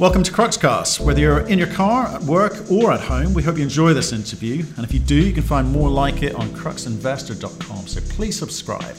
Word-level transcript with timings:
Welcome 0.00 0.24
to 0.24 0.32
Cruxcast. 0.32 0.98
Whether 0.98 1.20
you're 1.20 1.46
in 1.46 1.56
your 1.56 1.68
car, 1.68 2.08
at 2.08 2.22
work, 2.22 2.68
or 2.68 2.90
at 2.90 2.98
home, 2.98 3.32
we 3.32 3.44
hope 3.44 3.58
you 3.58 3.62
enjoy 3.62 3.94
this 3.94 4.12
interview. 4.12 4.64
And 4.76 4.84
if 4.84 4.92
you 4.92 4.98
do, 4.98 5.14
you 5.14 5.32
can 5.32 5.44
find 5.44 5.70
more 5.70 5.88
like 5.88 6.24
it 6.24 6.34
on 6.34 6.48
cruxinvestor.com. 6.48 7.86
So 7.86 8.00
please 8.12 8.36
subscribe. 8.36 8.96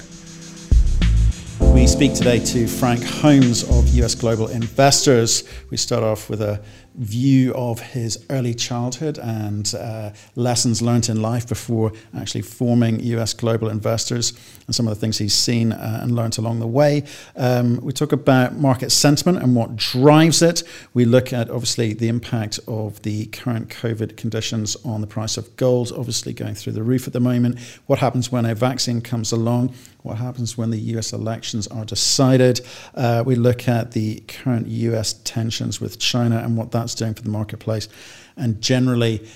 We 1.60 1.86
speak 1.86 2.14
today 2.14 2.40
to 2.46 2.66
Frank 2.66 3.04
Holmes 3.04 3.64
of 3.64 3.90
US 3.90 4.16
Global 4.16 4.48
Investors. 4.48 5.44
We 5.70 5.76
start 5.76 6.02
off 6.02 6.30
with 6.30 6.42
a 6.42 6.62
view 6.98 7.54
of 7.54 7.80
his 7.80 8.26
early 8.30 8.54
childhood 8.54 9.18
and 9.18 9.74
uh, 9.76 10.12
lessons 10.36 10.82
learned 10.82 11.10
in 11.10 11.22
life 11.22 11.48
before 11.48 11.92
actually 12.18 12.42
forming 12.42 13.00
US 13.02 13.34
Global 13.34 13.70
Investors 13.70 14.34
and 14.68 14.76
some 14.76 14.88
of 14.88 14.96
the 14.96 15.00
things 15.00 15.18
he's 15.18 15.34
seen 15.34 15.72
uh, 15.72 16.00
and 16.02 16.16
learned 16.16 16.38
along 16.38 16.60
the 16.60 16.68
way. 16.68 17.04
Um, 17.36 17.78
we 17.78 17.92
talk 17.92 18.12
about 18.12 18.56
market 18.56 18.92
sentiment 18.92 19.44
and 19.44 19.56
what 19.56 19.76
drives 19.76 20.42
it. 20.42 20.64
We 20.94 21.06
look 21.06 21.34
at 21.34 21.50
obviously 21.50 21.94
the 21.94 22.08
impact 22.08 22.60
of 22.68 23.02
the 23.02 23.26
current 23.28 23.70
COVID 23.70 24.18
conditions 24.18 24.76
on 24.86 25.02
the 25.02 25.08
price 25.08 25.38
of 25.38 25.56
gold, 25.58 25.92
obviously 25.96 26.34
going 26.34 26.56
through 26.56 26.74
the 26.74 26.84
roof 26.84 27.08
at 27.08 27.14
the 27.14 27.20
moment. 27.20 27.60
What 27.88 28.00
happens 28.00 28.32
when 28.32 28.46
a 28.46 28.56
vaccine 28.56 29.02
comes 29.02 29.32
along? 29.32 29.74
What 30.06 30.20
happens 30.20 30.56
when 30.56 30.70
the 30.70 30.78
US 30.78 31.14
elections 31.14 31.66
are 31.66 31.84
decided? 31.84 32.62
Uh, 32.94 33.24
we 33.26 33.34
look 33.34 33.68
at 33.68 33.94
the 33.94 34.20
current 34.28 34.68
US 34.68 35.14
tensions 35.14 35.82
with 35.82 35.98
China 35.98 36.38
and 36.38 36.56
what 36.56 36.72
that's 36.72 36.94
doing 36.94 37.16
for 37.16 37.24
the 37.24 37.32
marketplace, 37.32 37.90
and 38.38 38.62
generally 38.62 39.28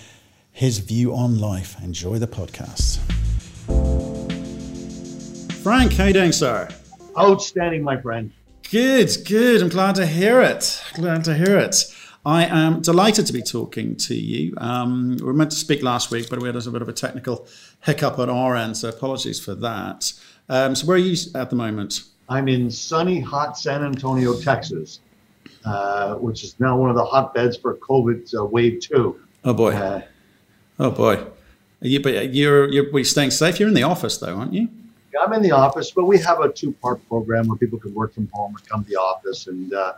his 0.52 0.78
view 0.78 1.16
on 1.16 1.40
life. 1.40 1.76
Enjoy 1.84 2.20
the 2.20 2.28
podcast. 2.28 3.00
Frank, 5.64 5.94
how 5.94 6.06
you 6.06 6.14
doing, 6.14 6.32
sir? 6.32 6.70
Outstanding, 7.18 7.82
my 7.82 8.00
friend. 8.00 8.32
Good, 8.70 9.10
good. 9.26 9.64
I'm 9.64 9.70
glad 9.70 9.96
to 9.96 10.06
hear 10.06 10.40
it. 10.40 10.84
Glad 10.94 11.24
to 11.24 11.34
hear 11.34 11.58
it. 11.58 11.84
I 12.24 12.46
am 12.46 12.82
delighted 12.82 13.26
to 13.26 13.34
be 13.34 13.42
talking 13.42 13.96
to 13.96 14.14
you. 14.14 14.54
Um, 14.58 15.18
we 15.18 15.26
were 15.26 15.34
meant 15.34 15.50
to 15.50 15.58
speak 15.58 15.82
last 15.82 16.12
week, 16.12 16.30
but 16.30 16.40
we 16.40 16.48
had 16.48 16.56
a 16.56 16.70
bit 16.70 16.84
of 16.84 16.90
a 16.90 16.94
technical 16.94 17.48
hiccup 17.82 18.20
on 18.20 18.30
our 18.30 18.56
end, 18.56 18.78
so 18.78 18.90
apologies 18.90 19.40
for 19.40 19.56
that. 19.56 20.14
Um, 20.50 20.76
so, 20.76 20.88
where 20.88 20.96
are 20.96 21.00
you 21.00 21.16
at 21.36 21.50
the 21.50 21.56
moment? 21.56 22.02
I'm 22.28 22.48
in 22.48 22.70
sunny, 22.70 23.20
hot 23.20 23.58
San 23.58 23.84
Antonio, 23.84 24.40
Texas. 24.40 25.00
Uh, 25.66 26.16
which 26.16 26.44
is 26.46 26.58
now 26.60 26.78
one 26.78 26.90
of 26.90 26.96
the 26.96 27.04
hotbeds 27.04 27.58
for 27.58 27.76
COVID 27.76 28.34
uh, 28.34 28.46
wave 28.46 28.80
two. 28.80 29.20
Oh 29.44 29.54
boy! 29.54 29.74
Uh, 29.74 30.02
oh 30.80 30.90
boy! 30.90 31.26
You, 31.82 32.00
but 32.00 32.34
you're 32.34 32.72
you're 32.72 33.04
staying 33.04 33.32
safe. 33.32 33.60
You're 33.60 33.68
in 33.68 33.76
the 33.76 33.84
office 33.84 34.18
though, 34.18 34.38
aren't 34.38 34.54
you? 34.54 34.70
Yeah, 35.14 35.20
I'm 35.20 35.34
in 35.34 35.42
the 35.42 35.52
office, 35.52 35.92
but 35.92 36.06
we 36.06 36.18
have 36.20 36.40
a 36.40 36.50
two-part 36.50 37.06
program 37.10 37.50
where 37.50 37.58
people 37.58 37.78
can 37.78 37.94
work 37.94 38.14
from 38.14 38.30
home 38.32 38.56
or 38.56 38.60
come 38.70 38.86
to 38.86 38.90
the 38.90 38.96
office, 38.96 39.48
and 39.48 39.74
uh, 39.74 39.94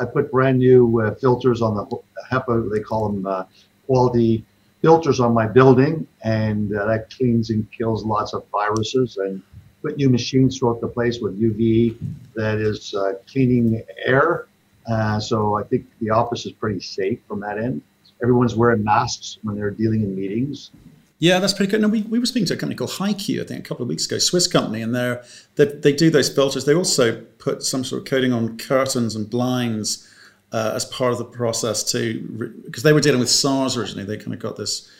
I 0.00 0.06
put 0.06 0.30
brand 0.30 0.58
new 0.58 1.02
uh, 1.02 1.14
filters 1.16 1.60
on 1.60 1.74
the 1.74 1.84
HEPA. 2.30 2.72
They 2.72 2.80
call 2.80 3.10
them 3.10 3.46
quality 3.86 4.46
filters 4.80 5.20
on 5.20 5.34
my 5.34 5.46
building, 5.46 6.06
and 6.24 6.70
that 6.70 7.10
cleans 7.14 7.50
and 7.50 7.70
kills 7.70 8.02
lots 8.02 8.32
of 8.32 8.46
viruses 8.50 9.18
and 9.18 9.42
put 9.82 9.96
new 9.96 10.08
machines 10.08 10.58
throughout 10.58 10.80
the 10.80 10.88
place 10.88 11.20
with 11.20 11.40
UV 11.40 11.96
that 12.34 12.58
is 12.58 12.94
uh, 12.94 13.14
cleaning 13.26 13.82
air 14.04 14.46
uh, 14.86 15.20
so 15.20 15.54
I 15.54 15.62
think 15.62 15.86
the 16.00 16.10
office 16.10 16.46
is 16.46 16.52
pretty 16.52 16.80
safe 16.80 17.20
from 17.28 17.40
that 17.40 17.58
end. 17.58 17.82
Everyone's 18.22 18.54
wearing 18.54 18.84
masks 18.84 19.38
when 19.42 19.56
they're 19.56 19.70
dealing 19.70 20.02
in 20.02 20.14
meetings. 20.14 20.70
Yeah, 21.18 21.38
that's 21.38 21.52
pretty 21.52 21.70
good. 21.70 21.80
No, 21.80 21.88
we, 21.88 22.02
we 22.02 22.18
were 22.18 22.26
speaking 22.26 22.46
to 22.46 22.54
a 22.54 22.56
company 22.56 22.76
called 22.76 22.90
HighQ, 22.90 23.40
I 23.40 23.44
think, 23.44 23.60
a 23.64 23.68
couple 23.68 23.84
of 23.84 23.88
weeks 23.88 24.06
ago, 24.06 24.18
Swiss 24.18 24.48
company, 24.48 24.82
and 24.82 24.92
they're, 24.92 25.24
they 25.54 25.66
they 25.66 25.92
do 25.92 26.10
those 26.10 26.28
filters. 26.28 26.64
They 26.64 26.74
also 26.74 27.20
put 27.38 27.62
some 27.62 27.84
sort 27.84 28.02
of 28.02 28.08
coating 28.08 28.32
on 28.32 28.58
curtains 28.58 29.14
and 29.14 29.30
blinds 29.30 30.08
uh, 30.50 30.72
as 30.74 30.84
part 30.84 31.12
of 31.12 31.18
the 31.18 31.24
process 31.24 31.84
too, 31.84 32.58
because 32.64 32.82
they 32.82 32.92
were 32.92 33.00
dealing 33.00 33.20
with 33.20 33.30
SARS 33.30 33.76
originally. 33.76 34.04
They 34.04 34.16
kind 34.16 34.34
of 34.34 34.40
got 34.40 34.56
this 34.56 34.90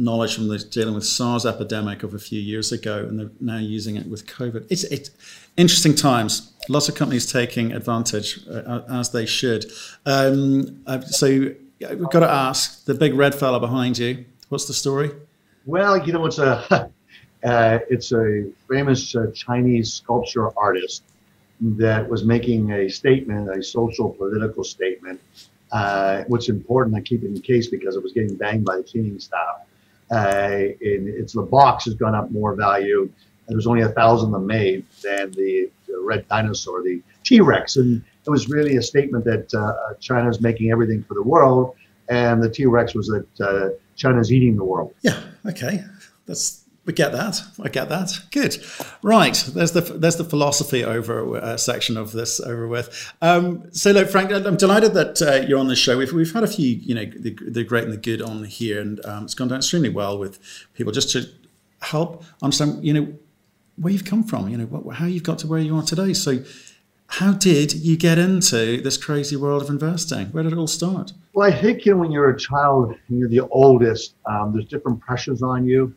knowledge 0.00 0.34
from 0.34 0.48
the 0.48 0.58
dealing 0.58 0.94
with 0.94 1.04
SARS 1.04 1.44
epidemic 1.44 2.02
of 2.02 2.14
a 2.14 2.18
few 2.18 2.40
years 2.40 2.72
ago, 2.72 3.04
and 3.06 3.20
they're 3.20 3.30
now 3.40 3.58
using 3.58 3.96
it 3.96 4.06
with 4.06 4.26
COVID. 4.26 4.66
It's 4.70 4.84
it, 4.84 5.10
interesting 5.56 5.94
times. 5.94 6.52
Lots 6.68 6.88
of 6.88 6.94
companies 6.94 7.30
taking 7.30 7.72
advantage 7.72 8.40
uh, 8.48 8.82
as 8.90 9.10
they 9.10 9.26
should. 9.26 9.66
Um, 10.06 10.82
uh, 10.86 11.00
so 11.02 11.28
we've 11.28 12.10
got 12.10 12.20
to 12.20 12.30
ask 12.30 12.84
the 12.86 12.94
big 12.94 13.14
red 13.14 13.34
fella 13.34 13.60
behind 13.60 13.98
you. 13.98 14.24
What's 14.48 14.66
the 14.66 14.74
story? 14.74 15.10
Well, 15.66 16.04
you 16.04 16.12
know, 16.12 16.24
it's 16.26 16.38
a 16.38 16.90
uh, 17.44 17.78
it's 17.88 18.12
a 18.12 18.50
famous 18.68 19.14
uh, 19.14 19.30
Chinese 19.34 19.92
sculpture 19.92 20.56
artist 20.58 21.02
that 21.60 22.08
was 22.08 22.24
making 22.24 22.72
a 22.72 22.88
statement, 22.88 23.54
a 23.54 23.62
social 23.62 24.10
political 24.10 24.64
statement. 24.64 25.20
Uh, 25.70 26.24
what's 26.26 26.48
important, 26.48 26.96
I 26.96 27.00
keep 27.00 27.22
it 27.22 27.26
in 27.26 27.40
case 27.42 27.68
because 27.68 27.94
it 27.96 28.02
was 28.02 28.12
getting 28.12 28.34
banged 28.34 28.64
by 28.64 28.78
the 28.78 28.82
cleaning 28.82 29.20
staff 29.20 29.66
uh, 30.10 30.48
it's 30.80 31.32
the 31.34 31.42
box 31.42 31.84
has 31.84 31.94
gone 31.94 32.14
up 32.14 32.30
more 32.30 32.54
value. 32.54 33.02
And 33.46 33.56
there's 33.56 33.66
only 33.66 33.82
a 33.82 33.88
thousand 33.88 34.28
of 34.28 34.32
them 34.34 34.46
made 34.46 34.86
than 35.02 35.32
the, 35.32 35.68
the 35.88 35.98
red 36.00 36.28
dinosaur, 36.28 36.82
the 36.84 37.02
T-Rex, 37.24 37.76
and 37.76 38.00
it 38.24 38.30
was 38.30 38.48
really 38.48 38.76
a 38.76 38.82
statement 38.82 39.24
that 39.24 39.52
uh, 39.52 39.94
China's 39.98 40.40
making 40.40 40.70
everything 40.70 41.02
for 41.02 41.14
the 41.14 41.22
world, 41.22 41.74
and 42.08 42.40
the 42.40 42.48
T-Rex 42.48 42.94
was 42.94 43.08
that 43.08 43.40
uh, 43.40 43.70
China's 43.96 44.32
eating 44.32 44.56
the 44.56 44.64
world. 44.64 44.94
Yeah. 45.02 45.20
Okay. 45.46 45.82
That's 46.26 46.59
we 46.90 46.94
get 46.94 47.12
that. 47.12 47.40
I 47.62 47.68
get 47.68 47.88
that. 47.88 48.18
Good. 48.32 48.58
Right. 49.00 49.36
There's 49.54 49.70
the 49.70 49.80
there's 49.80 50.16
the 50.16 50.24
philosophy 50.24 50.82
over 50.82 51.36
uh, 51.36 51.56
section 51.56 51.96
of 51.96 52.10
this 52.10 52.40
over 52.40 52.66
with. 52.66 53.12
Um, 53.22 53.72
so, 53.72 53.92
look, 53.92 54.08
Frank, 54.08 54.32
I'm 54.32 54.56
delighted 54.56 54.94
that 54.94 55.22
uh, 55.22 55.46
you're 55.46 55.60
on 55.60 55.68
the 55.68 55.76
show. 55.76 55.96
We've, 55.96 56.12
we've 56.12 56.32
had 56.32 56.42
a 56.42 56.48
few, 56.48 56.66
you 56.66 56.96
know, 56.96 57.04
the, 57.04 57.36
the 57.46 57.62
great 57.62 57.84
and 57.84 57.92
the 57.92 57.96
good 57.96 58.20
on 58.20 58.42
here, 58.42 58.80
and 58.80 59.04
um, 59.06 59.24
it's 59.24 59.34
gone 59.34 59.46
down 59.46 59.58
extremely 59.58 59.88
well 59.88 60.18
with 60.18 60.40
people 60.74 60.92
just 60.92 61.10
to 61.12 61.26
help 61.80 62.24
understand, 62.42 62.84
you 62.84 62.92
know, 62.92 63.14
where 63.76 63.92
you've 63.92 64.04
come 64.04 64.24
from, 64.24 64.48
you 64.48 64.58
know, 64.58 64.66
what, 64.66 64.96
how 64.96 65.06
you've 65.06 65.22
got 65.22 65.38
to 65.38 65.46
where 65.46 65.60
you 65.60 65.76
are 65.76 65.84
today. 65.84 66.12
So, 66.12 66.42
how 67.06 67.34
did 67.34 67.72
you 67.72 67.96
get 67.96 68.18
into 68.18 68.80
this 68.80 68.96
crazy 68.96 69.36
world 69.36 69.62
of 69.62 69.68
investing? 69.68 70.26
Where 70.28 70.42
did 70.42 70.52
it 70.52 70.58
all 70.58 70.66
start? 70.66 71.12
Well, 71.34 71.48
I 71.48 71.56
think 71.56 71.86
you 71.86 71.92
know 71.92 71.98
when 71.98 72.10
you're 72.10 72.30
a 72.30 72.36
child 72.36 72.96
you're 73.08 73.28
the 73.28 73.46
oldest, 73.50 74.14
um, 74.26 74.52
there's 74.52 74.66
different 74.66 75.00
pressures 75.00 75.40
on 75.40 75.64
you 75.64 75.94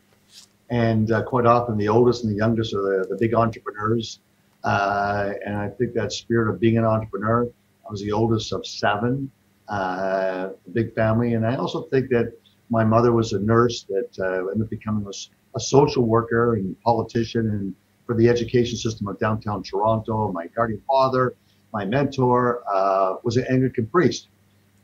and 0.74 1.12
uh, 1.12 1.22
quite 1.22 1.46
often 1.46 1.78
the 1.78 1.88
oldest 1.88 2.24
and 2.24 2.34
the 2.34 2.38
youngest 2.38 2.74
are 2.74 2.82
the, 2.82 3.08
the 3.08 3.16
big 3.18 3.36
entrepreneurs. 3.36 4.20
Uh, 4.64 5.34
and 5.46 5.56
I 5.56 5.70
think 5.70 5.94
that 5.94 6.12
spirit 6.12 6.52
of 6.52 6.60
being 6.60 6.80
an 6.80 6.84
entrepreneur, 6.84 7.46
I 7.88 7.92
was 7.92 8.02
the 8.02 8.12
oldest 8.12 8.52
of 8.52 8.66
seven, 8.66 9.30
uh, 9.68 10.50
big 10.72 10.96
family. 10.96 11.36
And 11.36 11.46
I 11.46 11.58
also 11.58 11.84
think 11.84 12.10
that 12.10 12.34
my 12.72 12.84
mother 12.84 13.12
was 13.12 13.34
a 13.34 13.40
nurse 13.40 13.84
that 13.84 14.10
uh, 14.20 14.48
ended 14.48 14.64
up 14.64 14.70
becoming 14.72 15.06
a, 15.06 15.14
a, 15.56 15.60
social 15.60 16.04
worker 16.04 16.56
and 16.56 16.76
politician 16.82 17.52
and 17.52 17.76
for 18.08 18.16
the 18.16 18.28
education 18.28 18.76
system 18.76 19.08
of 19.08 19.20
downtown 19.20 19.62
Toronto. 19.62 20.32
My 20.32 20.48
guardian 20.48 20.82
father, 20.88 21.36
my 21.72 21.86
mentor, 21.86 22.64
uh, 22.74 23.18
was 23.24 23.38
an 23.38 23.46
Anglican 23.48 23.86
priest 23.86 24.30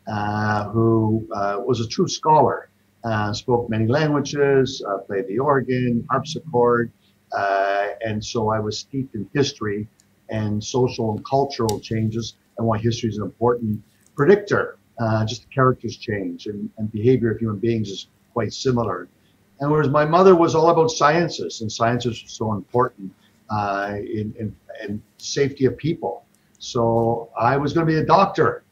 uh, 0.08 0.66
who 0.70 1.28
was 1.66 1.80
a 1.80 1.88
true 1.88 2.08
scholar 2.08 2.70
uh, 3.04 3.34
spoke 3.34 3.70
many 3.70 3.88
languages, 3.88 4.84
uh, 4.88 4.98
played 5.00 5.28
the 5.28 5.40
organ, 5.40 6.06
harpsichord, 6.10 6.92
uh, 7.32 7.88
and 8.06 8.24
so 8.24 8.50
I 8.50 8.60
was 8.60 8.80
steeped 8.80 9.16
in 9.16 9.30
history 9.34 9.88
and 10.30 10.64
social 10.64 11.12
and 11.12 11.26
cultural 11.26 11.80
changes 11.80 12.36
and 12.58 12.68
why 12.68 12.78
history 12.78 13.10
is 13.10 13.18
an 13.18 13.24
important 13.24 13.82
predictor. 14.16 14.78
Uh, 15.00 15.26
just 15.26 15.50
characters 15.50 15.96
change 15.96 16.48
and, 16.48 16.70
and 16.78 16.92
behavior 16.92 17.32
of 17.32 17.40
human 17.40 17.58
beings 17.58 17.90
is 17.90 18.08
quite 18.34 18.52
similar. 18.54 19.08
And 19.60 19.72
whereas 19.72 19.90
my 19.90 20.06
mother 20.06 20.36
was 20.36 20.56
all 20.56 20.70
about 20.70 20.92
sciences, 20.92 21.62
and 21.62 21.72
sciences 21.72 22.24
are 22.24 22.28
so 22.28 22.54
important 22.54 23.14
uh, 23.50 23.96
in, 23.96 24.34
in, 24.40 24.56
in, 24.88 25.02
safety 25.18 25.66
of 25.66 25.76
people. 25.78 26.24
So 26.60 27.30
I 27.38 27.58
was 27.58 27.74
going 27.74 27.86
to 27.86 27.92
be 27.92 28.00
a 28.00 28.06
doctor. 28.06 28.64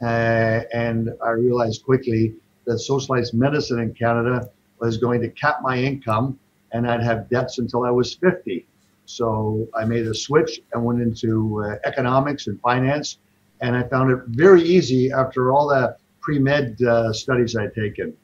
Uh, 0.00 0.60
and 0.72 1.10
I 1.24 1.30
realized 1.30 1.84
quickly 1.84 2.34
that 2.68 2.78
socialized 2.78 3.34
medicine 3.34 3.80
in 3.80 3.94
Canada 3.94 4.48
was 4.78 4.98
going 4.98 5.20
to 5.22 5.28
cap 5.30 5.58
my 5.62 5.76
income 5.76 6.38
and 6.72 6.88
I'd 6.88 7.02
have 7.02 7.28
debts 7.28 7.58
until 7.58 7.84
I 7.84 7.90
was 7.90 8.14
50. 8.14 8.66
So 9.06 9.66
I 9.74 9.84
made 9.84 10.06
a 10.06 10.14
switch 10.14 10.60
and 10.72 10.84
went 10.84 11.00
into 11.00 11.64
uh, 11.64 11.76
economics 11.84 12.46
and 12.46 12.60
finance. 12.60 13.18
And 13.60 13.74
I 13.74 13.82
found 13.84 14.10
it 14.10 14.20
very 14.28 14.62
easy 14.62 15.10
after 15.10 15.50
all 15.50 15.68
the 15.68 15.96
pre 16.20 16.38
med 16.38 16.80
uh, 16.82 17.12
studies 17.12 17.56
I'd 17.56 17.74
taken. 17.74 18.14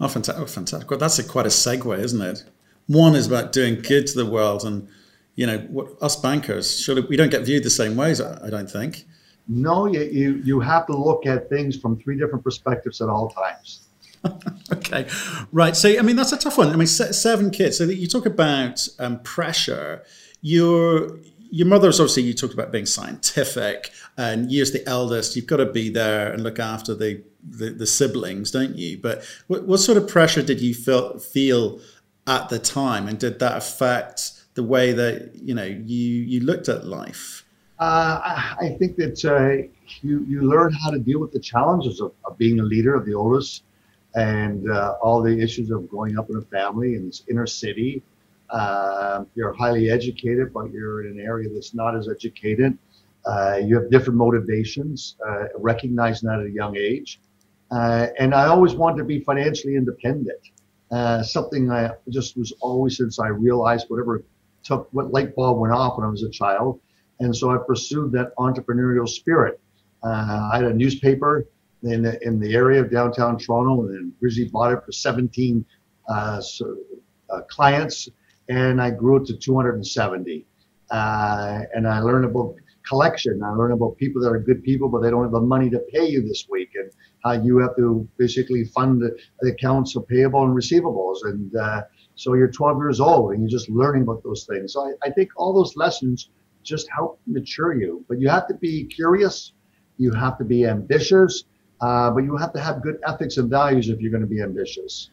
Oh, 0.00 0.08
fantastic. 0.08 0.42
Oh, 0.42 0.46
fantastic. 0.46 0.90
Well, 0.90 0.98
that's 0.98 1.18
a, 1.18 1.24
quite 1.24 1.46
a 1.46 1.50
segue, 1.50 1.98
isn't 1.98 2.20
it? 2.20 2.44
One 2.86 3.14
is 3.14 3.26
about 3.26 3.52
doing 3.52 3.82
good 3.82 4.06
to 4.08 4.16
the 4.16 4.26
world. 4.26 4.64
And, 4.64 4.88
you 5.34 5.46
know, 5.46 5.58
what, 5.68 5.88
us 6.00 6.16
bankers, 6.16 6.80
surely 6.80 7.02
we 7.02 7.16
don't 7.16 7.30
get 7.30 7.42
viewed 7.42 7.62
the 7.62 7.70
same 7.70 7.96
ways, 7.96 8.20
I 8.20 8.48
don't 8.50 8.70
think. 8.70 9.04
No, 9.48 9.86
you, 9.86 10.02
you, 10.02 10.42
you 10.44 10.60
have 10.60 10.86
to 10.86 10.96
look 10.96 11.26
at 11.26 11.48
things 11.48 11.76
from 11.76 11.96
three 11.98 12.18
different 12.18 12.42
perspectives 12.42 13.00
at 13.00 13.08
all 13.08 13.30
times. 13.30 13.88
okay, 14.72 15.06
right. 15.52 15.76
So, 15.76 15.98
I 15.98 16.02
mean, 16.02 16.16
that's 16.16 16.32
a 16.32 16.36
tough 16.36 16.58
one. 16.58 16.70
I 16.70 16.76
mean, 16.76 16.86
seven 16.86 17.50
kids. 17.50 17.78
So, 17.78 17.84
you 17.84 18.08
talk 18.08 18.26
about 18.26 18.86
um, 18.98 19.20
pressure. 19.20 20.02
You're 20.42 21.18
your 21.50 21.66
mother's 21.66 22.00
obviously 22.00 22.24
you 22.24 22.34
talked 22.34 22.54
about 22.54 22.72
being 22.72 22.86
scientific, 22.86 23.92
and 24.16 24.50
you're 24.50 24.66
the 24.66 24.86
eldest. 24.86 25.36
You've 25.36 25.46
got 25.46 25.58
to 25.58 25.66
be 25.66 25.90
there 25.90 26.32
and 26.32 26.42
look 26.42 26.58
after 26.58 26.94
the 26.94 27.22
the, 27.48 27.70
the 27.70 27.86
siblings, 27.86 28.50
don't 28.50 28.76
you? 28.76 28.98
But 28.98 29.24
what, 29.46 29.64
what 29.64 29.78
sort 29.78 29.98
of 29.98 30.08
pressure 30.08 30.42
did 30.42 30.60
you 30.60 30.74
feel 30.74 31.18
feel 31.18 31.80
at 32.26 32.48
the 32.48 32.58
time, 32.58 33.06
and 33.08 33.18
did 33.18 33.38
that 33.38 33.56
affect 33.56 34.32
the 34.54 34.62
way 34.62 34.92
that 34.92 35.32
you 35.34 35.54
know 35.54 35.64
you 35.64 35.76
you 35.86 36.40
looked 36.40 36.68
at 36.68 36.86
life? 36.86 37.44
Uh, 37.78 38.54
I 38.60 38.74
think 38.78 38.96
that 38.96 39.22
uh, 39.24 39.68
you 40.00 40.24
you 40.26 40.42
learn 40.42 40.72
how 40.72 40.90
to 40.90 40.98
deal 40.98 41.20
with 41.20 41.32
the 41.32 41.40
challenges 41.40 42.00
of, 42.00 42.12
of 42.24 42.38
being 42.38 42.60
a 42.60 42.62
leader 42.62 42.94
of 42.94 43.04
the 43.04 43.12
oldest, 43.12 43.64
and 44.14 44.70
uh, 44.70 44.94
all 45.02 45.20
the 45.20 45.38
issues 45.38 45.70
of 45.70 45.88
growing 45.88 46.18
up 46.18 46.30
in 46.30 46.36
a 46.36 46.42
family 46.42 46.94
in 46.94 47.06
this 47.06 47.24
inner 47.28 47.46
city. 47.46 48.02
Uh, 48.48 49.24
you're 49.34 49.52
highly 49.52 49.90
educated, 49.90 50.54
but 50.54 50.70
you're 50.72 51.04
in 51.04 51.18
an 51.18 51.20
area 51.20 51.48
that's 51.52 51.74
not 51.74 51.94
as 51.94 52.08
educated. 52.08 52.78
Uh, 53.26 53.60
you 53.62 53.74
have 53.74 53.90
different 53.90 54.16
motivations, 54.16 55.16
uh, 55.26 55.44
recognizing 55.56 56.28
that 56.28 56.38
at 56.38 56.46
a 56.46 56.50
young 56.50 56.76
age. 56.76 57.20
and 57.72 58.34
I 58.34 58.46
always 58.46 58.74
wanted 58.74 58.98
to 58.98 59.04
be 59.04 59.20
financially 59.20 59.74
independent. 59.76 60.40
something 61.24 61.70
I 61.70 61.90
just 62.08 62.38
was 62.38 62.52
always 62.60 62.96
since 62.96 63.18
I 63.18 63.28
realized 63.28 63.90
whatever 63.90 64.22
took 64.62 64.88
what 64.92 65.12
light 65.12 65.34
bulb 65.34 65.58
went 65.58 65.74
off 65.74 65.98
when 65.98 66.06
I 66.06 66.10
was 66.10 66.22
a 66.22 66.30
child. 66.30 66.80
And 67.20 67.34
so 67.34 67.50
I 67.50 67.58
pursued 67.58 68.12
that 68.12 68.34
entrepreneurial 68.36 69.08
spirit. 69.08 69.60
Uh, 70.02 70.50
I 70.52 70.56
had 70.56 70.66
a 70.66 70.74
newspaper 70.74 71.46
in 71.82 72.02
the, 72.02 72.24
in 72.26 72.38
the 72.38 72.54
area 72.54 72.80
of 72.80 72.90
downtown 72.90 73.38
Toronto 73.38 73.88
and 73.88 74.12
originally 74.22 74.50
bought 74.50 74.72
it 74.72 74.84
for 74.84 74.92
17 74.92 75.64
uh, 76.08 76.40
so, 76.40 76.76
uh, 77.30 77.40
clients 77.48 78.08
and 78.48 78.80
I 78.80 78.90
grew 78.90 79.16
it 79.16 79.26
to 79.26 79.36
270. 79.36 80.46
Uh, 80.90 81.60
and 81.74 81.88
I 81.88 82.00
learned 82.00 82.26
about 82.26 82.54
collection. 82.88 83.42
I 83.42 83.50
learned 83.50 83.72
about 83.72 83.96
people 83.96 84.22
that 84.22 84.30
are 84.30 84.38
good 84.38 84.62
people, 84.62 84.88
but 84.88 85.00
they 85.00 85.10
don't 85.10 85.24
have 85.24 85.32
the 85.32 85.40
money 85.40 85.68
to 85.70 85.80
pay 85.92 86.06
you 86.06 86.22
this 86.22 86.46
week, 86.48 86.70
and 86.76 86.90
how 87.24 87.32
you 87.32 87.58
have 87.58 87.74
to 87.76 88.08
basically 88.18 88.64
fund 88.66 89.02
the, 89.02 89.16
the 89.40 89.50
accounts 89.50 89.96
of 89.96 90.06
payable 90.06 90.44
and 90.44 90.54
receivables. 90.54 91.16
And 91.24 91.54
uh, 91.56 91.82
so 92.14 92.34
you're 92.34 92.50
12 92.50 92.78
years 92.78 93.00
old 93.00 93.32
and 93.32 93.40
you're 93.40 93.50
just 93.50 93.68
learning 93.68 94.02
about 94.02 94.22
those 94.22 94.44
things. 94.44 94.74
So 94.74 94.86
I, 94.86 95.08
I 95.08 95.10
think 95.10 95.30
all 95.36 95.52
those 95.52 95.76
lessons 95.76 96.30
just 96.66 96.88
help 96.94 97.20
mature 97.26 97.74
you. 97.74 98.04
But 98.08 98.20
you 98.20 98.28
have 98.28 98.46
to 98.48 98.54
be 98.54 98.84
curious, 98.84 99.52
you 99.96 100.12
have 100.12 100.36
to 100.38 100.44
be 100.44 100.66
ambitious, 100.66 101.44
uh, 101.80 102.10
but 102.10 102.24
you 102.24 102.36
have 102.36 102.52
to 102.54 102.60
have 102.60 102.82
good 102.82 102.98
ethics 103.06 103.36
and 103.36 103.48
values 103.48 103.88
if 103.88 104.00
you're 104.00 104.10
going 104.10 104.22
to 104.22 104.28
be 104.28 104.42
ambitious. 104.42 105.10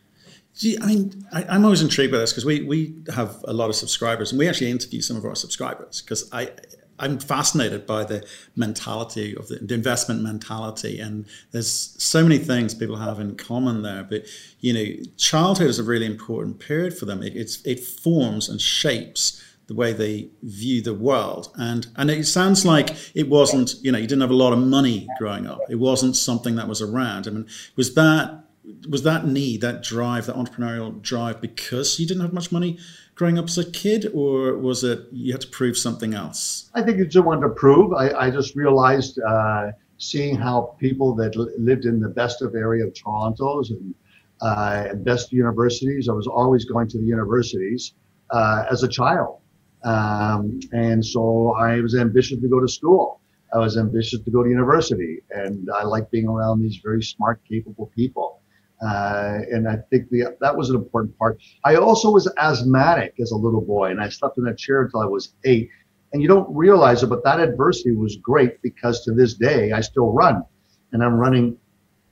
Gee, 0.56 0.78
I 0.80 0.86
mean, 0.86 1.26
I, 1.32 1.56
am 1.56 1.66
always 1.66 1.82
intrigued 1.82 2.12
by 2.12 2.20
this 2.20 2.32
because 2.32 2.46
we 2.46 2.62
we 2.64 2.94
have 3.14 3.44
a 3.48 3.54
lot 3.54 3.70
of 3.70 3.76
subscribers, 3.76 4.32
and 4.32 4.38
we 4.38 4.48
actually 4.48 4.70
interview 4.70 5.02
some 5.02 5.18
of 5.18 5.26
our 5.26 5.36
subscribers 5.36 6.02
because 6.02 6.30
I 6.32 6.52
I'm 7.00 7.18
fascinated 7.18 7.88
by 7.88 8.04
the 8.04 8.26
mentality 8.56 9.36
of 9.36 9.48
the, 9.48 9.56
the, 9.56 9.74
investment 9.74 10.22
mentality, 10.22 11.00
and 11.00 11.26
there's 11.52 11.96
so 11.98 12.22
many 12.22 12.38
things 12.38 12.76
people 12.76 12.98
have 12.98 13.20
in 13.20 13.36
common 13.36 13.82
there. 13.82 14.04
But 14.04 14.26
you 14.60 14.74
know, 14.74 15.04
childhood 15.18 15.68
is 15.68 15.80
a 15.80 15.84
really 15.84 16.06
important 16.06 16.60
period 16.60 16.96
for 16.96 17.06
them. 17.06 17.24
It, 17.24 17.36
it's 17.36 17.66
it 17.66 17.80
forms 17.80 18.48
and 18.48 18.62
shapes 18.62 19.44
the 19.68 19.76
way 19.76 19.94
they 19.94 20.30
view 20.42 20.82
the 20.82 20.94
world, 20.94 21.52
and 21.56 21.88
and 21.96 22.10
it 22.10 22.26
sounds 22.26 22.66
like 22.66 22.90
it 23.16 23.30
wasn't. 23.30 23.76
You 23.82 23.92
know, 23.92 23.98
you 23.98 24.08
didn't 24.08 24.22
have 24.22 24.32
a 24.32 24.36
lot 24.36 24.54
of 24.54 24.60
money 24.60 25.08
growing 25.18 25.48
up. 25.48 25.60
It 25.70 25.80
wasn't 25.80 26.16
something 26.16 26.56
that 26.56 26.68
was 26.68 26.82
around. 26.82 27.28
I 27.28 27.32
mean, 27.32 27.48
was 27.76 27.94
that 27.96 28.44
was 28.88 29.04
that 29.04 29.28
need, 29.28 29.62
that 29.62 29.84
drive, 29.84 30.26
that 30.28 30.36
entrepreneurial 30.36 31.02
drive, 31.02 31.42
because 31.42 32.00
you 32.00 32.08
didn't 32.08 32.22
have 32.22 32.34
much 32.34 32.52
money 32.52 32.78
growing 33.16 33.38
up 33.38 33.46
as 33.46 33.58
a 33.58 33.70
kid, 33.70 34.10
or 34.14 34.58
was 34.58 34.84
it 34.84 35.00
you 35.12 35.34
had 35.34 35.42
to 35.42 35.48
prove 35.48 35.78
something 35.78 36.14
else? 36.14 36.70
I 36.74 36.82
think 36.82 36.98
you 36.98 37.06
just 37.06 37.26
wanted 37.26 37.48
to 37.48 37.54
prove. 37.54 37.94
I, 37.94 38.10
I 38.12 38.32
just 38.32 38.56
realized 38.56 39.20
uh, 39.20 39.72
seeing 39.98 40.36
how 40.36 40.76
people 40.80 41.14
that 41.16 41.36
lived 41.58 41.86
in 41.86 42.00
the 42.00 42.10
best 42.10 42.42
of 42.42 42.56
area 42.56 42.86
of 42.86 42.94
Toronto's 42.94 43.72
and, 43.72 43.94
uh, 44.42 44.94
best 44.96 45.32
universities, 45.32 46.10
I 46.10 46.14
was 46.14 46.28
always 46.28 46.66
going 46.66 46.90
to 46.90 46.98
the 46.98 47.06
universities 47.06 47.94
uh, 48.30 48.66
as 48.70 48.84
a 48.84 48.88
child. 48.88 49.40
Um, 49.84 50.60
and 50.72 51.06
so 51.06 51.54
I 51.54 51.82
was 51.82 51.96
ambitious 51.96 52.40
to 52.40 52.48
go 52.48 52.60
to 52.60 52.68
school. 52.68 53.20
I 53.54 53.60
was 53.60 53.78
ambitious 53.78 54.20
to 54.20 54.32
go 54.32 54.44
to 54.44 54.50
university, 54.50 55.22
and 55.30 55.70
I 55.70 55.84
like 55.84 56.10
being 56.10 56.28
around 56.28 56.62
these 56.62 56.78
very 56.84 57.04
smart, 57.04 57.42
capable 57.48 57.92
people. 57.96 58.42
Uh, 58.84 59.40
and 59.52 59.68
I 59.68 59.78
think 59.90 60.10
the, 60.10 60.36
that 60.42 60.58
was 60.58 60.70
an 60.70 60.76
important 60.76 61.18
part. 61.18 61.40
I 61.64 61.76
also 61.76 62.10
was 62.10 62.32
asthmatic 62.38 63.14
as 63.22 63.32
a 63.32 63.36
little 63.36 63.62
boy, 63.62 63.92
and 63.92 64.02
I 64.02 64.10
slept 64.10 64.38
in 64.38 64.48
a 64.48 64.56
chair 64.56 64.82
until 64.82 65.02
I 65.02 65.06
was 65.06 65.34
eight. 65.46 65.70
And 66.12 66.22
you 66.22 66.28
don't 66.28 66.54
realize 66.54 67.02
it, 67.04 67.08
but 67.08 67.24
that 67.24 67.40
adversity 67.40 67.96
was 67.96 68.18
great 68.18 68.62
because 68.62 69.04
to 69.06 69.14
this 69.14 69.36
day 69.36 69.72
I 69.72 69.82
still 69.82 70.12
run, 70.12 70.44
and 70.92 71.04
I'm 71.04 71.16
running 71.16 71.58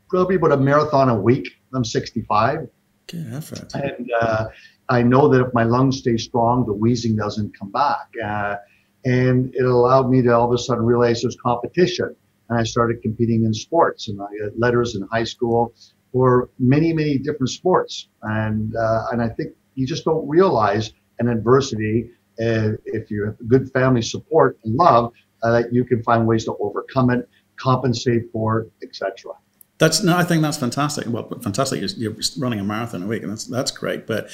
probably 0.10 0.36
about 0.36 0.52
a 0.52 0.58
marathon 0.58 1.10
a 1.10 1.16
week. 1.16 1.48
I'm 1.74 1.86
65. 1.86 2.68
Good 3.08 3.34
effort. 3.34 3.74
And 3.74 4.12
uh, 4.22 4.48
I 4.92 5.02
know 5.04 5.30
that 5.30 5.40
if 5.40 5.54
my 5.54 5.64
lungs 5.64 6.00
stay 6.00 6.18
strong, 6.18 6.66
the 6.66 6.74
wheezing 6.74 7.16
doesn't 7.16 7.58
come 7.58 7.72
back. 7.72 8.10
Uh, 8.24 8.58
and 9.06 9.56
it 9.56 9.64
allowed 9.64 10.10
me 10.10 10.22
to 10.22 10.36
all 10.36 10.48
of 10.48 10.54
a 10.54 10.58
sudden 10.58 10.86
realize 10.86 11.22
there's 11.22 11.38
competition. 11.42 12.14
And 12.50 12.60
I 12.60 12.64
started 12.64 13.02
competing 13.02 13.46
in 13.46 13.54
sports, 13.54 14.10
and 14.10 14.22
I 14.22 14.26
got 14.38 14.60
letters 14.60 14.96
in 14.96 15.08
high 15.10 15.24
school 15.24 15.74
for 16.12 16.50
many, 16.60 16.92
many 16.92 17.18
different 17.18 17.52
sports. 17.52 18.10
And, 18.24 18.76
uh, 18.76 19.06
and 19.14 19.22
I 19.22 19.30
think 19.30 19.54
you 19.76 19.88
just 19.88 20.04
don't 20.04 20.28
realize 20.28 20.92
an 21.20 21.30
adversity 21.30 22.10
uh, 22.42 22.72
if 22.84 23.10
you 23.10 23.26
have 23.26 23.38
good 23.48 23.72
family 23.72 24.02
support 24.02 24.60
and 24.66 24.76
love 24.76 25.14
uh, 25.42 25.52
that 25.52 25.74
you 25.74 25.86
can 25.86 26.04
find 26.04 26.28
ways 26.28 26.44
to 26.46 26.56
overcome 26.60 27.12
it, 27.12 27.30
compensate 27.56 28.24
for 28.34 28.60
it, 28.60 28.72
etc. 28.84 29.32
That's 29.82 30.04
no, 30.04 30.16
I 30.16 30.24
think 30.24 30.44
that's 30.44 30.58
fantastic. 30.58 31.08
Well, 31.08 31.28
fantastic. 31.42 31.80
You're, 31.82 32.12
you're, 32.12 32.16
running 32.38 32.60
a 32.60 32.64
marathon 32.64 33.02
a 33.02 33.08
week, 33.08 33.24
and 33.24 33.32
that's 33.32 33.46
that's 33.46 33.72
great. 33.72 34.06
But 34.06 34.30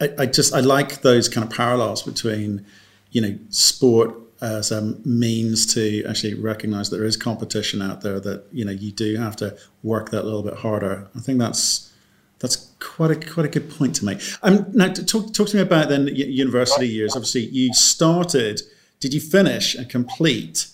I, 0.00 0.14
I 0.20 0.24
just 0.24 0.54
I 0.54 0.60
like 0.60 1.02
those 1.02 1.28
kind 1.28 1.46
of 1.46 1.54
parallels 1.54 2.02
between, 2.02 2.64
you 3.10 3.20
know, 3.20 3.38
sport 3.50 4.14
as 4.40 4.72
a 4.72 4.80
means 5.04 5.74
to 5.74 6.02
actually 6.06 6.32
recognize 6.32 6.88
there 6.88 7.04
is 7.04 7.18
competition 7.18 7.82
out 7.82 8.00
there 8.00 8.18
that 8.18 8.44
you 8.50 8.64
know 8.64 8.72
you 8.72 8.90
do 8.90 9.16
have 9.16 9.36
to 9.36 9.58
work 9.82 10.08
that 10.08 10.24
little 10.24 10.42
bit 10.42 10.54
harder. 10.54 11.06
I 11.14 11.20
think 11.20 11.38
that's 11.38 11.92
that's 12.38 12.72
quite 12.80 13.10
a 13.10 13.16
quite 13.16 13.44
a 13.44 13.50
good 13.50 13.70
point 13.70 13.94
to 13.96 14.06
make. 14.06 14.22
Um, 14.42 14.68
now 14.72 14.90
talk 14.90 15.34
talk 15.34 15.48
to 15.48 15.56
me 15.56 15.60
about 15.60 15.90
then 15.90 16.06
university 16.06 16.88
years. 16.88 17.14
Obviously, 17.14 17.44
you 17.44 17.74
started. 17.74 18.62
Did 19.00 19.12
you 19.12 19.20
finish 19.20 19.74
and 19.74 19.86
complete 19.90 20.68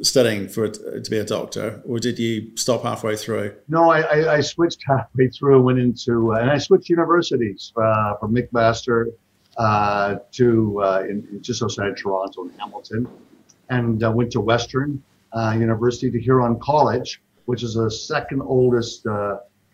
studying 0.00 0.48
for 0.48 0.68
to 0.68 1.10
be 1.10 1.18
a 1.18 1.24
doctor, 1.24 1.82
or 1.86 1.98
did 1.98 2.18
you 2.18 2.56
stop 2.56 2.82
halfway 2.82 3.16
through? 3.16 3.54
No, 3.68 3.90
I, 3.90 4.36
I, 4.36 4.40
switched 4.40 4.82
halfway 4.86 5.28
through. 5.28 5.60
Went 5.62 5.78
into 5.78 6.32
uh, 6.32 6.38
and 6.38 6.50
I 6.50 6.58
switched 6.58 6.88
universities 6.88 7.72
uh, 7.76 8.14
from 8.16 8.34
McMaster 8.34 9.12
uh, 9.58 10.16
to 10.32 10.82
uh, 10.82 11.04
in, 11.08 11.38
just 11.42 11.62
outside 11.62 11.96
Toronto 11.96 12.44
in 12.44 12.50
Hamilton, 12.58 13.06
and 13.68 14.02
uh, 14.02 14.10
went 14.10 14.32
to 14.32 14.40
Western 14.40 15.02
uh, 15.34 15.54
University 15.58 16.10
to 16.10 16.20
Huron 16.20 16.58
College, 16.60 17.20
which 17.44 17.62
is 17.62 17.74
the 17.74 17.90
second 17.90 18.40
oldest 18.42 19.06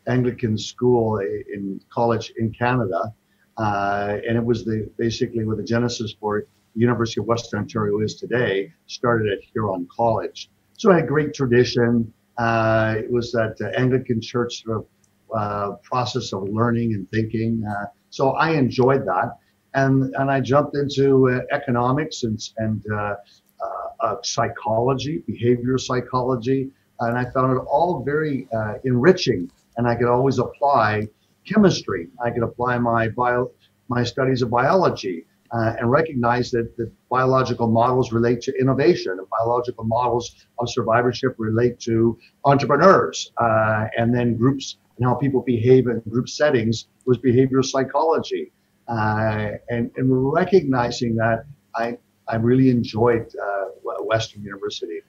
Anglican 0.09 0.57
school 0.57 1.19
in 1.19 1.81
college 1.91 2.33
in 2.39 2.51
Canada, 2.51 3.13
and 3.59 4.37
it 4.37 4.45
was 4.45 4.65
the 4.65 4.91
basically 4.97 5.45
where 5.45 5.57
the 5.57 5.63
genesis 5.63 6.15
for 6.19 6.45
University 6.75 7.21
of 7.21 7.27
Western 7.27 7.61
Ontario 7.61 8.01
is 8.01 8.15
today. 8.15 8.73
Started 8.87 9.33
at 9.33 9.39
Huron 9.53 9.89
College, 9.95 10.51
so 10.77 10.93
I 10.93 10.97
had 10.97 11.09
great 11.09 11.35
tradition. 11.35 12.13
it 12.39 13.11
was 13.11 13.33
that 13.33 13.57
Anglican 13.77 14.21
church 14.21 14.63
sort 14.65 14.87
of 15.31 15.83
process 15.83 16.33
of 16.33 16.45
learning 16.49 16.95
and 16.95 17.11
thinking. 17.11 17.65
so 18.11 18.31
I 18.33 18.51
enjoyed 18.53 19.07
that 19.07 19.39
and 19.75 20.15
and 20.17 20.31
I 20.31 20.41
jumped 20.41 20.77
into 20.77 21.29
uh, 21.29 21.41
economics 21.51 22.23
and 22.25 22.39
and 22.59 22.83
uh, 22.93 23.15
uh, 24.01 24.17
psychology, 24.23 25.23
behavioral 25.29 25.81
psychology, 25.81 26.71
and 27.01 27.19
I 27.19 27.31
found 27.31 27.57
it 27.57 27.61
all 27.61 28.03
very 28.05 28.49
uh, 28.57 28.75
enriching. 28.85 29.51
And 29.77 29.87
I 29.87 29.95
could 29.95 30.09
always 30.09 30.39
apply 30.39 31.07
chemistry. 31.47 32.09
I 32.25 32.31
could 32.31 32.43
apply 32.43 32.79
my 32.79 33.09
bio 33.09 33.51
my 33.89 34.03
studies 34.05 34.43
of 34.43 34.51
biology. 34.51 35.25
Uh, 35.51 35.73
and 35.79 35.91
recognize 35.91 36.51
that 36.51 36.77
the 36.77 36.93
biological 37.09 37.67
models 37.67 38.13
relate 38.13 38.43
to 38.43 38.53
innovation 38.61 39.13
and 39.13 39.27
biological 39.41 39.83
models 39.85 40.47
of 40.59 40.69
survivorship 40.71 41.35
relate 41.39 41.81
to 41.81 42.19
entrepreneurs 42.45 43.33
uh, 43.39 43.87
and 43.97 44.15
then 44.15 44.37
groups 44.37 44.77
and 44.99 45.07
how 45.07 45.15
people 45.15 45.41
behave 45.41 45.87
in 45.87 46.01
group 46.11 46.29
settings 46.29 46.89
was 47.07 47.17
behavioral 47.19 47.65
psychology 47.65 48.53
uh, 48.89 49.53
and, 49.71 49.91
and 49.97 50.33
recognizing 50.33 51.17
that 51.17 51.45
I, 51.77 51.97
I 52.27 52.37
really 52.37 52.69
enjoyed 52.69 53.27
uh, 53.43 53.69
Western 54.09 54.43
University. 54.43 55.01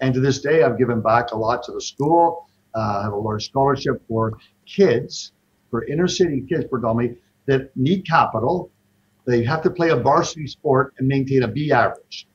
And 0.00 0.12
to 0.14 0.20
this 0.20 0.40
day, 0.40 0.62
I've 0.62 0.78
given 0.78 1.00
back 1.00 1.32
a 1.32 1.36
lot 1.36 1.62
to 1.64 1.72
the 1.72 1.80
school. 1.80 2.46
Uh, 2.74 2.98
I 3.00 3.02
have 3.04 3.12
a 3.12 3.16
large 3.16 3.46
scholarship 3.46 4.02
for 4.08 4.38
kids, 4.66 5.32
for 5.70 5.84
inner 5.86 6.08
city 6.08 6.44
kids 6.48 6.64
predominantly, 6.70 7.18
that 7.46 7.76
need 7.76 8.06
capital. 8.06 8.70
They 9.24 9.44
have 9.44 9.62
to 9.62 9.70
play 9.70 9.90
a 9.90 9.96
varsity 9.96 10.46
sport 10.46 10.94
and 10.98 11.06
maintain 11.06 11.42
a 11.44 11.48
B 11.48 11.72
average. 11.72 12.26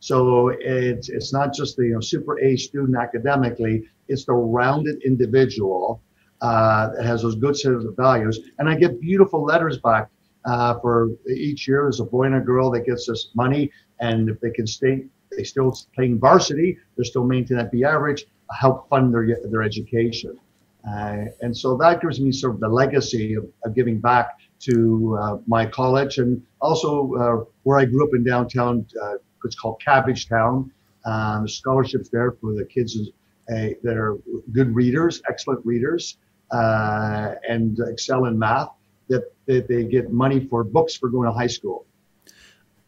So 0.00 0.48
it's 0.60 1.08
it's 1.08 1.32
not 1.32 1.54
just 1.54 1.76
the 1.76 1.84
you 1.84 1.94
know, 1.94 2.00
super 2.00 2.38
A 2.38 2.56
student 2.56 2.96
academically; 2.96 3.84
it's 4.08 4.26
the 4.26 4.34
rounded 4.34 5.02
individual 5.02 6.02
uh, 6.42 6.90
that 6.94 7.06
has 7.06 7.22
those 7.22 7.36
good 7.36 7.56
set 7.56 7.72
of 7.72 7.86
values. 7.96 8.38
And 8.58 8.68
I 8.68 8.74
get 8.74 9.00
beautiful 9.00 9.42
letters 9.44 9.78
back 9.78 10.10
uh, 10.44 10.78
for 10.80 11.10
each 11.28 11.66
year. 11.66 11.82
There's 11.84 12.00
a 12.00 12.04
boy 12.04 12.24
and 12.24 12.34
a 12.34 12.40
girl 12.40 12.70
that 12.72 12.84
gets 12.84 13.08
us 13.08 13.30
money, 13.34 13.70
and 14.00 14.28
if 14.28 14.38
they 14.40 14.50
can 14.50 14.66
stay, 14.66 15.06
they 15.34 15.44
still 15.44 15.74
playing 15.94 16.18
varsity, 16.18 16.76
they're 16.96 17.04
still 17.04 17.24
maintaining 17.24 17.62
that 17.64 17.72
B 17.72 17.84
average, 17.84 18.26
help 18.50 18.88
fund 18.90 19.14
their 19.14 19.26
their 19.50 19.62
education. 19.62 20.38
Uh, 20.86 21.24
and 21.40 21.56
so 21.56 21.78
that 21.78 22.02
gives 22.02 22.20
me 22.20 22.30
sort 22.30 22.54
of 22.54 22.60
the 22.60 22.68
legacy 22.68 23.34
of, 23.34 23.46
of 23.64 23.74
giving 23.74 23.98
back 23.98 24.36
to 24.60 25.18
uh, 25.20 25.36
my 25.46 25.66
college 25.66 26.18
and 26.18 26.42
also 26.60 27.14
uh, 27.14 27.44
where 27.64 27.78
I 27.78 27.84
grew 27.84 28.06
up 28.06 28.14
in 28.14 28.24
downtown 28.24 28.86
uh, 29.02 29.14
it's 29.44 29.54
called 29.54 29.80
Cabbage 29.80 30.28
Town. 30.28 30.70
Um, 31.04 31.46
scholarships 31.46 32.08
there 32.08 32.32
for 32.32 32.54
the 32.54 32.64
kids 32.64 32.96
uh, 32.96 33.68
that 33.82 33.96
are 33.96 34.16
good 34.52 34.74
readers, 34.74 35.20
excellent 35.28 35.64
readers, 35.64 36.16
uh, 36.50 37.34
and 37.46 37.78
excel 37.80 38.24
in 38.24 38.38
math. 38.38 38.70
That, 39.10 39.24
that 39.44 39.68
they 39.68 39.84
get 39.84 40.10
money 40.10 40.46
for 40.48 40.64
books 40.64 40.96
for 40.96 41.10
going 41.10 41.26
to 41.26 41.32
high 41.32 41.46
school. 41.46 41.84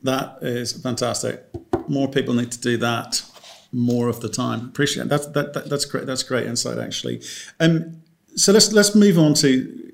That 0.02 0.38
is 0.40 0.72
fantastic. 0.72 1.44
More 1.88 2.08
people 2.08 2.32
need 2.32 2.52
to 2.52 2.60
do 2.60 2.78
that 2.78 3.22
more 3.70 4.08
of 4.08 4.20
the 4.20 4.30
time. 4.30 4.60
Appreciate 4.60 5.10
that. 5.10 5.34
That, 5.34 5.52
that 5.52 5.68
that's 5.68 5.84
great. 5.84 6.06
That's 6.06 6.22
great 6.22 6.46
insight, 6.46 6.78
actually. 6.78 7.20
Um, 7.60 8.02
so 8.34 8.52
let's 8.52 8.72
let's 8.72 8.94
move 8.94 9.18
on 9.18 9.34
to 9.34 9.85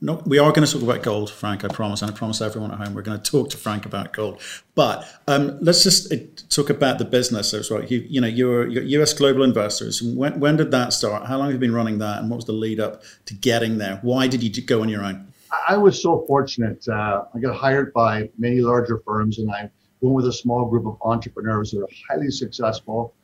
no, 0.00 0.22
we 0.26 0.38
are 0.38 0.52
going 0.52 0.66
to 0.66 0.72
talk 0.72 0.82
about 0.82 1.02
gold, 1.02 1.30
Frank. 1.30 1.64
I 1.64 1.68
promise, 1.68 2.02
and 2.02 2.10
I 2.10 2.14
promise 2.14 2.40
everyone 2.40 2.70
at 2.70 2.78
home 2.78 2.94
we're 2.94 3.02
going 3.02 3.20
to 3.20 3.30
talk 3.30 3.50
to 3.50 3.56
Frank 3.56 3.86
about 3.86 4.12
gold. 4.12 4.40
But 4.74 5.06
um, 5.26 5.58
let's 5.60 5.82
just 5.82 6.12
uh, 6.12 6.16
talk 6.50 6.70
about 6.70 6.98
the 6.98 7.04
business 7.04 7.54
as 7.54 7.70
well. 7.70 7.84
You, 7.84 8.04
you 8.08 8.20
know, 8.20 8.26
you're, 8.26 8.66
you're 8.68 8.82
U.S. 8.82 9.12
global 9.12 9.42
investors. 9.42 10.02
When, 10.02 10.38
when 10.40 10.56
did 10.56 10.70
that 10.72 10.92
start? 10.92 11.26
How 11.26 11.38
long 11.38 11.46
have 11.46 11.54
you 11.54 11.58
been 11.58 11.74
running 11.74 11.98
that, 11.98 12.20
and 12.20 12.30
what 12.30 12.36
was 12.36 12.44
the 12.44 12.52
lead 12.52 12.80
up 12.80 13.02
to 13.26 13.34
getting 13.34 13.78
there? 13.78 13.98
Why 14.02 14.26
did 14.26 14.42
you 14.42 14.62
go 14.62 14.82
on 14.82 14.88
your 14.88 15.02
own? 15.02 15.32
I 15.68 15.76
was 15.76 16.02
so 16.02 16.24
fortunate. 16.26 16.86
Uh, 16.88 17.24
I 17.34 17.38
got 17.38 17.56
hired 17.56 17.92
by 17.92 18.30
many 18.38 18.60
larger 18.60 19.00
firms, 19.06 19.38
and 19.38 19.50
I 19.50 19.70
went 20.00 20.14
with 20.14 20.26
a 20.26 20.32
small 20.32 20.66
group 20.66 20.86
of 20.86 20.98
entrepreneurs 21.02 21.70
that 21.70 21.80
are 21.80 21.88
highly 22.08 22.30
successful. 22.30 23.14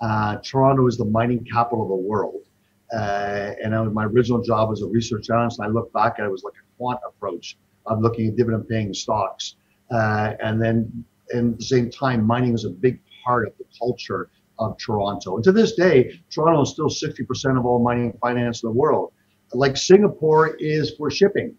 Uh, 0.00 0.36
Toronto 0.36 0.86
is 0.86 0.96
the 0.96 1.04
mining 1.04 1.44
capital 1.44 1.82
of 1.82 1.88
the 1.88 2.08
world. 2.08 2.44
Uh, 2.94 3.52
and 3.62 3.74
I, 3.74 3.82
my 3.84 4.04
original 4.04 4.42
job 4.42 4.68
was 4.68 4.82
a 4.82 4.86
research 4.86 5.30
analyst. 5.30 5.58
And 5.58 5.68
I 5.68 5.70
look 5.70 5.92
back 5.92 6.16
at 6.18 6.24
it, 6.24 6.30
was 6.30 6.42
like 6.44 6.54
a 6.54 6.76
quant 6.76 7.00
approach 7.06 7.56
of 7.86 8.00
looking 8.00 8.28
at 8.28 8.36
dividend 8.36 8.68
paying 8.68 8.92
stocks. 8.94 9.56
Uh, 9.90 10.34
and 10.42 10.60
then 10.60 11.04
at 11.34 11.58
the 11.58 11.64
same 11.64 11.90
time, 11.90 12.26
mining 12.26 12.52
was 12.52 12.64
a 12.64 12.70
big 12.70 13.00
part 13.24 13.46
of 13.46 13.54
the 13.58 13.64
culture 13.78 14.28
of 14.58 14.76
Toronto. 14.78 15.36
And 15.36 15.44
to 15.44 15.52
this 15.52 15.72
day, 15.72 16.20
Toronto 16.30 16.62
is 16.62 16.70
still 16.70 16.88
60% 16.88 17.58
of 17.58 17.64
all 17.64 17.78
mining 17.82 18.16
finance 18.20 18.62
in 18.62 18.68
the 18.68 18.74
world. 18.74 19.12
Like 19.52 19.76
Singapore 19.76 20.56
is 20.56 20.92
for 20.96 21.10
shipping. 21.10 21.54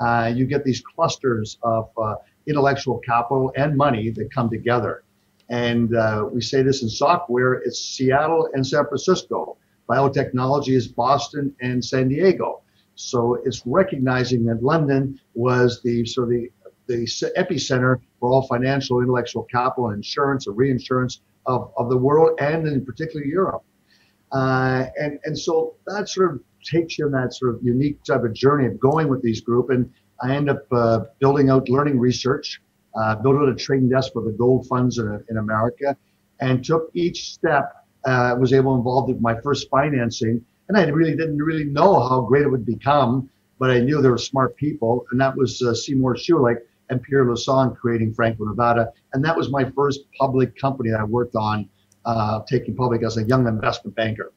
Uh, 0.00 0.32
you 0.34 0.46
get 0.46 0.64
these 0.64 0.80
clusters 0.80 1.58
of 1.62 1.90
uh, 1.98 2.16
intellectual 2.46 2.98
capital 2.98 3.52
and 3.56 3.76
money 3.76 4.10
that 4.10 4.32
come 4.32 4.50
together. 4.50 5.02
And 5.50 5.94
uh, 5.94 6.26
we 6.30 6.40
say 6.40 6.62
this 6.62 6.82
in 6.82 6.88
software, 6.88 7.54
it's 7.54 7.78
Seattle 7.78 8.48
and 8.54 8.66
San 8.66 8.86
Francisco 8.86 9.58
biotechnology 9.88 10.74
is 10.74 10.88
Boston 10.88 11.54
and 11.60 11.84
San 11.84 12.08
Diego. 12.08 12.62
So 12.94 13.34
it's 13.44 13.62
recognizing 13.66 14.44
that 14.46 14.62
London 14.62 15.20
was 15.34 15.82
the 15.82 16.06
sort 16.06 16.28
of 16.28 16.30
the, 16.30 16.50
the 16.86 17.32
epicenter 17.36 18.00
for 18.20 18.30
all 18.30 18.46
financial, 18.46 19.00
intellectual 19.00 19.44
capital, 19.44 19.88
and 19.88 19.96
insurance 19.96 20.46
or 20.46 20.52
reinsurance 20.52 21.20
of, 21.46 21.72
of 21.76 21.90
the 21.90 21.96
world, 21.96 22.38
and 22.40 22.66
in 22.66 22.84
particular 22.84 23.24
Europe. 23.24 23.64
Uh, 24.32 24.86
and 24.98 25.18
and 25.24 25.38
so 25.38 25.74
that 25.86 26.08
sort 26.08 26.34
of 26.34 26.40
takes 26.64 26.98
you 26.98 27.06
on 27.06 27.12
that 27.12 27.34
sort 27.34 27.54
of 27.54 27.62
unique 27.62 28.02
type 28.04 28.24
of 28.24 28.32
journey 28.32 28.66
of 28.66 28.80
going 28.80 29.08
with 29.08 29.22
these 29.22 29.40
group. 29.40 29.70
And 29.70 29.90
I 30.22 30.34
end 30.34 30.48
up 30.48 30.64
uh, 30.72 31.00
building 31.20 31.50
out 31.50 31.68
learning 31.68 31.98
research, 31.98 32.60
uh, 32.96 33.16
built 33.16 33.36
out 33.36 33.48
a 33.48 33.54
trading 33.54 33.88
desk 33.88 34.12
for 34.12 34.22
the 34.22 34.32
gold 34.32 34.66
funds 34.66 34.98
in, 34.98 35.24
in 35.28 35.36
America, 35.36 35.96
and 36.40 36.64
took 36.64 36.90
each 36.94 37.32
step 37.32 37.83
uh, 38.06 38.36
was 38.38 38.52
able 38.52 38.76
involved 38.76 39.10
in 39.10 39.20
my 39.20 39.40
first 39.40 39.68
financing, 39.70 40.44
and 40.68 40.76
I 40.76 40.84
really 40.88 41.16
didn't 41.16 41.38
really 41.38 41.64
know 41.64 42.00
how 42.08 42.22
great 42.22 42.42
it 42.42 42.48
would 42.48 42.66
become, 42.66 43.28
but 43.58 43.70
I 43.70 43.80
knew 43.80 44.00
there 44.00 44.10
were 44.10 44.18
smart 44.18 44.56
people, 44.56 45.06
and 45.10 45.20
that 45.20 45.36
was 45.36 45.62
uh, 45.62 45.74
Seymour 45.74 46.16
Schulich 46.16 46.58
and 46.90 47.02
Pierre 47.02 47.24
Lassonde 47.24 47.76
creating 47.76 48.12
Franco 48.12 48.44
Nevada, 48.44 48.92
and 49.12 49.24
that 49.24 49.36
was 49.36 49.50
my 49.50 49.70
first 49.70 50.00
public 50.18 50.58
company 50.58 50.90
that 50.90 51.00
I 51.00 51.04
worked 51.04 51.36
on, 51.36 51.68
uh, 52.04 52.40
taking 52.46 52.74
public 52.74 53.02
as 53.02 53.16
a 53.16 53.24
young 53.24 53.46
investment 53.46 53.96
banker, 53.96 54.32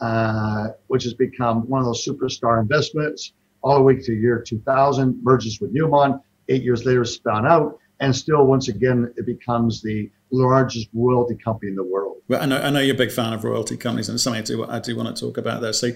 uh, 0.00 0.68
which 0.86 1.04
has 1.04 1.14
become 1.14 1.68
one 1.68 1.80
of 1.80 1.86
those 1.86 2.04
superstar 2.04 2.60
investments 2.60 3.32
all 3.62 3.76
the 3.76 3.82
way 3.82 3.96
to 3.96 4.12
year 4.14 4.40
2000, 4.40 5.22
merges 5.22 5.60
with 5.60 5.74
Newmont, 5.74 6.22
eight 6.48 6.62
years 6.62 6.84
later 6.84 7.04
spun 7.04 7.46
out, 7.46 7.78
and 8.00 8.14
still 8.14 8.46
once 8.46 8.68
again 8.68 9.12
it 9.16 9.26
becomes 9.26 9.82
the 9.82 10.10
largest 10.30 10.88
royalty 10.92 11.36
company 11.42 11.70
in 11.70 11.76
the 11.76 11.84
world. 11.84 12.16
Well, 12.28 12.42
I 12.42 12.46
know, 12.46 12.58
I 12.58 12.70
know 12.70 12.80
you're 12.80 12.94
a 12.94 12.98
big 12.98 13.12
fan 13.12 13.32
of 13.32 13.44
royalty 13.44 13.76
companies, 13.76 14.08
and 14.08 14.16
it's 14.16 14.22
something 14.24 14.40
I 14.40 14.44
do, 14.44 14.64
I 14.64 14.78
do 14.78 14.96
want 14.96 15.14
to 15.14 15.20
talk 15.20 15.38
about 15.38 15.60
there. 15.60 15.72
So, 15.72 15.92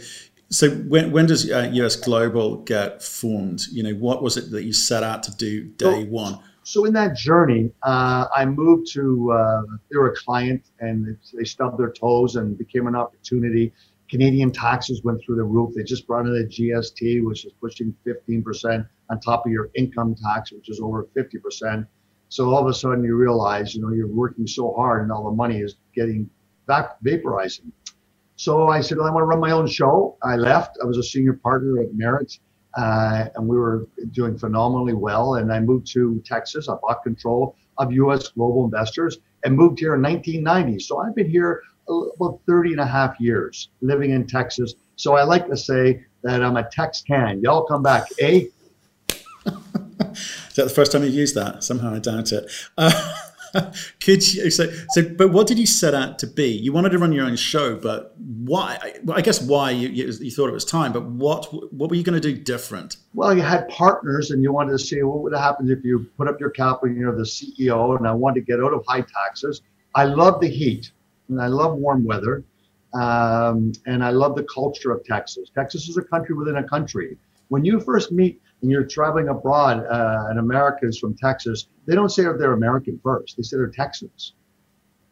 so 0.50 0.70
when, 0.70 1.12
when 1.12 1.26
does 1.26 1.50
uh, 1.50 1.70
US 1.72 1.96
Global 1.96 2.58
get 2.58 3.02
formed? 3.02 3.62
You 3.70 3.82
know, 3.82 3.92
what 3.92 4.22
was 4.22 4.36
it 4.36 4.50
that 4.50 4.64
you 4.64 4.72
set 4.72 5.02
out 5.02 5.22
to 5.24 5.36
do 5.36 5.64
day 5.64 6.04
one? 6.04 6.38
So 6.64 6.84
in 6.84 6.92
that 6.92 7.16
journey, 7.16 7.72
uh, 7.82 8.26
I 8.34 8.44
moved 8.44 8.92
to, 8.92 9.32
uh, 9.32 9.62
they 9.90 9.98
were 9.98 10.12
a 10.12 10.16
client 10.16 10.70
and 10.78 11.16
they 11.34 11.44
stubbed 11.44 11.78
their 11.78 11.90
toes 11.90 12.36
and 12.36 12.56
became 12.56 12.86
an 12.86 12.94
opportunity. 12.94 13.72
Canadian 14.08 14.52
taxes 14.52 15.02
went 15.02 15.20
through 15.24 15.36
the 15.36 15.44
roof. 15.44 15.74
They 15.74 15.82
just 15.82 16.06
brought 16.06 16.26
in 16.26 16.36
a 16.36 16.46
GST, 16.46 17.24
which 17.24 17.44
is 17.46 17.52
pushing 17.60 17.94
15% 18.06 18.86
on 19.10 19.20
top 19.20 19.46
of 19.46 19.50
your 19.50 19.70
income 19.74 20.14
tax, 20.14 20.52
which 20.52 20.68
is 20.68 20.80
over 20.80 21.08
50%. 21.16 21.86
So 22.32 22.48
all 22.48 22.62
of 22.62 22.66
a 22.66 22.72
sudden 22.72 23.04
you 23.04 23.14
realize, 23.14 23.74
you 23.74 23.82
know, 23.82 23.90
you're 23.90 24.06
working 24.06 24.46
so 24.46 24.72
hard 24.72 25.02
and 25.02 25.12
all 25.12 25.24
the 25.24 25.36
money 25.36 25.60
is 25.60 25.76
getting 25.94 26.30
back 26.66 26.98
vaporizing. 27.04 27.70
So 28.36 28.68
I 28.68 28.80
said, 28.80 28.96
well, 28.96 29.06
I 29.06 29.10
want 29.10 29.20
to 29.20 29.26
run 29.26 29.38
my 29.38 29.50
own 29.50 29.66
show. 29.66 30.16
I 30.22 30.36
left. 30.36 30.78
I 30.82 30.86
was 30.86 30.96
a 30.96 31.02
senior 31.02 31.34
partner 31.34 31.82
at 31.82 31.94
Merit, 31.94 32.38
uh, 32.74 33.26
and 33.34 33.46
we 33.46 33.58
were 33.58 33.86
doing 34.12 34.38
phenomenally 34.38 34.94
well. 34.94 35.34
And 35.34 35.52
I 35.52 35.60
moved 35.60 35.88
to 35.88 36.22
Texas. 36.24 36.70
I 36.70 36.76
bought 36.80 37.02
control 37.02 37.54
of 37.76 37.92
U.S. 37.92 38.28
global 38.28 38.64
investors 38.64 39.18
and 39.44 39.54
moved 39.54 39.78
here 39.78 39.94
in 39.94 40.00
1990. 40.00 40.82
So 40.82 41.00
I've 41.00 41.14
been 41.14 41.28
here 41.28 41.60
about 41.86 42.40
30 42.46 42.72
and 42.72 42.80
a 42.80 42.86
half 42.86 43.20
years 43.20 43.68
living 43.82 44.12
in 44.12 44.26
Texas. 44.26 44.72
So 44.96 45.16
I 45.16 45.24
like 45.24 45.48
to 45.48 45.56
say 45.56 46.02
that 46.22 46.42
I'm 46.42 46.56
a 46.56 46.66
Texcan. 46.66 47.42
Y'all 47.42 47.64
come 47.64 47.82
back, 47.82 48.06
eh? 48.18 48.44
Is 50.10 50.54
that 50.56 50.64
the 50.64 50.70
first 50.70 50.92
time 50.92 51.04
you've 51.04 51.14
used 51.14 51.34
that? 51.34 51.64
Somehow 51.64 51.94
I 51.94 51.98
doubt 51.98 52.32
it. 52.32 52.50
Uh, 52.76 53.18
could 54.00 54.26
you 54.34 54.50
so 54.50 54.70
so? 54.90 55.08
But 55.16 55.28
what 55.28 55.46
did 55.46 55.58
you 55.58 55.66
set 55.66 55.94
out 55.94 56.18
to 56.20 56.26
be? 56.26 56.48
You 56.48 56.72
wanted 56.72 56.90
to 56.90 56.98
run 56.98 57.12
your 57.12 57.26
own 57.26 57.36
show, 57.36 57.76
but 57.76 58.14
why? 58.18 58.94
Well, 59.04 59.16
I 59.16 59.20
guess 59.20 59.42
why 59.42 59.70
you, 59.70 59.88
you, 59.88 60.12
you 60.20 60.30
thought 60.30 60.48
it 60.48 60.52
was 60.52 60.64
time. 60.64 60.92
But 60.92 61.04
what 61.04 61.52
what 61.72 61.90
were 61.90 61.96
you 61.96 62.02
going 62.02 62.20
to 62.20 62.32
do 62.32 62.36
different? 62.36 62.96
Well, 63.14 63.34
you 63.34 63.42
had 63.42 63.68
partners, 63.68 64.30
and 64.30 64.42
you 64.42 64.52
wanted 64.52 64.72
to 64.72 64.78
see 64.78 65.02
what 65.02 65.22
would 65.22 65.34
happen 65.34 65.70
if 65.70 65.84
you 65.84 66.06
put 66.16 66.28
up 66.28 66.40
your 66.40 66.50
capital. 66.50 66.94
You're 66.94 67.14
the 67.14 67.22
CEO, 67.22 67.96
and 67.98 68.06
I 68.06 68.12
wanted 68.12 68.40
to 68.40 68.46
get 68.46 68.60
out 68.60 68.72
of 68.72 68.84
high 68.86 69.02
taxes. 69.02 69.62
I 69.94 70.04
love 70.04 70.40
the 70.40 70.48
heat, 70.48 70.90
and 71.28 71.40
I 71.40 71.48
love 71.48 71.76
warm 71.76 72.04
weather, 72.04 72.44
um, 72.94 73.72
and 73.86 74.02
I 74.02 74.10
love 74.10 74.34
the 74.34 74.44
culture 74.44 74.92
of 74.92 75.04
Texas. 75.04 75.50
Texas 75.54 75.88
is 75.88 75.96
a 75.98 76.02
country 76.02 76.34
within 76.34 76.56
a 76.56 76.64
country. 76.64 77.18
When 77.52 77.66
you 77.66 77.80
first 77.80 78.12
meet 78.12 78.40
and 78.62 78.70
you're 78.70 78.86
traveling 78.86 79.28
abroad 79.28 79.84
uh, 79.84 80.30
and 80.30 80.38
Americans 80.38 80.98
from 80.98 81.14
Texas, 81.14 81.66
they 81.84 81.94
don't 81.94 82.08
say 82.08 82.22
they're 82.22 82.54
American 82.54 82.98
first. 83.04 83.36
They 83.36 83.42
say 83.42 83.58
they're 83.58 83.66
Texans. 83.66 84.32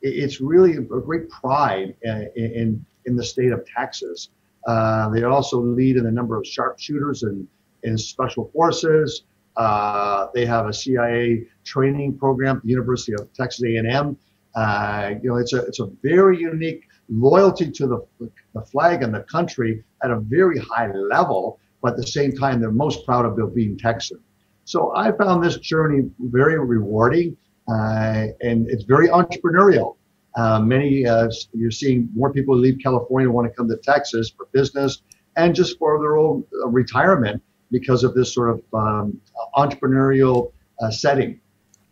It's 0.00 0.40
really 0.40 0.76
a 0.76 0.80
great 0.80 1.28
pride 1.28 1.94
uh, 2.08 2.20
in, 2.36 2.52
in, 2.60 2.86
in 3.04 3.14
the 3.14 3.22
state 3.22 3.52
of 3.52 3.66
Texas. 3.66 4.30
Uh, 4.66 5.10
they 5.10 5.22
also 5.24 5.60
lead 5.60 5.98
in 5.98 6.04
the 6.04 6.10
number 6.10 6.34
of 6.34 6.46
sharpshooters 6.46 7.24
and 7.24 7.46
in 7.82 7.98
special 7.98 8.50
forces. 8.54 9.24
Uh, 9.58 10.28
they 10.32 10.46
have 10.46 10.66
a 10.66 10.72
CIA 10.72 11.44
training 11.62 12.16
program 12.16 12.56
at 12.56 12.62
the 12.62 12.70
University 12.70 13.12
of 13.12 13.30
Texas 13.34 13.64
A&M. 13.64 14.16
Uh, 14.54 15.10
you 15.22 15.28
know, 15.28 15.36
it's 15.36 15.52
a 15.52 15.58
it's 15.66 15.80
a 15.80 15.90
very 16.02 16.38
unique 16.38 16.88
loyalty 17.10 17.70
to 17.70 17.86
the 17.86 18.30
the 18.54 18.62
flag 18.62 19.02
and 19.02 19.12
the 19.12 19.24
country 19.24 19.84
at 20.02 20.10
a 20.10 20.18
very 20.20 20.58
high 20.58 20.90
level 20.90 21.60
but 21.82 21.92
at 21.92 21.96
the 21.96 22.06
same 22.06 22.32
time, 22.32 22.60
they're 22.60 22.70
most 22.70 23.04
proud 23.06 23.24
of 23.24 23.54
being 23.54 23.78
Texan. 23.78 24.18
So 24.64 24.92
I 24.94 25.12
found 25.12 25.42
this 25.42 25.58
journey 25.58 26.10
very 26.18 26.58
rewarding, 26.58 27.36
uh, 27.68 28.26
and 28.40 28.68
it's 28.68 28.84
very 28.84 29.08
entrepreneurial. 29.08 29.96
Uh, 30.36 30.60
many 30.60 31.06
uh, 31.06 31.28
you're 31.52 31.72
seeing 31.72 32.08
more 32.14 32.32
people 32.32 32.56
leave 32.56 32.78
California 32.82 33.28
want 33.28 33.50
to 33.50 33.54
come 33.56 33.68
to 33.68 33.76
Texas 33.78 34.30
for 34.30 34.46
business 34.52 35.02
and 35.36 35.54
just 35.54 35.76
for 35.78 35.98
their 35.98 36.16
own 36.16 36.44
uh, 36.62 36.68
retirement 36.68 37.42
because 37.70 38.04
of 38.04 38.14
this 38.14 38.32
sort 38.32 38.50
of 38.50 38.62
um, 38.74 39.20
entrepreneurial 39.56 40.52
uh, 40.80 40.90
setting. 40.90 41.40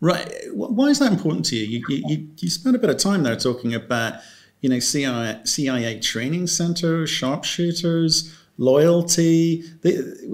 Right. 0.01 0.33
Why 0.53 0.87
is 0.87 1.01
that 1.01 1.13
important 1.13 1.47
to 1.47 1.57
you? 1.57 1.83
You, 1.89 2.03
you, 2.07 2.29
you 2.37 2.51
spent 2.51 2.77
a 2.77 2.79
bit 2.79 2.91
of 2.91 2.99
time 2.99 3.25
there 3.25 3.35
talking 3.35 3.75
about, 3.75 4.15
you 4.61 4.69
know, 4.69 4.79
CIA, 4.79 5.41
CIA 5.45 5.99
training 5.99 6.47
centers, 6.47 7.11
sharpshooters, 7.11 8.33
loyalty. 8.59 9.65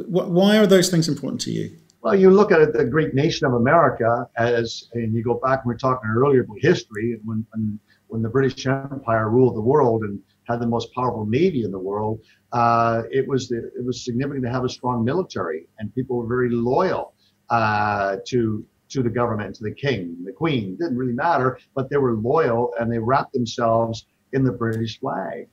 Why 0.09 0.59
are 0.59 0.67
those 0.67 0.91
things 0.91 1.09
important 1.09 1.41
to 1.43 1.53
you? 1.53 1.77
Well, 2.03 2.15
you 2.15 2.31
look 2.31 2.53
at 2.53 2.73
the 2.75 2.85
great 2.85 3.15
nation 3.15 3.47
of 3.47 3.55
America 3.55 4.29
as, 4.37 4.89
and 4.93 5.15
you 5.15 5.23
go 5.23 5.35
back, 5.35 5.65
we 5.65 5.73
were 5.73 5.79
talking 5.79 6.11
earlier 6.11 6.43
about 6.43 6.59
history, 6.61 7.19
when, 7.25 7.47
when, 7.53 7.79
when 8.09 8.21
the 8.21 8.29
British 8.29 8.67
Empire 8.67 9.31
ruled 9.31 9.57
the 9.57 9.63
world 9.63 10.03
and 10.03 10.21
had 10.47 10.61
the 10.61 10.67
most 10.67 10.93
powerful 10.95 11.25
navy 11.25 11.65
in 11.65 11.71
the 11.71 11.79
world, 11.79 12.21
uh, 12.53 13.03
it 13.11 13.27
was 13.27 13.49
the, 13.49 13.71
it 13.75 13.85
was 13.85 14.05
significant 14.05 14.45
to 14.45 14.51
have 14.51 14.65
a 14.65 14.69
strong 14.69 15.03
military, 15.03 15.67
and 15.79 15.95
people 15.95 16.19
were 16.19 16.27
very 16.27 16.51
loyal 16.51 17.15
uh, 17.51 18.17
to 18.27 18.65
to 18.91 19.03
the 19.03 19.11
government, 19.11 19.57
to 19.57 19.65
the 19.65 19.73
king, 19.73 20.17
the 20.25 20.31
queen. 20.33 20.75
It 20.75 20.79
didn't 20.79 20.97
really 20.97 21.15
matter, 21.15 21.59
but 21.75 21.91
they 21.91 21.97
were 21.97 22.15
loyal 22.15 22.73
and 22.79 22.93
they 22.93 22.99
wrapped 22.99 23.33
themselves 23.33 24.07
in 24.33 24.45
the 24.45 24.53
British 24.53 25.01
flag. 25.01 25.49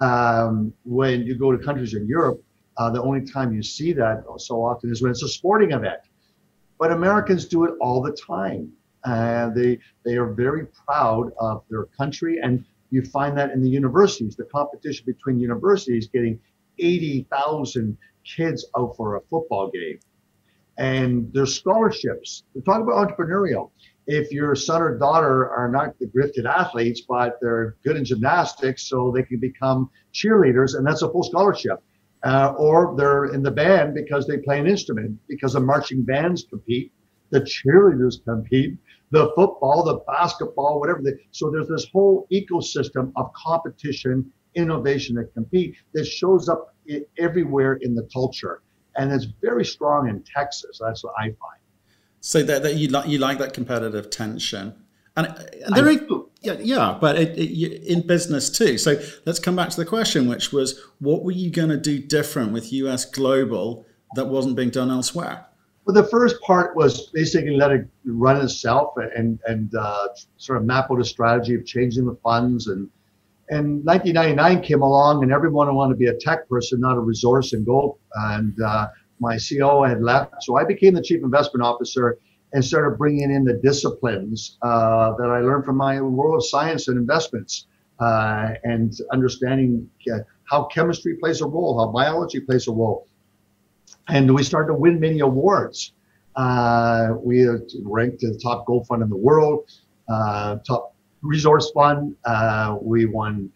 Um, 0.00 0.72
when 0.84 1.22
you 1.22 1.34
go 1.36 1.50
to 1.50 1.58
countries 1.58 1.94
in 1.94 2.06
Europe, 2.06 2.42
uh, 2.76 2.90
the 2.90 3.02
only 3.02 3.24
time 3.24 3.52
you 3.52 3.62
see 3.62 3.92
that 3.92 4.22
so 4.36 4.64
often 4.64 4.90
is 4.90 5.02
when 5.02 5.10
it's 5.10 5.22
a 5.22 5.28
sporting 5.28 5.72
event. 5.72 6.00
But 6.78 6.92
Americans 6.92 7.46
do 7.46 7.64
it 7.64 7.74
all 7.80 8.00
the 8.00 8.12
time. 8.12 8.72
Uh, 9.04 9.50
they 9.50 9.78
they 10.04 10.16
are 10.16 10.32
very 10.32 10.66
proud 10.86 11.32
of 11.40 11.64
their 11.70 11.86
country, 11.86 12.38
and 12.42 12.64
you 12.90 13.02
find 13.02 13.36
that 13.36 13.50
in 13.50 13.62
the 13.62 13.68
universities. 13.68 14.36
The 14.36 14.44
competition 14.44 15.04
between 15.06 15.38
universities 15.40 16.08
getting 16.08 16.38
80,000 16.78 17.96
kids 18.24 18.64
out 18.76 18.96
for 18.96 19.16
a 19.16 19.20
football 19.22 19.70
game, 19.70 19.98
and 20.78 21.32
there's 21.32 21.54
scholarships. 21.54 22.44
We're 22.54 22.62
talking 22.62 22.82
about 22.82 23.08
entrepreneurial. 23.08 23.70
If 24.08 24.32
your 24.32 24.54
son 24.56 24.82
or 24.82 24.98
daughter 24.98 25.50
are 25.50 25.70
not 25.70 25.98
the 25.98 26.06
gifted 26.06 26.46
athletes, 26.46 27.02
but 27.08 27.38
they're 27.40 27.76
good 27.84 27.96
in 27.96 28.04
gymnastics, 28.04 28.88
so 28.88 29.12
they 29.14 29.22
can 29.22 29.38
become 29.38 29.90
cheerleaders, 30.12 30.76
and 30.76 30.86
that's 30.86 31.02
a 31.02 31.10
full 31.10 31.22
scholarship 31.22 31.82
uh, 32.24 32.54
or 32.58 32.94
they're 32.96 33.26
in 33.26 33.42
the 33.42 33.50
band 33.50 33.94
because 33.94 34.26
they 34.26 34.38
play 34.38 34.58
an 34.58 34.66
instrument, 34.66 35.18
because 35.28 35.52
the 35.52 35.60
marching 35.60 36.02
bands 36.02 36.44
compete, 36.48 36.92
the 37.30 37.40
cheerleaders 37.40 38.24
compete, 38.24 38.76
the 39.10 39.30
football, 39.36 39.84
the 39.84 39.98
basketball, 40.12 40.80
whatever. 40.80 41.00
They, 41.02 41.12
so 41.30 41.50
there's 41.50 41.68
this 41.68 41.86
whole 41.92 42.26
ecosystem 42.32 43.12
of 43.16 43.32
competition, 43.34 44.30
innovation 44.54 45.14
that 45.16 45.32
compete 45.34 45.76
that 45.94 46.06
shows 46.06 46.48
up 46.48 46.74
everywhere 47.18 47.74
in 47.74 47.94
the 47.94 48.08
culture. 48.12 48.62
And 48.96 49.12
it's 49.12 49.26
very 49.40 49.64
strong 49.64 50.08
in 50.08 50.24
Texas. 50.34 50.80
That's 50.82 51.04
what 51.04 51.14
I 51.18 51.26
find. 51.26 51.57
So 52.20 52.42
that, 52.42 52.62
that 52.62 52.74
you 52.76 52.88
like 52.88 53.08
you 53.08 53.18
like 53.18 53.38
that 53.38 53.54
competitive 53.54 54.10
tension, 54.10 54.74
and, 55.18 55.26
and 55.64 55.74
there, 55.74 55.88
are, 55.88 56.24
yeah, 56.42 56.56
yeah, 56.60 56.98
but 57.00 57.16
it, 57.18 57.36
it, 57.36 57.82
in 57.84 58.06
business 58.06 58.50
too. 58.50 58.78
So 58.78 59.00
let's 59.26 59.40
come 59.40 59.56
back 59.56 59.70
to 59.70 59.76
the 59.76 59.84
question, 59.84 60.28
which 60.28 60.52
was, 60.52 60.80
what 61.00 61.24
were 61.24 61.32
you 61.32 61.50
going 61.50 61.70
to 61.70 61.76
do 61.76 61.98
different 61.98 62.52
with 62.52 62.72
US 62.72 63.04
Global 63.04 63.84
that 64.14 64.26
wasn't 64.26 64.54
being 64.54 64.70
done 64.70 64.90
elsewhere? 64.90 65.46
Well, 65.84 65.94
the 65.94 66.04
first 66.04 66.40
part 66.42 66.76
was 66.76 67.08
basically 67.08 67.56
let 67.56 67.72
it 67.72 67.88
run 68.04 68.40
itself 68.40 68.94
and 69.16 69.40
and 69.46 69.74
uh, 69.74 70.08
sort 70.36 70.58
of 70.58 70.64
map 70.64 70.90
out 70.90 71.00
a 71.00 71.04
strategy 71.04 71.54
of 71.54 71.64
changing 71.66 72.06
the 72.06 72.16
funds. 72.22 72.68
And 72.68 72.88
and 73.50 73.82
1999 73.84 74.62
came 74.62 74.82
along, 74.82 75.22
and 75.22 75.32
everyone 75.32 75.74
wanted 75.74 75.94
to 75.94 75.98
be 75.98 76.06
a 76.06 76.14
tech 76.14 76.48
person, 76.48 76.80
not 76.80 76.96
a 76.96 77.00
resource 77.00 77.54
and 77.54 77.64
gold. 77.64 77.98
And 78.14 78.54
uh, 78.60 78.88
my 79.20 79.36
CEO 79.36 79.88
had 79.88 80.02
left, 80.02 80.42
so 80.42 80.56
I 80.56 80.64
became 80.64 80.94
the 80.94 81.02
chief 81.02 81.22
investment 81.22 81.64
officer 81.64 82.18
and 82.52 82.64
started 82.64 82.96
bringing 82.96 83.30
in 83.30 83.44
the 83.44 83.54
disciplines 83.54 84.58
uh, 84.62 85.12
that 85.16 85.28
I 85.28 85.40
learned 85.40 85.64
from 85.64 85.76
my 85.76 86.00
world 86.00 86.36
of 86.36 86.46
science 86.46 86.88
and 86.88 86.96
investments 86.96 87.66
uh, 88.00 88.50
and 88.64 88.96
understanding 89.12 89.88
uh, 90.12 90.18
how 90.44 90.64
chemistry 90.64 91.16
plays 91.16 91.40
a 91.40 91.46
role, 91.46 91.78
how 91.78 91.92
biology 91.92 92.40
plays 92.40 92.68
a 92.68 92.72
role. 92.72 93.06
And 94.08 94.34
we 94.34 94.42
started 94.42 94.68
to 94.68 94.74
win 94.74 94.98
many 94.98 95.20
awards. 95.20 95.92
Uh, 96.36 97.14
we 97.22 97.46
ranked 97.82 98.20
the 98.20 98.38
top 98.42 98.64
gold 98.66 98.86
fund 98.86 99.02
in 99.02 99.10
the 99.10 99.16
world, 99.16 99.68
uh, 100.08 100.56
top 100.66 100.94
resource 101.20 101.70
fund. 101.72 102.14
Uh, 102.24 102.76
we 102.80 103.04
won 103.04 103.50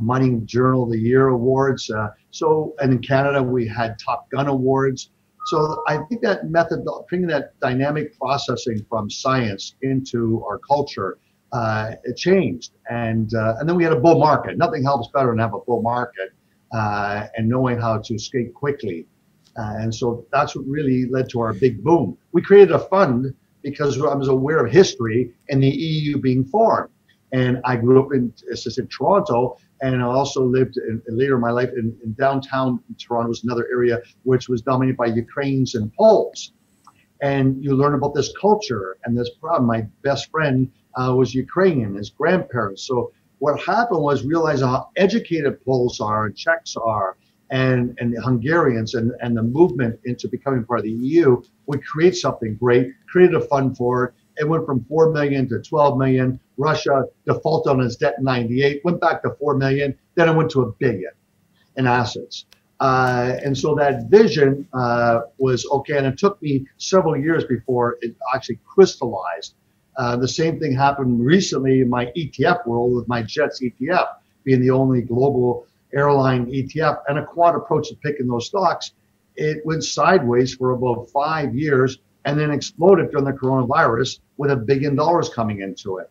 Mining 0.00 0.46
Journal 0.46 0.84
of 0.84 0.90
the 0.90 0.98
Year 0.98 1.28
awards. 1.28 1.90
So, 2.36 2.74
and 2.80 2.92
in 2.92 2.98
Canada, 2.98 3.42
we 3.42 3.66
had 3.66 3.98
Top 3.98 4.30
Gun 4.30 4.46
awards. 4.46 5.10
So 5.46 5.82
I 5.86 5.98
think 6.08 6.22
that 6.22 6.50
method, 6.50 6.84
bringing 7.08 7.28
that 7.28 7.58
dynamic 7.60 8.18
processing 8.18 8.84
from 8.88 9.08
science 9.08 9.74
into 9.82 10.44
our 10.44 10.58
culture, 10.58 11.18
uh, 11.52 11.92
it 12.04 12.16
changed. 12.16 12.72
And 12.90 13.32
uh, 13.34 13.54
and 13.58 13.68
then 13.68 13.76
we 13.76 13.84
had 13.84 13.92
a 13.92 14.00
bull 14.00 14.18
market. 14.18 14.58
Nothing 14.58 14.82
helps 14.82 15.08
better 15.14 15.28
than 15.28 15.38
have 15.38 15.54
a 15.54 15.60
bull 15.60 15.82
market 15.82 16.30
uh, 16.74 17.26
and 17.36 17.48
knowing 17.48 17.78
how 17.78 17.98
to 17.98 18.18
skate 18.18 18.52
quickly. 18.54 19.06
Uh, 19.58 19.76
and 19.78 19.94
so 19.94 20.26
that's 20.32 20.54
what 20.54 20.66
really 20.66 21.06
led 21.06 21.30
to 21.30 21.40
our 21.40 21.54
big 21.54 21.82
boom. 21.82 22.18
We 22.32 22.42
created 22.42 22.72
a 22.72 22.80
fund 22.80 23.32
because 23.62 24.00
I 24.00 24.14
was 24.14 24.28
aware 24.28 24.64
of 24.64 24.70
history 24.70 25.32
and 25.48 25.62
the 25.62 25.68
EU 25.68 26.18
being 26.18 26.44
formed. 26.44 26.90
And 27.32 27.60
I 27.64 27.76
grew 27.76 28.02
up 28.02 28.12
in, 28.12 28.32
in 28.50 28.88
Toronto, 28.88 29.58
and 29.80 30.02
I 30.02 30.06
also 30.06 30.42
lived 30.42 30.76
in, 30.76 31.02
later 31.08 31.34
in 31.34 31.40
my 31.40 31.50
life 31.50 31.70
in, 31.70 31.96
in 32.04 32.14
downtown 32.14 32.80
Toronto 32.98 33.28
was 33.28 33.44
another 33.44 33.66
area 33.70 34.00
which 34.22 34.48
was 34.48 34.62
dominated 34.62 34.96
by 34.96 35.06
Ukrainians 35.06 35.74
and 35.74 35.92
Poles. 35.94 36.52
And 37.22 37.62
you 37.62 37.74
learn 37.74 37.94
about 37.94 38.14
this 38.14 38.32
culture 38.40 38.98
and 39.04 39.16
this 39.16 39.30
problem. 39.40 39.66
My 39.66 39.86
best 40.02 40.30
friend 40.30 40.70
uh, 40.94 41.14
was 41.14 41.34
Ukrainian, 41.34 41.94
his 41.94 42.10
grandparents. 42.10 42.86
So 42.86 43.12
what 43.38 43.60
happened 43.60 44.00
was 44.00 44.24
realizing 44.24 44.68
how 44.68 44.90
educated 44.96 45.62
Poles 45.64 46.00
are 46.00 46.26
and 46.26 46.36
Czechs 46.36 46.76
are 46.76 47.16
and, 47.50 47.96
and 48.00 48.16
Hungarians 48.22 48.94
and, 48.94 49.12
and 49.20 49.36
the 49.36 49.42
movement 49.42 50.00
into 50.04 50.28
becoming 50.28 50.64
part 50.64 50.80
of 50.80 50.84
the 50.84 50.92
EU 50.92 51.42
would 51.66 51.84
create 51.84 52.16
something 52.16 52.56
great, 52.56 52.92
created 53.08 53.34
a 53.34 53.40
fund 53.40 53.76
for 53.76 54.06
it, 54.06 54.14
it 54.38 54.48
went 54.48 54.66
from 54.66 54.84
4 54.84 55.12
million 55.12 55.48
to 55.48 55.60
12 55.60 55.98
million. 55.98 56.40
Russia 56.56 57.04
defaulted 57.26 57.70
on 57.70 57.80
its 57.80 57.96
debt 57.96 58.14
in 58.18 58.24
98, 58.24 58.82
went 58.84 59.00
back 59.00 59.22
to 59.22 59.30
4 59.38 59.56
million. 59.56 59.96
Then 60.14 60.28
it 60.28 60.34
went 60.34 60.50
to 60.52 60.62
a 60.62 60.72
billion 60.72 61.12
in 61.76 61.86
assets. 61.86 62.46
Uh, 62.80 63.38
and 63.44 63.56
so 63.56 63.74
that 63.74 64.08
vision 64.08 64.66
uh, 64.72 65.20
was 65.38 65.66
okay. 65.70 65.96
And 65.96 66.06
it 66.06 66.18
took 66.18 66.40
me 66.42 66.66
several 66.78 67.16
years 67.16 67.44
before 67.44 67.96
it 68.00 68.14
actually 68.34 68.58
crystallized. 68.66 69.54
Uh, 69.96 70.16
the 70.16 70.28
same 70.28 70.58
thing 70.60 70.74
happened 70.74 71.24
recently 71.24 71.80
in 71.80 71.88
my 71.88 72.06
ETF 72.16 72.66
world 72.66 72.94
with 72.94 73.08
my 73.08 73.22
JETS 73.22 73.62
ETF 73.62 74.06
being 74.44 74.60
the 74.60 74.70
only 74.70 75.00
global 75.00 75.66
airline 75.94 76.46
ETF 76.46 77.00
and 77.08 77.18
a 77.18 77.24
quant 77.24 77.56
approach 77.56 77.88
to 77.88 77.96
picking 77.96 78.26
those 78.26 78.46
stocks. 78.46 78.92
It 79.36 79.64
went 79.64 79.84
sideways 79.84 80.54
for 80.54 80.72
about 80.72 81.08
five 81.10 81.54
years 81.54 81.98
and 82.26 82.38
then 82.38 82.50
exploded 82.50 83.10
during 83.10 83.24
the 83.24 83.32
coronavirus 83.32 84.20
with 84.36 84.50
a 84.50 84.56
billion 84.56 84.96
dollars 84.96 85.28
coming 85.28 85.60
into 85.60 85.98
it. 85.98 86.10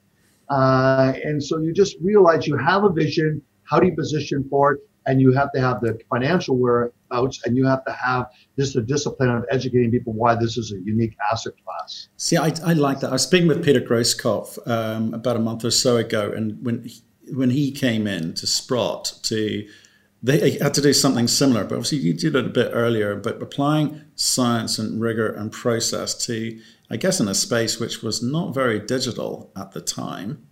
Uh, 0.50 1.14
and 1.24 1.44
so 1.44 1.60
you 1.60 1.74
just 1.74 1.98
realize 2.02 2.48
you 2.48 2.58
have 2.58 2.84
a 2.84 2.90
vision. 2.90 3.42
How 3.64 3.80
do 3.80 3.88
you 3.88 3.96
position 3.96 4.46
for 4.50 4.74
it? 4.74 4.82
And 5.08 5.22
you 5.22 5.32
have 5.34 5.52
to 5.54 5.62
have 5.62 5.82
the 5.82 6.00
financial 6.10 6.58
whereabouts, 6.58 7.40
and 7.46 7.56
you 7.56 7.66
have 7.68 7.86
to 7.86 7.92
have 7.92 8.26
just 8.58 8.74
the 8.74 8.82
discipline 8.82 9.30
of 9.30 9.46
educating 9.52 9.92
people 9.92 10.14
why 10.14 10.34
this 10.34 10.58
is 10.58 10.72
a 10.72 10.80
unique 10.84 11.16
asset 11.32 11.54
class. 11.64 12.08
See, 12.18 12.38
I, 12.38 12.52
I 12.66 12.74
like 12.74 13.02
that. 13.02 13.10
I 13.10 13.14
was 13.14 13.22
speaking 13.22 13.48
with 13.48 13.64
Peter 13.64 13.82
Grosskopf 13.82 14.68
um, 14.68 15.14
about 15.14 15.36
a 15.36 15.40
month 15.40 15.64
or 15.64 15.70
so 15.70 15.98
ago, 15.98 16.32
and 16.36 16.64
when 16.66 16.86
he, 16.86 17.02
when 17.34 17.52
he 17.52 17.72
came 17.72 18.08
in 18.08 18.34
to 18.34 18.48
Sprott 18.48 19.14
to 19.24 19.68
they 20.26 20.58
had 20.58 20.74
to 20.74 20.82
do 20.82 20.92
something 20.92 21.28
similar, 21.28 21.64
but 21.64 21.76
obviously 21.76 22.00
you 22.00 22.14
did 22.14 22.36
it 22.36 22.46
a 22.46 22.50
bit 22.50 22.72
earlier. 22.74 23.16
But 23.16 23.42
applying 23.42 24.02
science 24.16 24.80
and 24.80 25.00
rigor 25.00 25.28
and 25.32 25.52
process 25.52 26.16
to, 26.26 26.60
I 26.90 26.98
guess, 26.98 27.20
in 27.20 27.28
a 27.28 27.34
space 27.34 27.80
which 27.80 28.04
was 28.04 28.22
not 28.22 28.54
very 28.54 28.80
digital 28.80 29.52
at 29.56 29.72
the 29.72 29.82
time, 29.82 30.48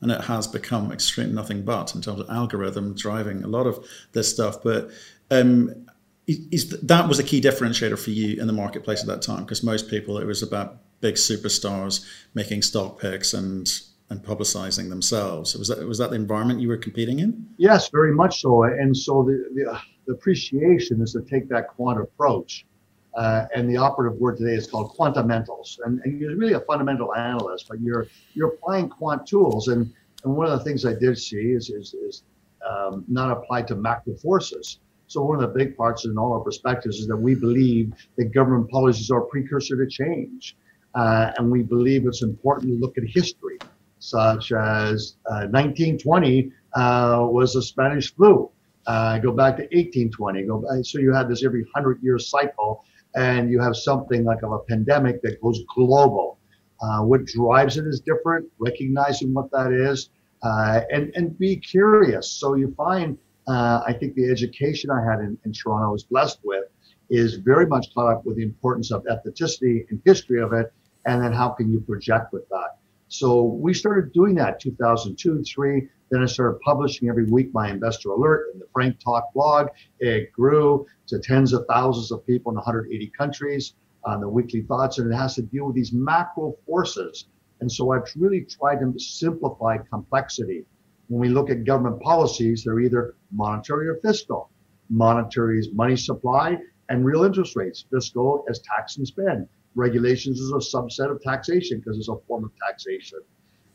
and 0.00 0.10
it 0.10 0.22
has 0.22 0.46
become 0.46 0.92
extreme 0.92 1.34
nothing 1.34 1.64
but 1.64 1.94
in 1.94 2.02
terms 2.02 2.20
of 2.20 2.30
algorithm 2.30 2.94
driving 2.94 3.42
a 3.42 3.48
lot 3.48 3.66
of 3.66 3.84
this 4.12 4.30
stuff. 4.30 4.62
But 4.62 4.90
um, 5.30 5.86
is 6.26 6.70
that 6.80 7.08
was 7.08 7.18
a 7.18 7.24
key 7.24 7.40
differentiator 7.40 7.98
for 7.98 8.10
you 8.10 8.40
in 8.40 8.46
the 8.46 8.52
marketplace 8.52 9.00
at 9.00 9.06
that 9.08 9.22
time? 9.22 9.44
Because 9.44 9.62
most 9.62 9.88
people, 9.88 10.18
it 10.18 10.26
was 10.26 10.42
about 10.42 10.78
big 11.00 11.16
superstars 11.16 12.06
making 12.34 12.62
stock 12.62 13.00
picks 13.00 13.34
and 13.34 13.68
and 14.10 14.22
publicizing 14.22 14.90
themselves. 14.90 15.56
Was 15.56 15.68
that 15.68 15.86
was 15.86 15.98
that 15.98 16.10
the 16.10 16.16
environment 16.16 16.60
you 16.60 16.68
were 16.68 16.76
competing 16.76 17.18
in? 17.18 17.48
Yes, 17.56 17.88
very 17.88 18.14
much 18.14 18.40
so. 18.40 18.62
And 18.64 18.96
so 18.96 19.22
the, 19.22 19.48
the, 19.54 19.80
the 20.06 20.12
appreciation 20.12 21.00
is 21.00 21.12
to 21.12 21.22
take 21.22 21.48
that 21.48 21.68
quant 21.68 22.00
approach. 22.00 22.66
Uh, 23.14 23.44
and 23.54 23.68
the 23.68 23.76
operative 23.76 24.18
word 24.18 24.38
today 24.38 24.54
is 24.54 24.66
called 24.66 24.96
quantamentals. 24.96 25.78
And, 25.84 26.00
and 26.04 26.18
you're 26.20 26.34
really 26.36 26.54
a 26.54 26.60
fundamental 26.60 27.14
analyst, 27.14 27.68
but 27.68 27.80
you're 27.80 28.06
you're 28.34 28.54
applying 28.54 28.88
quant 28.88 29.26
tools. 29.26 29.68
And, 29.68 29.92
and 30.24 30.34
one 30.34 30.46
of 30.46 30.58
the 30.58 30.64
things 30.64 30.86
I 30.86 30.94
did 30.94 31.18
see 31.18 31.36
is 31.36 31.68
is, 31.68 31.94
is 31.94 32.24
um, 32.68 33.04
not 33.08 33.30
applied 33.30 33.68
to 33.68 33.74
macro 33.74 34.14
forces. 34.14 34.78
So 35.08 35.22
one 35.22 35.42
of 35.42 35.42
the 35.42 35.58
big 35.58 35.76
parts 35.76 36.06
in 36.06 36.16
all 36.16 36.32
our 36.32 36.40
perspectives 36.40 36.98
is 36.98 37.06
that 37.08 37.16
we 37.16 37.34
believe 37.34 37.92
that 38.16 38.32
government 38.32 38.70
policies 38.70 39.10
are 39.10 39.22
a 39.22 39.26
precursor 39.26 39.76
to 39.76 39.90
change. 39.90 40.56
Uh, 40.94 41.32
and 41.36 41.50
we 41.50 41.62
believe 41.62 42.06
it's 42.06 42.22
important 42.22 42.72
to 42.72 42.78
look 42.78 42.96
at 42.98 43.04
history, 43.06 43.58
such 43.98 44.52
as 44.52 45.16
uh, 45.26 45.48
1920 45.50 46.52
uh, 46.74 47.26
was 47.30 47.54
the 47.54 47.62
Spanish 47.62 48.14
flu. 48.14 48.50
Uh, 48.86 49.18
go 49.18 49.32
back 49.32 49.56
to 49.56 49.62
1820. 49.62 50.42
Go 50.44 50.58
back, 50.58 50.84
so 50.84 50.98
you 50.98 51.12
had 51.12 51.28
this 51.28 51.44
every 51.44 51.64
hundred 51.74 52.02
year 52.02 52.18
cycle, 52.18 52.84
and 53.14 53.50
you 53.50 53.60
have 53.60 53.76
something 53.76 54.24
like 54.24 54.42
of 54.42 54.52
a 54.52 54.58
pandemic 54.60 55.22
that 55.22 55.40
goes 55.40 55.60
global. 55.74 56.38
Uh, 56.80 57.02
what 57.02 57.24
drives 57.26 57.76
it 57.76 57.86
is 57.86 58.00
different. 58.00 58.48
Recognizing 58.58 59.32
what 59.32 59.50
that 59.52 59.72
is, 59.72 60.10
uh, 60.42 60.80
and 60.92 61.12
and 61.14 61.38
be 61.38 61.56
curious. 61.56 62.30
So 62.30 62.54
you 62.54 62.74
find, 62.76 63.16
uh, 63.46 63.82
I 63.86 63.92
think 63.92 64.14
the 64.14 64.30
education 64.30 64.90
I 64.90 65.04
had 65.04 65.20
in, 65.20 65.38
in 65.44 65.52
Toronto 65.52 65.92
was 65.92 66.04
blessed 66.04 66.40
with 66.42 66.64
is 67.10 67.36
very 67.36 67.66
much 67.66 67.92
caught 67.94 68.12
up 68.12 68.24
with 68.24 68.36
the 68.36 68.42
importance 68.42 68.90
of 68.90 69.04
ethnicity 69.04 69.84
and 69.90 70.00
history 70.04 70.40
of 70.40 70.52
it, 70.52 70.72
and 71.06 71.22
then 71.22 71.32
how 71.32 71.50
can 71.50 71.70
you 71.70 71.80
project 71.80 72.32
with 72.32 72.48
that. 72.48 72.78
So 73.08 73.42
we 73.42 73.74
started 73.74 74.12
doing 74.12 74.34
that 74.36 74.58
2002, 74.58 75.44
three. 75.44 75.88
Then 76.12 76.22
I 76.22 76.26
started 76.26 76.60
publishing 76.60 77.08
every 77.08 77.24
week 77.24 77.54
my 77.54 77.70
investor 77.70 78.10
alert 78.10 78.50
and 78.52 78.60
the 78.60 78.66
Frank 78.70 79.00
Talk 79.00 79.32
blog. 79.32 79.68
It 79.98 80.30
grew 80.30 80.86
to 81.06 81.18
tens 81.18 81.54
of 81.54 81.64
thousands 81.66 82.12
of 82.12 82.26
people 82.26 82.52
in 82.52 82.56
180 82.56 83.10
countries 83.16 83.76
on 84.04 84.20
the 84.20 84.28
weekly 84.28 84.60
thoughts, 84.60 84.98
and 84.98 85.10
it 85.10 85.16
has 85.16 85.36
to 85.36 85.42
deal 85.42 85.64
with 85.64 85.74
these 85.74 85.94
macro 85.94 86.54
forces. 86.66 87.28
And 87.60 87.72
so 87.72 87.92
I've 87.92 88.04
really 88.14 88.42
tried 88.42 88.80
to 88.80 88.92
simplify 88.98 89.78
complexity. 89.78 90.66
When 91.08 91.18
we 91.18 91.30
look 91.30 91.48
at 91.48 91.64
government 91.64 92.02
policies, 92.02 92.62
they're 92.62 92.80
either 92.80 93.14
monetary 93.30 93.88
or 93.88 93.96
fiscal. 94.02 94.50
Monetary 94.90 95.60
is 95.60 95.70
money 95.72 95.96
supply, 95.96 96.58
and 96.90 97.06
real 97.06 97.24
interest 97.24 97.56
rates. 97.56 97.86
Fiscal 97.90 98.44
as 98.50 98.60
tax 98.60 98.98
and 98.98 99.06
spend. 99.08 99.48
Regulations 99.76 100.40
is 100.40 100.50
a 100.50 100.76
subset 100.76 101.10
of 101.10 101.22
taxation 101.22 101.78
because 101.78 101.96
it's 101.96 102.10
a 102.10 102.16
form 102.28 102.44
of 102.44 102.50
taxation. 102.68 103.20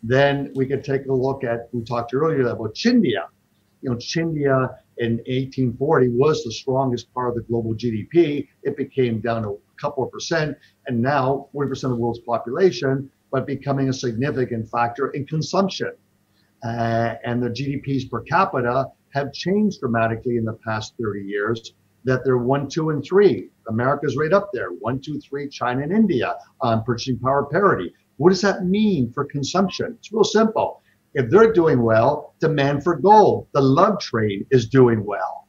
Then 0.03 0.51
we 0.55 0.65
could 0.65 0.83
take 0.83 1.05
a 1.07 1.13
look 1.13 1.43
at, 1.43 1.69
we 1.71 1.83
talked 1.83 2.13
earlier 2.13 2.47
about 2.47 2.73
Chindia. 2.75 3.25
You 3.81 3.91
know, 3.91 3.95
Chindia 3.97 4.75
in 4.97 5.17
1840 5.27 6.09
was 6.09 6.43
the 6.43 6.51
strongest 6.51 7.13
part 7.13 7.29
of 7.29 7.35
the 7.35 7.41
global 7.41 7.73
GDP. 7.75 8.47
It 8.63 8.77
became 8.77 9.19
down 9.19 9.43
to 9.43 9.49
a 9.49 9.81
couple 9.81 10.03
of 10.03 10.11
percent, 10.11 10.57
and 10.87 11.01
now 11.01 11.49
40% 11.53 11.71
of 11.71 11.89
the 11.91 11.95
world's 11.95 12.19
population, 12.19 13.09
but 13.31 13.45
becoming 13.45 13.89
a 13.89 13.93
significant 13.93 14.69
factor 14.69 15.09
in 15.09 15.25
consumption. 15.25 15.91
Uh, 16.63 17.15
and 17.23 17.41
the 17.41 17.49
GDPs 17.49 18.09
per 18.09 18.21
capita 18.21 18.87
have 19.13 19.31
changed 19.33 19.79
dramatically 19.79 20.37
in 20.37 20.45
the 20.45 20.57
past 20.65 20.93
30 20.99 21.23
years 21.23 21.73
that 22.03 22.23
they're 22.23 22.37
one, 22.37 22.69
two, 22.69 22.89
and 22.89 23.03
three. 23.03 23.49
America's 23.67 24.15
right 24.15 24.31
up 24.31 24.49
there. 24.53 24.69
One, 24.69 24.99
two, 24.99 25.19
three, 25.19 25.49
China 25.49 25.83
and 25.83 25.91
India 25.91 26.35
on 26.61 26.83
purchasing 26.83 27.19
power 27.19 27.45
parity. 27.45 27.93
What 28.17 28.29
does 28.29 28.41
that 28.41 28.65
mean 28.65 29.11
for 29.13 29.25
consumption? 29.25 29.95
It's 29.99 30.11
real 30.11 30.23
simple. 30.23 30.81
If 31.13 31.29
they're 31.29 31.53
doing 31.53 31.81
well, 31.81 32.35
demand 32.39 32.83
for 32.83 32.95
gold, 32.95 33.47
the 33.53 33.61
love 33.61 33.99
trade 33.99 34.45
is 34.51 34.67
doing 34.67 35.03
well. 35.03 35.47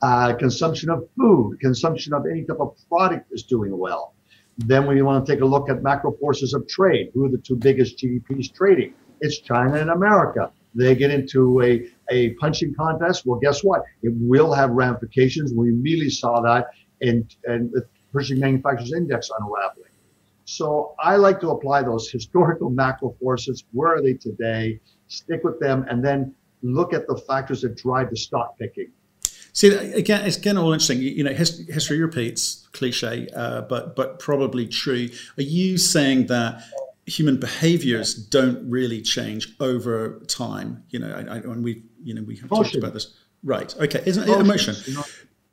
Uh, 0.00 0.34
consumption 0.34 0.90
of 0.90 1.08
food, 1.16 1.58
consumption 1.60 2.12
of 2.12 2.24
any 2.30 2.44
type 2.44 2.60
of 2.60 2.76
product 2.88 3.32
is 3.32 3.42
doing 3.42 3.76
well. 3.76 4.14
Then 4.58 4.86
we 4.86 5.00
want 5.02 5.24
to 5.24 5.32
take 5.32 5.40
a 5.40 5.46
look 5.46 5.68
at 5.70 5.82
macro 5.82 6.12
forces 6.20 6.54
of 6.54 6.68
trade. 6.68 7.10
Who 7.14 7.24
are 7.24 7.30
the 7.30 7.38
two 7.38 7.56
biggest 7.56 7.98
GDPs 7.98 8.54
trading? 8.54 8.94
It's 9.20 9.38
China 9.38 9.74
and 9.74 9.90
America 9.90 10.52
they 10.74 10.94
get 10.94 11.10
into 11.10 11.60
a, 11.62 11.88
a 12.10 12.30
punching 12.34 12.74
contest, 12.74 13.26
well, 13.26 13.40
guess 13.40 13.64
what? 13.64 13.82
It 14.02 14.12
will 14.14 14.52
have 14.52 14.70
ramifications. 14.70 15.52
We 15.52 15.70
immediately 15.70 16.10
saw 16.10 16.40
that 16.42 16.68
in, 17.00 17.28
in 17.46 17.70
the 17.72 17.86
Purchasing 18.12 18.40
Manufacturers 18.40 18.92
Index 18.92 19.30
unraveling. 19.38 19.90
So 20.48 20.94
I 20.98 21.16
like 21.16 21.40
to 21.40 21.50
apply 21.50 21.82
those 21.82 22.10
historical 22.16 22.70
macro 22.70 23.14
forces. 23.20 23.64
Where 23.72 23.94
are 23.94 24.02
they 24.02 24.14
today? 24.14 24.80
Stick 25.08 25.44
with 25.44 25.60
them 25.60 25.84
and 25.90 26.02
then 26.02 26.34
look 26.62 26.94
at 26.94 27.06
the 27.06 27.16
factors 27.16 27.60
that 27.62 27.76
drive 27.76 28.08
the 28.10 28.16
stock 28.16 28.58
picking. 28.58 28.90
See, 29.52 29.74
again, 29.74 30.24
it's 30.24 30.36
again 30.36 30.56
all 30.56 30.72
interesting. 30.72 31.00
You 31.00 31.24
know, 31.24 31.32
history 31.32 32.00
repeats, 32.00 32.68
cliche, 32.72 33.28
uh, 33.34 33.62
but 33.62 33.96
but 33.96 34.20
probably 34.20 34.66
true. 34.66 35.08
Are 35.36 35.42
you 35.42 35.76
saying 35.76 36.26
that 36.26 36.62
human 37.06 37.38
behaviors 37.38 38.14
don't 38.14 38.68
really 38.68 39.00
change 39.00 39.56
over 39.60 40.20
time. 40.28 40.84
You 40.90 40.98
know, 40.98 41.10
I, 41.10 41.36
I, 41.36 41.40
when 41.40 41.62
we, 41.62 41.82
you 42.02 42.12
know, 42.14 42.22
we 42.22 42.36
have 42.36 42.50
talked 42.50 42.74
about 42.74 42.92
this. 42.92 43.14
Right. 43.42 43.74
Okay. 43.80 44.02
Isn't 44.04 44.28
it 44.28 44.38
emotion? 44.38 44.74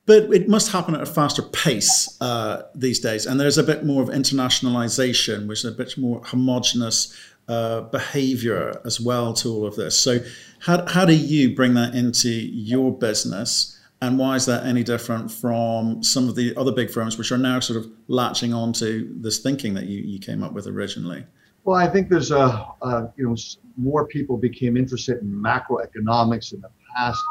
But 0.05 0.31
it 0.33 0.47
must 0.47 0.71
happen 0.71 0.93
at 0.93 1.01
a 1.01 1.05
faster 1.05 1.41
pace 1.41 2.15
uh, 2.21 2.63
these 2.75 2.99
days, 2.99 3.25
and 3.25 3.39
there's 3.39 3.57
a 3.57 3.63
bit 3.63 3.85
more 3.85 4.03
of 4.03 4.09
internationalization, 4.09 5.47
which 5.47 5.59
is 5.59 5.65
a 5.65 5.71
bit 5.71 5.97
more 5.97 6.21
homogenous 6.23 7.15
uh, 7.47 7.81
behavior 7.81 8.81
as 8.85 8.99
well 8.99 9.33
to 9.33 9.49
all 9.49 9.65
of 9.65 9.75
this. 9.75 9.99
So, 9.99 10.19
how 10.59 10.85
how 10.85 11.05
do 11.05 11.13
you 11.13 11.55
bring 11.55 11.73
that 11.73 11.95
into 11.95 12.29
your 12.29 12.91
business? 12.91 13.79
And 14.01 14.19
why 14.19 14.35
is 14.35 14.45
that 14.45 14.65
any 14.65 14.83
different 14.83 15.31
from 15.31 16.03
some 16.03 16.27
of 16.29 16.35
the 16.35 16.55
other 16.57 16.71
big 16.71 16.91
firms 16.91 17.17
which 17.17 17.31
are 17.31 17.37
now 17.37 17.59
sort 17.59 17.79
of 17.79 17.89
latching 18.07 18.53
on 18.53 18.73
to 18.73 19.11
this 19.19 19.39
thinking 19.39 19.73
that 19.75 19.85
you, 19.85 20.01
you 20.01 20.19
came 20.19 20.43
up 20.43 20.53
with 20.53 20.67
originally? 20.67 21.25
Well, 21.63 21.77
I 21.77 21.87
think 21.87 22.09
there's 22.09 22.29
a, 22.29 22.67
a, 22.81 23.11
you 23.15 23.27
know 23.27 23.35
more 23.77 24.05
people 24.05 24.37
became 24.37 24.77
interested 24.77 25.21
in 25.21 25.31
macroeconomics 25.31 26.53
in 26.53 26.61
the 26.61 26.69
past 26.95 27.23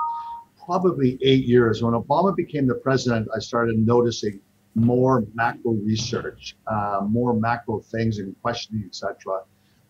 probably 0.64 1.18
eight 1.22 1.44
years. 1.44 1.82
When 1.82 1.94
Obama 1.94 2.34
became 2.34 2.66
the 2.66 2.74
president, 2.74 3.28
I 3.34 3.38
started 3.38 3.78
noticing 3.78 4.40
more 4.74 5.24
macro 5.34 5.72
research, 5.72 6.56
uh, 6.66 7.00
more 7.08 7.34
macro 7.34 7.80
things 7.80 8.18
and 8.18 8.34
questioning, 8.42 8.84
etc. 8.86 9.42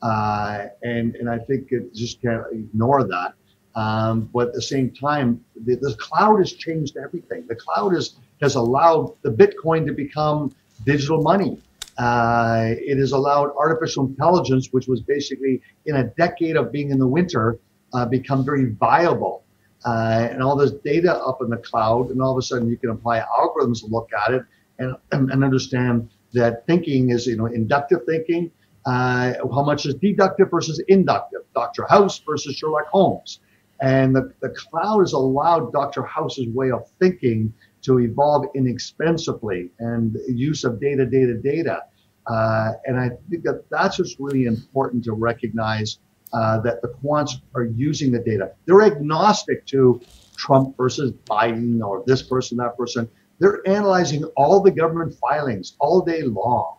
Uh, 0.02 0.66
and 0.82 1.16
and 1.16 1.30
I 1.30 1.38
think 1.38 1.72
it 1.72 1.94
just 1.94 2.20
can't 2.20 2.44
ignore 2.52 3.04
that. 3.04 3.34
Um, 3.74 4.30
but 4.32 4.48
at 4.48 4.54
the 4.54 4.62
same 4.62 4.90
time, 4.90 5.44
the, 5.64 5.74
the 5.76 5.94
cloud 5.98 6.38
has 6.38 6.52
changed 6.52 6.96
everything. 6.96 7.44
The 7.48 7.56
cloud 7.56 7.94
is, 7.94 8.16
has 8.40 8.54
allowed 8.54 9.14
the 9.22 9.30
Bitcoin 9.30 9.84
to 9.86 9.92
become 9.92 10.54
digital 10.84 11.22
money. 11.22 11.58
Uh, 11.98 12.74
it 12.78 12.98
has 12.98 13.12
allowed 13.12 13.50
artificial 13.56 14.06
intelligence, 14.06 14.68
which 14.72 14.86
was 14.86 15.00
basically 15.00 15.60
in 15.86 15.96
a 15.96 16.04
decade 16.04 16.56
of 16.56 16.70
being 16.70 16.90
in 16.90 16.98
the 16.98 17.06
winter, 17.06 17.58
uh, 17.94 18.04
become 18.06 18.44
very 18.44 18.72
viable. 18.72 19.43
Uh, 19.84 20.28
and 20.30 20.42
all 20.42 20.56
this 20.56 20.72
data 20.84 21.14
up 21.18 21.42
in 21.42 21.50
the 21.50 21.58
cloud, 21.58 22.10
and 22.10 22.22
all 22.22 22.32
of 22.32 22.38
a 22.38 22.42
sudden 22.42 22.68
you 22.68 22.76
can 22.76 22.90
apply 22.90 23.20
algorithms 23.20 23.80
to 23.80 23.86
look 23.86 24.08
at 24.26 24.32
it 24.32 24.42
and, 24.78 24.96
and, 25.12 25.30
and 25.32 25.44
understand 25.44 26.08
that 26.32 26.66
thinking 26.66 27.10
is, 27.10 27.26
you 27.26 27.36
know, 27.36 27.46
inductive 27.46 28.00
thinking. 28.06 28.50
Uh, 28.86 29.34
how 29.54 29.62
much 29.62 29.86
is 29.86 29.94
deductive 29.94 30.50
versus 30.50 30.82
inductive? 30.88 31.40
Dr. 31.54 31.86
House 31.86 32.20
versus 32.26 32.56
Sherlock 32.56 32.86
Holmes. 32.86 33.40
And 33.80 34.14
the, 34.14 34.32
the 34.40 34.50
cloud 34.50 35.00
has 35.00 35.12
allowed 35.12 35.72
Dr. 35.72 36.02
House's 36.02 36.48
way 36.48 36.70
of 36.70 36.86
thinking 37.00 37.52
to 37.82 38.00
evolve 38.00 38.46
inexpensively 38.54 39.70
and 39.78 40.16
use 40.28 40.64
of 40.64 40.80
data, 40.80 41.04
data, 41.04 41.34
data. 41.34 41.82
Uh, 42.26 42.72
and 42.86 42.98
I 42.98 43.10
think 43.28 43.44
that 43.44 43.64
that's 43.70 43.98
what's 43.98 44.16
really 44.18 44.46
important 44.46 45.04
to 45.04 45.12
recognize 45.12 45.98
uh, 46.34 46.58
that 46.60 46.82
the 46.82 46.88
quants 47.02 47.32
are 47.54 47.64
using 47.64 48.10
the 48.10 48.18
data. 48.18 48.52
They're 48.66 48.82
agnostic 48.82 49.64
to 49.66 50.00
Trump 50.36 50.76
versus 50.76 51.12
Biden 51.30 51.80
or 51.80 52.02
this 52.06 52.22
person, 52.22 52.58
that 52.58 52.76
person. 52.76 53.08
They're 53.38 53.66
analyzing 53.66 54.24
all 54.36 54.60
the 54.60 54.70
government 54.70 55.14
filings 55.14 55.76
all 55.78 56.00
day 56.00 56.22
long. 56.22 56.76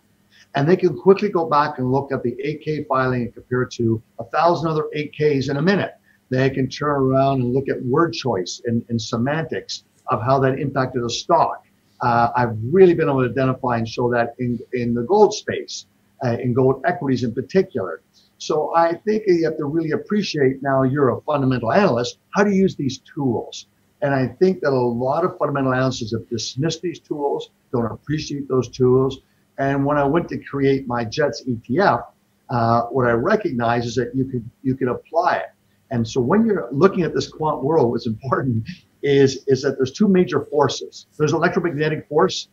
And 0.55 0.67
they 0.67 0.75
can 0.75 0.97
quickly 0.97 1.29
go 1.29 1.49
back 1.49 1.79
and 1.79 1.91
look 1.91 2.11
at 2.11 2.23
the 2.23 2.31
8K 2.31 2.87
filing 2.87 3.23
and 3.23 3.33
compare 3.33 3.63
it 3.63 3.71
to 3.71 4.01
a 4.19 4.23
thousand 4.25 4.69
other 4.69 4.85
8Ks 4.95 5.49
in 5.49 5.57
a 5.57 5.61
minute. 5.61 5.95
They 6.29 6.49
can 6.49 6.69
turn 6.69 6.89
around 6.89 7.41
and 7.41 7.53
look 7.53 7.69
at 7.69 7.83
word 7.83 8.13
choice 8.13 8.61
and, 8.65 8.83
and 8.89 9.01
semantics 9.01 9.83
of 10.07 10.21
how 10.21 10.39
that 10.39 10.59
impacted 10.59 11.03
a 11.03 11.09
stock. 11.09 11.63
Uh, 12.01 12.29
I've 12.35 12.57
really 12.71 12.93
been 12.93 13.09
able 13.09 13.23
to 13.23 13.29
identify 13.29 13.77
and 13.77 13.87
show 13.87 14.11
that 14.11 14.35
in, 14.39 14.59
in 14.73 14.93
the 14.93 15.03
gold 15.03 15.33
space, 15.33 15.85
uh, 16.23 16.37
in 16.39 16.53
gold 16.53 16.81
equities 16.85 17.23
in 17.23 17.33
particular. 17.33 18.01
So 18.45 18.75
I 18.75 18.93
think 18.93 19.23
you 19.25 19.43
have 19.45 19.57
to 19.57 19.65
really 19.65 19.91
appreciate 19.91 20.61
now 20.61 20.83
you're 20.83 21.17
a 21.17 21.21
fundamental 21.21 21.71
analyst, 21.71 22.19
how 22.35 22.43
to 22.43 22.53
use 22.53 22.75
these 22.75 22.99
tools. 22.99 23.65
And 24.03 24.13
I 24.13 24.27
think 24.27 24.61
that 24.61 24.69
a 24.69 24.75
lot 24.75 25.25
of 25.25 25.35
fundamental 25.39 25.73
analysts 25.73 26.11
have 26.11 26.29
dismissed 26.29 26.83
these 26.83 26.99
tools, 26.99 27.49
don't 27.71 27.91
appreciate 27.91 28.47
those 28.47 28.69
tools. 28.69 29.21
And 29.57 29.83
when 29.83 29.97
I 29.97 30.03
went 30.03 30.29
to 30.29 30.37
create 30.37 30.85
my 30.85 31.03
JETS 31.05 31.43
ETF, 31.49 32.05
uh, 32.51 32.83
what 32.83 33.07
I 33.07 33.13
recognize 33.13 33.87
is 33.87 33.95
that 33.95 34.11
you 34.13 34.25
can 34.25 34.51
you 34.61 34.75
could 34.75 34.89
apply 34.89 35.37
it. 35.37 35.49
And 35.89 36.07
so 36.07 36.21
when 36.21 36.45
you're 36.45 36.69
looking 36.71 37.03
at 37.03 37.15
this 37.15 37.27
quant 37.27 37.63
world, 37.63 37.89
what's 37.89 38.05
important 38.05 38.67
is, 39.01 39.43
is 39.47 39.63
that 39.63 39.77
there's 39.77 39.91
two 39.91 40.07
major 40.07 40.45
forces. 40.45 41.07
There's 41.17 41.33
electromagnetic 41.33 42.07
force, 42.07 42.49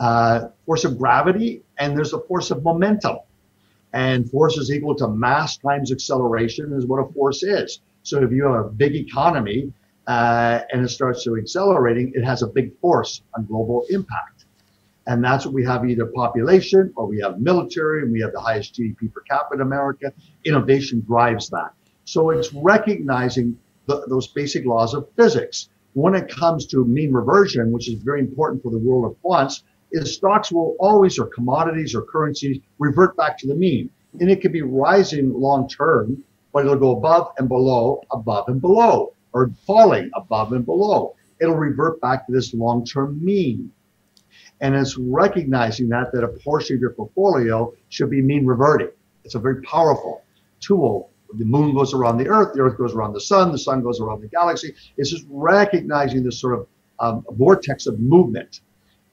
uh, 0.00 0.48
force 0.64 0.84
of 0.84 0.98
gravity, 0.98 1.62
and 1.78 1.96
there's 1.96 2.14
a 2.14 2.20
force 2.20 2.50
of 2.50 2.64
momentum. 2.64 3.18
And 3.96 4.30
force 4.30 4.58
is 4.58 4.70
equal 4.70 4.94
to 4.96 5.08
mass 5.08 5.56
times 5.56 5.90
acceleration 5.90 6.70
is 6.74 6.84
what 6.84 6.98
a 6.98 7.10
force 7.14 7.42
is. 7.42 7.80
So 8.02 8.22
if 8.22 8.30
you 8.30 8.44
have 8.44 8.66
a 8.66 8.68
big 8.68 8.94
economy 8.94 9.72
uh, 10.06 10.60
and 10.70 10.84
it 10.84 10.90
starts 10.90 11.24
to 11.24 11.38
accelerating, 11.38 12.12
it 12.14 12.22
has 12.22 12.42
a 12.42 12.46
big 12.46 12.78
force 12.80 13.22
on 13.34 13.46
global 13.46 13.86
impact. 13.88 14.44
And 15.06 15.24
that's 15.24 15.46
what 15.46 15.54
we 15.54 15.64
have 15.64 15.88
either 15.88 16.04
population 16.04 16.92
or 16.94 17.06
we 17.06 17.20
have 17.22 17.40
military 17.40 18.02
and 18.02 18.12
we 18.12 18.20
have 18.20 18.32
the 18.32 18.40
highest 18.40 18.74
GDP 18.74 19.10
per 19.14 19.22
capita 19.22 19.54
in 19.54 19.60
America. 19.62 20.12
Innovation 20.44 21.02
drives 21.06 21.48
that. 21.48 21.72
So 22.04 22.28
it's 22.28 22.52
recognizing 22.52 23.58
the, 23.86 24.04
those 24.08 24.26
basic 24.26 24.66
laws 24.66 24.92
of 24.92 25.08
physics. 25.16 25.70
When 25.94 26.14
it 26.14 26.28
comes 26.28 26.66
to 26.66 26.84
mean 26.84 27.14
reversion, 27.14 27.72
which 27.72 27.88
is 27.88 27.94
very 28.02 28.20
important 28.20 28.62
for 28.62 28.70
the 28.70 28.78
world 28.78 29.06
of 29.06 29.16
quants, 29.22 29.62
is 29.92 30.14
stocks 30.14 30.52
will 30.52 30.76
always, 30.78 31.18
or 31.18 31.26
commodities 31.26 31.94
or 31.94 32.02
currencies, 32.02 32.58
revert 32.78 33.16
back 33.16 33.38
to 33.38 33.46
the 33.46 33.54
mean. 33.54 33.90
And 34.20 34.30
it 34.30 34.40
could 34.40 34.52
be 34.52 34.62
rising 34.62 35.32
long 35.32 35.68
term, 35.68 36.22
but 36.52 36.64
it'll 36.64 36.76
go 36.76 36.96
above 36.96 37.32
and 37.38 37.48
below, 37.48 38.00
above 38.10 38.48
and 38.48 38.60
below, 38.60 39.12
or 39.32 39.50
falling 39.66 40.10
above 40.14 40.52
and 40.52 40.64
below. 40.64 41.14
It'll 41.40 41.54
revert 41.54 42.00
back 42.00 42.26
to 42.26 42.32
this 42.32 42.54
long 42.54 42.84
term 42.84 43.22
mean. 43.24 43.70
And 44.60 44.74
it's 44.74 44.96
recognizing 44.96 45.88
that, 45.90 46.12
that 46.12 46.24
a 46.24 46.28
portion 46.28 46.76
of 46.76 46.80
your 46.80 46.92
portfolio 46.92 47.74
should 47.90 48.10
be 48.10 48.22
mean 48.22 48.46
reverting. 48.46 48.88
It's 49.24 49.34
a 49.34 49.38
very 49.38 49.60
powerful 49.62 50.22
tool. 50.60 51.10
The 51.34 51.44
moon 51.44 51.74
goes 51.74 51.92
around 51.92 52.18
the 52.18 52.28
earth, 52.28 52.54
the 52.54 52.60
earth 52.60 52.78
goes 52.78 52.94
around 52.94 53.12
the 53.12 53.20
sun, 53.20 53.52
the 53.52 53.58
sun 53.58 53.82
goes 53.82 54.00
around 54.00 54.22
the 54.22 54.28
galaxy. 54.28 54.74
It's 54.96 55.10
just 55.10 55.26
recognizing 55.28 56.22
this 56.22 56.40
sort 56.40 56.54
of 56.54 56.66
um, 57.00 57.24
vortex 57.30 57.86
of 57.86 58.00
movement 58.00 58.60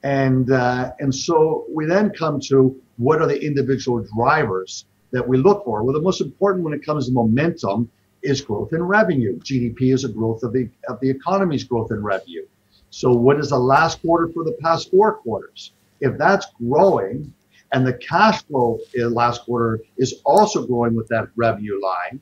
and, 0.04 0.52
uh, 0.52 0.92
and 1.00 1.12
so 1.12 1.64
we 1.74 1.86
then 1.86 2.10
come 2.10 2.38
to 2.48 2.78
what 2.98 3.22
are 3.22 3.26
the 3.26 3.42
individual 3.42 4.06
drivers 4.14 4.84
that 5.12 5.26
we 5.26 5.38
look 5.38 5.64
for? 5.64 5.82
Well, 5.82 5.94
the 5.94 6.02
most 6.02 6.20
important 6.20 6.62
when 6.62 6.74
it 6.74 6.84
comes 6.84 7.06
to 7.06 7.12
momentum 7.12 7.90
is 8.22 8.42
growth 8.42 8.74
in 8.74 8.82
revenue. 8.82 9.38
GDP 9.40 9.94
is 9.94 10.04
a 10.04 10.08
growth 10.10 10.42
of 10.42 10.52
the, 10.52 10.68
of 10.88 11.00
the 11.00 11.08
economy's 11.08 11.64
growth 11.64 11.90
in 11.90 12.02
revenue. 12.02 12.46
So 12.90 13.12
what 13.12 13.40
is 13.40 13.48
the 13.48 13.58
last 13.58 14.02
quarter 14.02 14.28
for 14.28 14.44
the 14.44 14.56
past 14.60 14.90
four 14.90 15.14
quarters? 15.14 15.72
If 16.00 16.18
that's 16.18 16.46
growing 16.62 17.32
and 17.72 17.86
the 17.86 17.94
cash 17.94 18.42
flow 18.44 18.80
in 18.94 19.14
last 19.14 19.46
quarter 19.46 19.80
is 19.96 20.20
also 20.26 20.66
growing 20.66 20.94
with 20.94 21.08
that 21.08 21.28
revenue 21.34 21.80
line, 21.82 22.20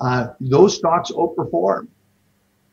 uh, 0.00 0.28
those 0.40 0.76
stocks 0.76 1.10
outperform 1.10 1.88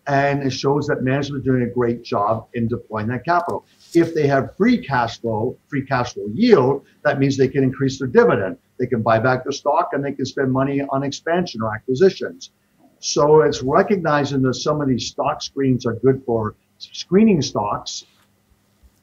and 0.07 0.41
it 0.41 0.51
shows 0.51 0.87
that 0.87 1.03
management 1.03 1.41
is 1.41 1.45
doing 1.45 1.63
a 1.63 1.69
great 1.69 2.03
job 2.03 2.47
in 2.53 2.67
deploying 2.67 3.07
that 3.07 3.25
capital. 3.25 3.65
If 3.93 4.13
they 4.13 4.27
have 4.27 4.55
free 4.57 4.77
cash 4.85 5.19
flow, 5.21 5.57
free 5.67 5.85
cash 5.85 6.13
flow 6.13 6.27
yield, 6.33 6.85
that 7.03 7.19
means 7.19 7.37
they 7.37 7.47
can 7.47 7.63
increase 7.63 7.99
their 7.99 8.07
dividend. 8.07 8.57
They 8.77 8.87
can 8.87 9.01
buy 9.01 9.19
back 9.19 9.43
their 9.43 9.51
stock 9.51 9.89
and 9.93 10.03
they 10.03 10.11
can 10.11 10.25
spend 10.25 10.51
money 10.51 10.81
on 10.81 11.03
expansion 11.03 11.61
or 11.61 11.73
acquisitions. 11.73 12.51
So 12.99 13.41
it's 13.41 13.61
recognizing 13.61 14.41
that 14.43 14.55
some 14.55 14.81
of 14.81 14.87
these 14.87 15.07
stock 15.07 15.41
screens 15.41 15.85
are 15.85 15.93
good 15.93 16.23
for 16.25 16.55
screening 16.77 17.41
stocks, 17.41 18.05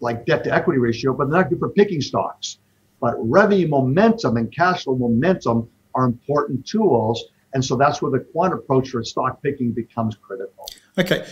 like 0.01 0.27
debt 0.27 0.45
to 0.45 0.55
equity 0.55 0.79
ratio, 0.79 1.15
but 1.15 1.31
they're 1.31 1.41
not 1.41 1.51
good 1.51 1.59
for 1.59 1.71
picking 1.71 2.01
stocks. 2.01 2.59
But 3.01 3.15
revenue 3.19 3.69
momentum 3.69 4.37
and 4.37 4.53
cash 4.53 4.85
flow 4.85 4.97
momentum 4.97 5.69
are 5.95 6.05
important 6.05 6.67
tools. 6.67 7.25
And 7.53 7.65
so 7.65 7.77
that's 7.77 8.03
where 8.03 8.11
the 8.11 8.21
quant 8.21 8.53
approach 8.53 8.91
for 8.91 9.03
stock 9.05 9.43
picking 9.43 9.73
becomes 9.73 10.17
critical. 10.17 10.69
Okay, 10.99 11.25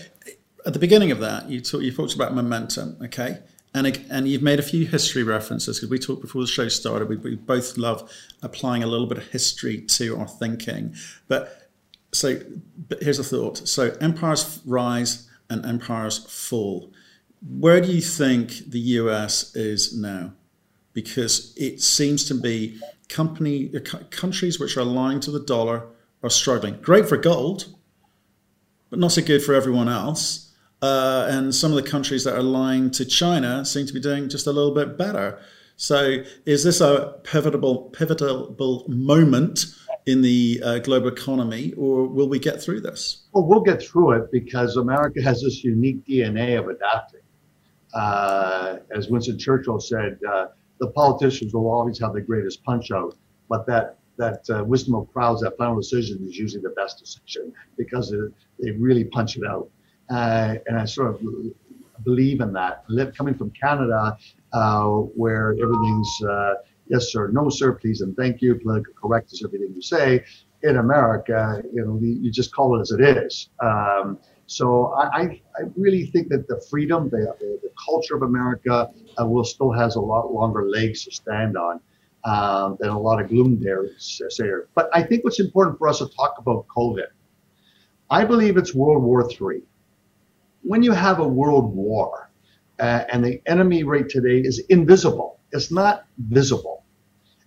at 0.66 0.72
the 0.72 0.78
beginning 0.78 1.10
of 1.10 1.20
that, 1.20 1.48
you 1.48 1.60
talk, 1.60 1.82
you 1.82 1.92
talked 1.92 2.14
about 2.14 2.34
momentum. 2.34 2.96
Okay, 3.02 3.38
and 3.74 3.86
and 4.10 4.28
you've 4.28 4.42
made 4.42 4.58
a 4.58 4.62
few 4.62 4.86
history 4.86 5.22
references 5.22 5.78
because 5.78 5.90
we 5.90 5.98
talked 5.98 6.22
before 6.22 6.42
the 6.42 6.48
show 6.48 6.68
started. 6.68 7.08
We, 7.08 7.16
we 7.16 7.36
both 7.36 7.76
love 7.76 8.10
applying 8.42 8.82
a 8.82 8.86
little 8.86 9.06
bit 9.06 9.18
of 9.18 9.28
history 9.28 9.80
to 9.80 10.18
our 10.18 10.28
thinking. 10.28 10.94
But 11.28 11.70
so, 12.12 12.40
but 12.88 13.02
here's 13.02 13.18
a 13.18 13.24
thought: 13.24 13.68
so 13.68 13.96
empires 14.00 14.60
rise 14.64 15.28
and 15.50 15.64
empires 15.64 16.18
fall. 16.18 16.92
Where 17.58 17.80
do 17.80 17.90
you 17.90 18.00
think 18.00 18.70
the 18.70 18.78
US 18.78 19.56
is 19.56 19.96
now? 19.96 20.32
Because 20.92 21.54
it 21.56 21.80
seems 21.80 22.24
to 22.26 22.34
be 22.34 22.80
company 23.08 23.68
countries 24.10 24.60
which 24.60 24.76
are 24.76 24.80
aligned 24.80 25.22
to 25.24 25.30
the 25.30 25.40
dollar 25.40 25.86
are 26.22 26.30
struggling. 26.30 26.80
Great 26.80 27.08
for 27.08 27.16
gold 27.16 27.66
but 28.92 28.98
not 28.98 29.10
so 29.10 29.22
good 29.22 29.42
for 29.42 29.54
everyone 29.54 29.88
else. 29.88 30.51
Uh, 30.82 31.26
and 31.30 31.54
some 31.54 31.70
of 31.70 31.82
the 31.82 31.88
countries 31.88 32.24
that 32.24 32.34
are 32.34 32.42
lying 32.42 32.90
to 32.90 33.04
China 33.04 33.64
seem 33.64 33.86
to 33.86 33.92
be 33.92 34.00
doing 34.00 34.28
just 34.28 34.48
a 34.48 34.52
little 34.52 34.74
bit 34.74 34.98
better. 34.98 35.38
So, 35.76 36.22
is 36.44 36.64
this 36.64 36.80
a 36.80 37.14
pivotal, 37.24 37.90
pivotal 37.90 38.84
moment 38.88 39.64
in 40.06 40.22
the 40.22 40.60
uh, 40.64 40.78
global 40.80 41.08
economy, 41.08 41.72
or 41.76 42.06
will 42.08 42.28
we 42.28 42.38
get 42.38 42.60
through 42.60 42.80
this? 42.80 43.28
Well, 43.32 43.46
we'll 43.46 43.60
get 43.60 43.80
through 43.80 44.12
it 44.12 44.32
because 44.32 44.76
America 44.76 45.22
has 45.22 45.42
this 45.42 45.62
unique 45.62 46.04
DNA 46.04 46.58
of 46.58 46.68
adapting. 46.68 47.20
Uh, 47.94 48.78
as 48.94 49.08
Winston 49.08 49.38
Churchill 49.38 49.78
said, 49.78 50.18
uh, 50.28 50.46
the 50.80 50.88
politicians 50.88 51.54
will 51.54 51.70
always 51.70 51.98
have 52.00 52.14
the 52.14 52.20
greatest 52.20 52.64
punch 52.64 52.90
out, 52.90 53.14
but 53.48 53.66
that 53.66 53.98
that 54.18 54.44
uh, 54.50 54.62
wisdom 54.64 54.94
of 54.94 55.10
crowds, 55.12 55.40
that 55.40 55.56
final 55.56 55.76
decision 55.76 56.22
is 56.28 56.36
usually 56.36 56.62
the 56.62 56.70
best 56.70 56.98
decision 56.98 57.52
because 57.78 58.12
it, 58.12 58.32
they 58.58 58.70
really 58.72 59.04
punch 59.04 59.36
it 59.36 59.42
out. 59.48 59.70
Uh, 60.12 60.56
and 60.66 60.78
I 60.78 60.84
sort 60.84 61.14
of 61.14 61.20
believe 62.04 62.40
in 62.40 62.52
that. 62.52 62.84
Live, 62.88 63.14
coming 63.14 63.34
from 63.34 63.50
Canada, 63.50 64.16
uh, 64.52 64.84
where 65.16 65.56
everything's 65.62 66.22
uh, 66.28 66.54
yes 66.88 67.12
sir, 67.12 67.28
no 67.28 67.48
sir, 67.48 67.72
please 67.72 68.02
and 68.02 68.14
thank 68.16 68.42
you, 68.42 68.54
political 68.56 68.92
correct 68.94 69.32
is 69.32 69.42
everything 69.44 69.72
you 69.74 69.80
say. 69.82 70.24
In 70.64 70.76
America, 70.76 71.62
you 71.72 71.84
know, 71.84 71.98
you 72.00 72.30
just 72.30 72.54
call 72.54 72.78
it 72.78 72.82
as 72.82 72.90
it 72.92 73.00
is. 73.00 73.48
Um, 73.60 74.18
so 74.46 74.92
I, 74.92 75.40
I 75.56 75.62
really 75.76 76.06
think 76.06 76.28
that 76.28 76.46
the 76.46 76.62
freedom, 76.70 77.08
the, 77.08 77.34
the, 77.40 77.70
culture 77.84 78.14
of 78.14 78.22
America 78.22 78.90
uh, 79.18 79.26
will 79.26 79.44
still 79.44 79.72
has 79.72 79.96
a 79.96 80.00
lot 80.00 80.32
longer 80.32 80.68
legs 80.68 81.04
to 81.06 81.10
stand 81.10 81.56
on 81.56 81.80
um, 82.24 82.76
than 82.78 82.90
a 82.90 82.98
lot 82.98 83.20
of 83.20 83.28
gloom 83.28 83.58
there. 83.60 83.86
But 84.74 84.90
I 84.92 85.02
think 85.02 85.24
what's 85.24 85.40
important 85.40 85.78
for 85.78 85.88
us 85.88 85.98
to 85.98 86.06
talk 86.06 86.36
about 86.38 86.66
COVID 86.68 87.06
I 88.12 88.26
believe 88.26 88.58
it's 88.58 88.74
World 88.74 89.02
War 89.02 89.26
III. 89.26 89.62
When 90.62 90.82
you 90.82 90.92
have 90.92 91.18
a 91.18 91.26
world 91.26 91.74
war 91.74 92.30
uh, 92.78 93.04
and 93.12 93.24
the 93.24 93.40
enemy 93.46 93.84
rate 93.84 94.08
today 94.08 94.38
is 94.38 94.60
invisible, 94.68 95.40
it's 95.50 95.70
not 95.70 96.04
visible, 96.18 96.84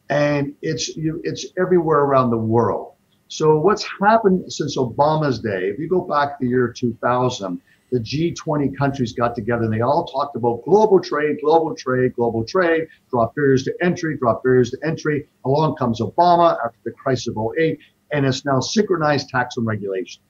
and 0.10 0.54
it's 0.62 0.96
you, 0.96 1.22
it's 1.24 1.46
everywhere 1.58 2.00
around 2.00 2.30
the 2.30 2.38
world. 2.38 2.94
So 3.28 3.58
what's 3.58 3.86
happened 4.02 4.52
since 4.52 4.78
Obama's 4.78 5.40
day? 5.40 5.70
If 5.70 5.80
you 5.80 5.90
go 5.90 6.02
back 6.02 6.38
to 6.38 6.46
the 6.46 6.50
year 6.50 6.72
2000, 6.72 7.60
the 7.92 8.00
G20 8.00 8.78
countries 8.78 9.14
got 9.14 9.36
together 9.36 9.64
and 9.64 9.74
they 9.74 9.82
all 9.82 10.06
talked 10.06 10.36
about 10.36 10.64
global 10.66 11.00
trade, 11.00 11.38
global 11.42 11.76
trade, 11.76 12.14
global 12.16 12.44
trade, 12.44 12.88
drop 13.10 13.34
barriers 13.36 13.64
to 13.64 13.74
entry, 13.82 14.18
drop 14.18 14.44
barriers 14.44 14.72
to 14.72 14.78
entry. 14.84 15.28
Along 15.46 15.76
comes 15.76 16.02
Obama 16.02 16.58
after 16.64 16.78
the 16.84 16.92
crisis 16.92 17.28
of 17.28 17.38
08, 17.58 17.80
and 18.12 18.26
it's 18.26 18.46
now 18.46 18.60
synchronized 18.60 19.30
tax 19.30 19.58
and 19.58 19.66
regulation. 19.66 20.22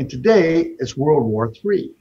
And 0.00 0.08
today 0.08 0.76
it's 0.78 0.96
World 0.96 1.24
War 1.24 1.52
III, 1.62 1.94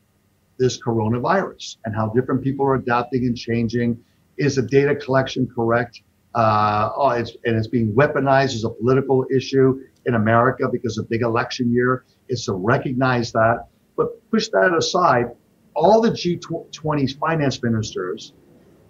this 0.58 0.82
coronavirus, 0.82 1.80
and 1.84 1.94
how 1.94 2.08
different 2.08 2.42
people 2.42 2.66
are 2.66 2.76
adapting 2.76 3.26
and 3.26 3.36
changing. 3.36 4.02
Is 4.38 4.56
the 4.56 4.62
data 4.62 4.96
collection 4.96 5.50
correct? 5.54 6.02
Uh, 6.34 6.92
oh, 6.96 7.10
it's, 7.10 7.36
and 7.44 7.58
it's 7.58 7.68
being 7.68 7.94
weaponized 7.94 8.56
as 8.56 8.64
a 8.64 8.70
political 8.70 9.26
issue 9.30 9.82
in 10.06 10.16
America 10.16 10.70
because 10.72 10.98
of 10.98 11.10
big 11.10 11.24
election 11.24 11.74
year. 11.74 12.06
It's 12.30 12.46
to 12.46 12.54
recognize 12.54 13.34
that. 13.34 13.66
But 13.98 14.08
push 14.32 14.48
that 14.48 14.74
aside, 14.74 15.32
all 15.76 16.00
the 16.00 16.12
G20's 16.12 17.16
finance 17.16 17.62
ministers 17.62 18.32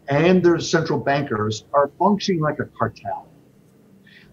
and 0.08 0.46
their 0.46 0.60
central 0.60 1.00
bankers 1.00 1.66
are 1.74 1.90
functioning 1.98 2.42
like 2.42 2.60
a 2.60 2.66
cartel. 2.78 3.28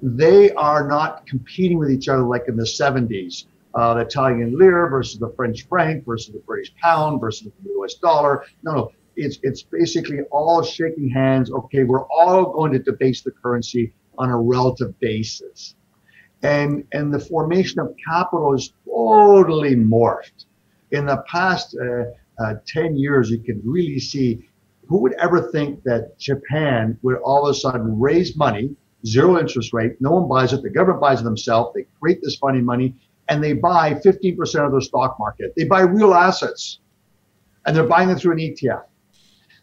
They 0.02 0.52
are 0.52 0.86
not 0.86 1.26
competing 1.26 1.78
with 1.78 1.90
each 1.90 2.08
other 2.08 2.24
like 2.24 2.44
in 2.46 2.58
the 2.58 2.64
70s 2.64 3.46
uh, 3.76 3.94
the 3.94 4.00
Italian 4.00 4.56
lira 4.58 4.88
versus 4.88 5.18
the 5.18 5.32
French 5.36 5.68
franc 5.68 6.04
versus 6.04 6.32
the 6.32 6.40
British 6.40 6.74
pound 6.82 7.20
versus 7.20 7.48
the 7.62 7.70
US 7.80 7.94
dollar. 7.94 8.44
No, 8.62 8.72
no, 8.72 8.92
it's, 9.16 9.38
it's 9.42 9.62
basically 9.62 10.20
all 10.30 10.62
shaking 10.62 11.08
hands. 11.10 11.50
Okay, 11.50 11.84
we're 11.84 12.06
all 12.06 12.52
going 12.52 12.72
to 12.72 12.78
debase 12.78 13.22
the 13.22 13.30
currency 13.30 13.92
on 14.18 14.30
a 14.30 14.36
relative 14.36 14.98
basis. 15.00 15.74
And, 16.42 16.84
and 16.92 17.12
the 17.12 17.18
formation 17.18 17.80
of 17.80 17.94
capital 18.08 18.54
is 18.54 18.72
totally 18.84 19.74
morphed. 19.74 20.46
In 20.92 21.06
the 21.06 21.22
past 21.30 21.76
uh, 21.76 22.42
uh, 22.42 22.54
10 22.66 22.96
years, 22.96 23.30
you 23.30 23.38
can 23.38 23.60
really 23.64 23.98
see 23.98 24.48
who 24.88 24.98
would 25.00 25.14
ever 25.14 25.50
think 25.50 25.82
that 25.82 26.18
Japan 26.18 26.96
would 27.02 27.16
all 27.16 27.46
of 27.46 27.50
a 27.50 27.58
sudden 27.58 27.98
raise 27.98 28.36
money, 28.36 28.74
zero 29.04 29.38
interest 29.38 29.72
rate, 29.72 29.96
no 30.00 30.12
one 30.12 30.28
buys 30.28 30.52
it, 30.52 30.62
the 30.62 30.70
government 30.70 31.00
buys 31.00 31.20
it 31.20 31.24
themselves, 31.24 31.74
they 31.74 31.86
create 32.00 32.20
this 32.22 32.36
funny 32.36 32.60
money, 32.60 32.94
and 33.28 33.42
they 33.42 33.52
buy 33.52 33.94
15% 33.94 34.66
of 34.66 34.72
their 34.72 34.80
stock 34.80 35.16
market. 35.18 35.52
They 35.56 35.64
buy 35.64 35.80
real 35.80 36.14
assets 36.14 36.80
and 37.66 37.74
they're 37.74 37.86
buying 37.86 38.10
it 38.10 38.18
through 38.18 38.32
an 38.32 38.38
ETF. 38.38 38.84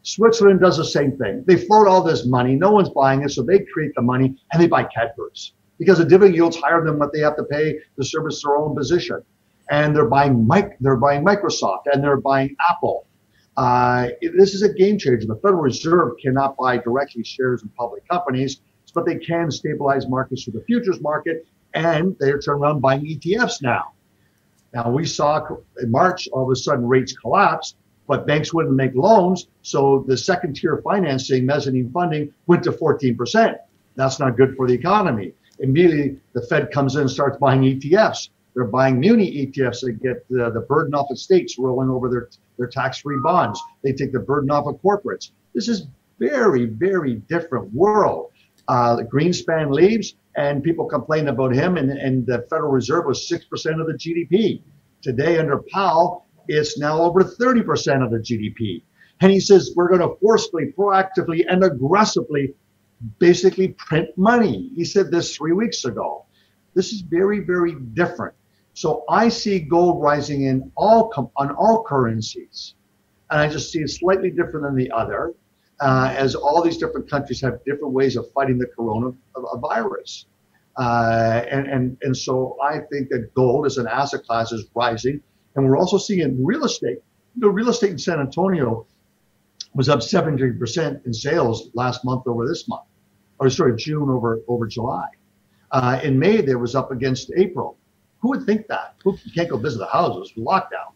Switzerland 0.04 0.60
does 0.60 0.78
the 0.78 0.86
same 0.86 1.18
thing. 1.18 1.44
They 1.48 1.56
float 1.56 1.88
all 1.88 2.04
this 2.04 2.26
money. 2.26 2.56
No 2.56 2.72
one's 2.72 2.90
buying 2.90 3.24
it, 3.24 3.30
so 3.32 3.42
they 3.42 3.60
create 3.60 3.94
the 3.96 4.02
money 4.02 4.36
and 4.52 4.62
they 4.62 4.68
buy 4.68 4.84
Cadbury's 4.84 5.54
because 5.80 5.98
the 5.98 6.06
dividend 6.06 6.36
yield's 6.36 6.58
higher 6.58 6.84
than 6.84 7.00
what 7.00 7.14
they 7.14 7.20
have 7.20 7.38
to 7.38 7.44
pay 7.44 7.80
to 7.98 8.04
service 8.04 8.44
their 8.44 8.56
own 8.58 8.76
position. 8.76 9.22
And 9.72 9.96
they're 9.96 10.10
buying 10.10 10.46
Mike, 10.46 10.78
they're 10.82 10.98
buying 10.98 11.24
Microsoft 11.24 11.84
and 11.92 12.04
they're 12.04 12.20
buying 12.20 12.56
Apple. 12.70 13.08
Uh, 13.56 14.10
this 14.38 14.54
is 14.54 14.62
a 14.62 14.74
game 14.74 14.98
changer. 14.98 15.26
The 15.26 15.36
Federal 15.36 15.62
Reserve 15.62 16.14
cannot 16.22 16.58
buy 16.58 16.78
directly 16.78 17.24
shares 17.24 17.64
in 17.64 17.70
public 17.70 18.08
companies, 18.08 18.62
but 18.94 19.06
they 19.06 19.18
can 19.18 19.50
stabilize 19.52 20.08
markets 20.08 20.44
through 20.44 20.54
the 20.54 20.66
futures 20.66 21.02
market, 21.02 21.48
and 21.74 22.16
they're 22.20 22.40
turning 22.40 22.64
around 22.64 22.82
buying 22.82 23.06
ETFs 23.06 23.62
now. 23.62 23.94
Now 24.74 24.90
we 24.90 25.06
saw 25.06 25.46
in 25.82 25.92
March 25.92 26.28
all 26.32 26.44
of 26.44 26.50
a 26.50 26.56
sudden 26.56 26.88
rates 26.88 27.14
collapsed, 27.14 27.78
but 28.08 28.28
banks 28.28 28.54
wouldn't 28.54 28.76
make 28.76 28.96
loans, 28.96 29.48
so 29.62 30.04
the 30.08 30.18
second 30.18 30.56
tier 30.56 30.82
financing, 30.84 31.46
mezzanine 31.46 31.92
funding, 31.92 32.34
went 32.48 32.64
to 32.64 32.72
14%. 32.72 33.58
That's 33.96 34.20
not 34.20 34.36
good 34.36 34.56
for 34.56 34.68
the 34.68 34.74
economy. 34.74 35.34
Immediately, 35.60 36.18
the 36.34 36.42
Fed 36.42 36.72
comes 36.72 36.96
in 36.96 37.02
and 37.02 37.12
starts 37.12 37.38
buying 37.38 37.62
ETFs. 37.62 38.30
They're 38.54 38.66
buying 38.66 39.00
muni 39.00 39.48
ETFs 39.48 39.82
that 39.82 40.02
get 40.02 40.28
the, 40.30 40.52
the 40.52 40.62
burden 40.62 40.94
off 40.94 41.10
of 41.10 41.18
states 41.18 41.58
rolling 41.58 41.90
over 41.90 42.10
their, 42.10 42.30
their 42.58 42.68
tax-free 42.68 43.20
bonds. 43.24 43.62
They 43.84 43.94
take 43.94 44.12
the 44.12 44.20
burden 44.20 44.52
off 44.52 44.68
of 44.68 44.76
corporates. 44.82 45.32
This 45.54 45.68
is 45.68 45.88
very, 46.20 46.66
very 46.66 47.16
different 47.16 47.74
world. 47.74 48.32
Uh, 48.68 48.98
Greenspan 49.12 49.72
leaves, 49.72 50.16
and 50.36 50.64
people 50.64 50.86
complain 50.86 51.28
about 51.28 51.54
him, 51.54 51.78
and, 51.78 51.92
and 51.92 52.26
the 52.26 52.46
Federal 52.50 52.72
Reserve 52.72 53.06
was 53.06 53.30
6% 53.30 53.44
of 53.80 53.88
the 53.88 53.94
GDP. 53.94 54.62
Today, 55.02 55.38
under 55.38 55.64
Powell, 55.72 56.26
it's 56.48 56.78
now 56.78 57.02
over 57.02 57.24
30% 57.24 58.04
of 58.04 58.12
the 58.12 58.18
GDP. 58.18 58.84
And 59.22 59.32
he 59.32 59.40
says 59.40 59.74
we're 59.76 59.90
going 59.90 60.02
to 60.02 60.16
forcefully, 60.22 60.74
proactively, 60.78 61.46
and 61.48 61.64
aggressively 61.64 62.54
basically 63.20 63.70
print 63.70 64.10
money. 64.18 64.72
He 64.76 64.86
said 64.86 65.12
this 65.12 65.36
three 65.36 65.54
weeks 65.54 65.86
ago. 65.86 66.26
This 66.74 66.92
is 66.92 67.02
very, 67.02 67.40
very 67.42 67.76
different. 67.94 68.34
So 68.74 69.04
I 69.10 69.30
see 69.30 69.60
gold 69.60 70.02
rising 70.02 70.44
in 70.44 70.72
all 70.76 71.10
com- 71.10 71.30
on 71.38 71.52
all 71.52 71.84
currencies, 71.84 72.74
and 73.30 73.40
I 73.40 73.48
just 73.48 73.72
see 73.72 73.80
it 73.80 73.90
slightly 73.90 74.32
different 74.32 74.64
than 74.66 74.76
the 74.76 74.92
other, 74.92 75.34
uh, 75.84 76.16
as 76.18 76.34
all 76.34 76.64
these 76.64 76.78
different 76.78 77.10
countries 77.10 77.42
have 77.42 77.60
different 77.66 77.94
ways 77.94 78.16
of 78.16 78.32
fighting 78.32 78.58
the 78.58 78.68
coronavirus. 78.68 80.26
Uh, 80.78 81.44
and, 81.52 81.68
and, 81.68 81.98
and 82.02 82.16
so 82.16 82.58
I 82.64 82.80
think 82.90 83.10
that 83.10 83.34
gold 83.34 83.66
as 83.66 83.78
an 83.78 83.88
asset 83.88 84.24
class 84.24 84.54
is 84.54 84.66
rising. 84.74 85.22
And 85.56 85.66
we're 85.66 85.78
also 85.78 85.98
seeing 85.98 86.44
real 86.44 86.64
estate. 86.64 87.00
You 87.36 87.42
know, 87.42 87.50
real 87.50 87.68
estate 87.68 87.92
in 87.92 87.98
San 87.98 88.22
Antonio 88.22 88.88
was 89.76 89.90
up 89.90 90.00
70% 90.00 91.06
in 91.06 91.14
sales 91.14 91.70
last 91.74 92.06
month 92.06 92.28
over 92.28 92.48
this 92.48 92.66
month, 92.70 92.84
or 93.40 93.50
sorry, 93.50 93.76
June 93.76 94.10
over, 94.10 94.40
over 94.48 94.66
July. 94.68 95.08
Uh, 95.72 96.00
in 96.02 96.18
May, 96.18 96.40
there 96.40 96.60
was 96.60 96.76
up 96.76 96.92
against 96.92 97.30
April. 97.36 97.78
Who 98.22 98.30
would 98.30 98.46
think 98.46 98.68
that? 98.68 98.96
Who 99.04 99.18
can't 99.36 99.50
go 99.50 99.58
visit 99.58 99.80
the 99.80 99.88
houses 99.88 100.32
lockdown? 100.38 100.94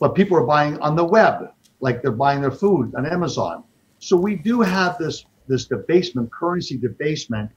But 0.00 0.14
people 0.14 0.38
are 0.38 0.46
buying 0.46 0.78
on 0.78 0.96
the 0.96 1.04
web, 1.04 1.50
like 1.80 2.00
they're 2.00 2.12
buying 2.12 2.40
their 2.40 2.50
food 2.50 2.94
on 2.94 3.04
Amazon. 3.04 3.64
So 4.02 4.16
we 4.16 4.34
do 4.34 4.60
have 4.60 4.98
this 4.98 5.24
this 5.46 5.66
debasement, 5.66 6.30
currency 6.32 6.76
debasement, 6.76 7.50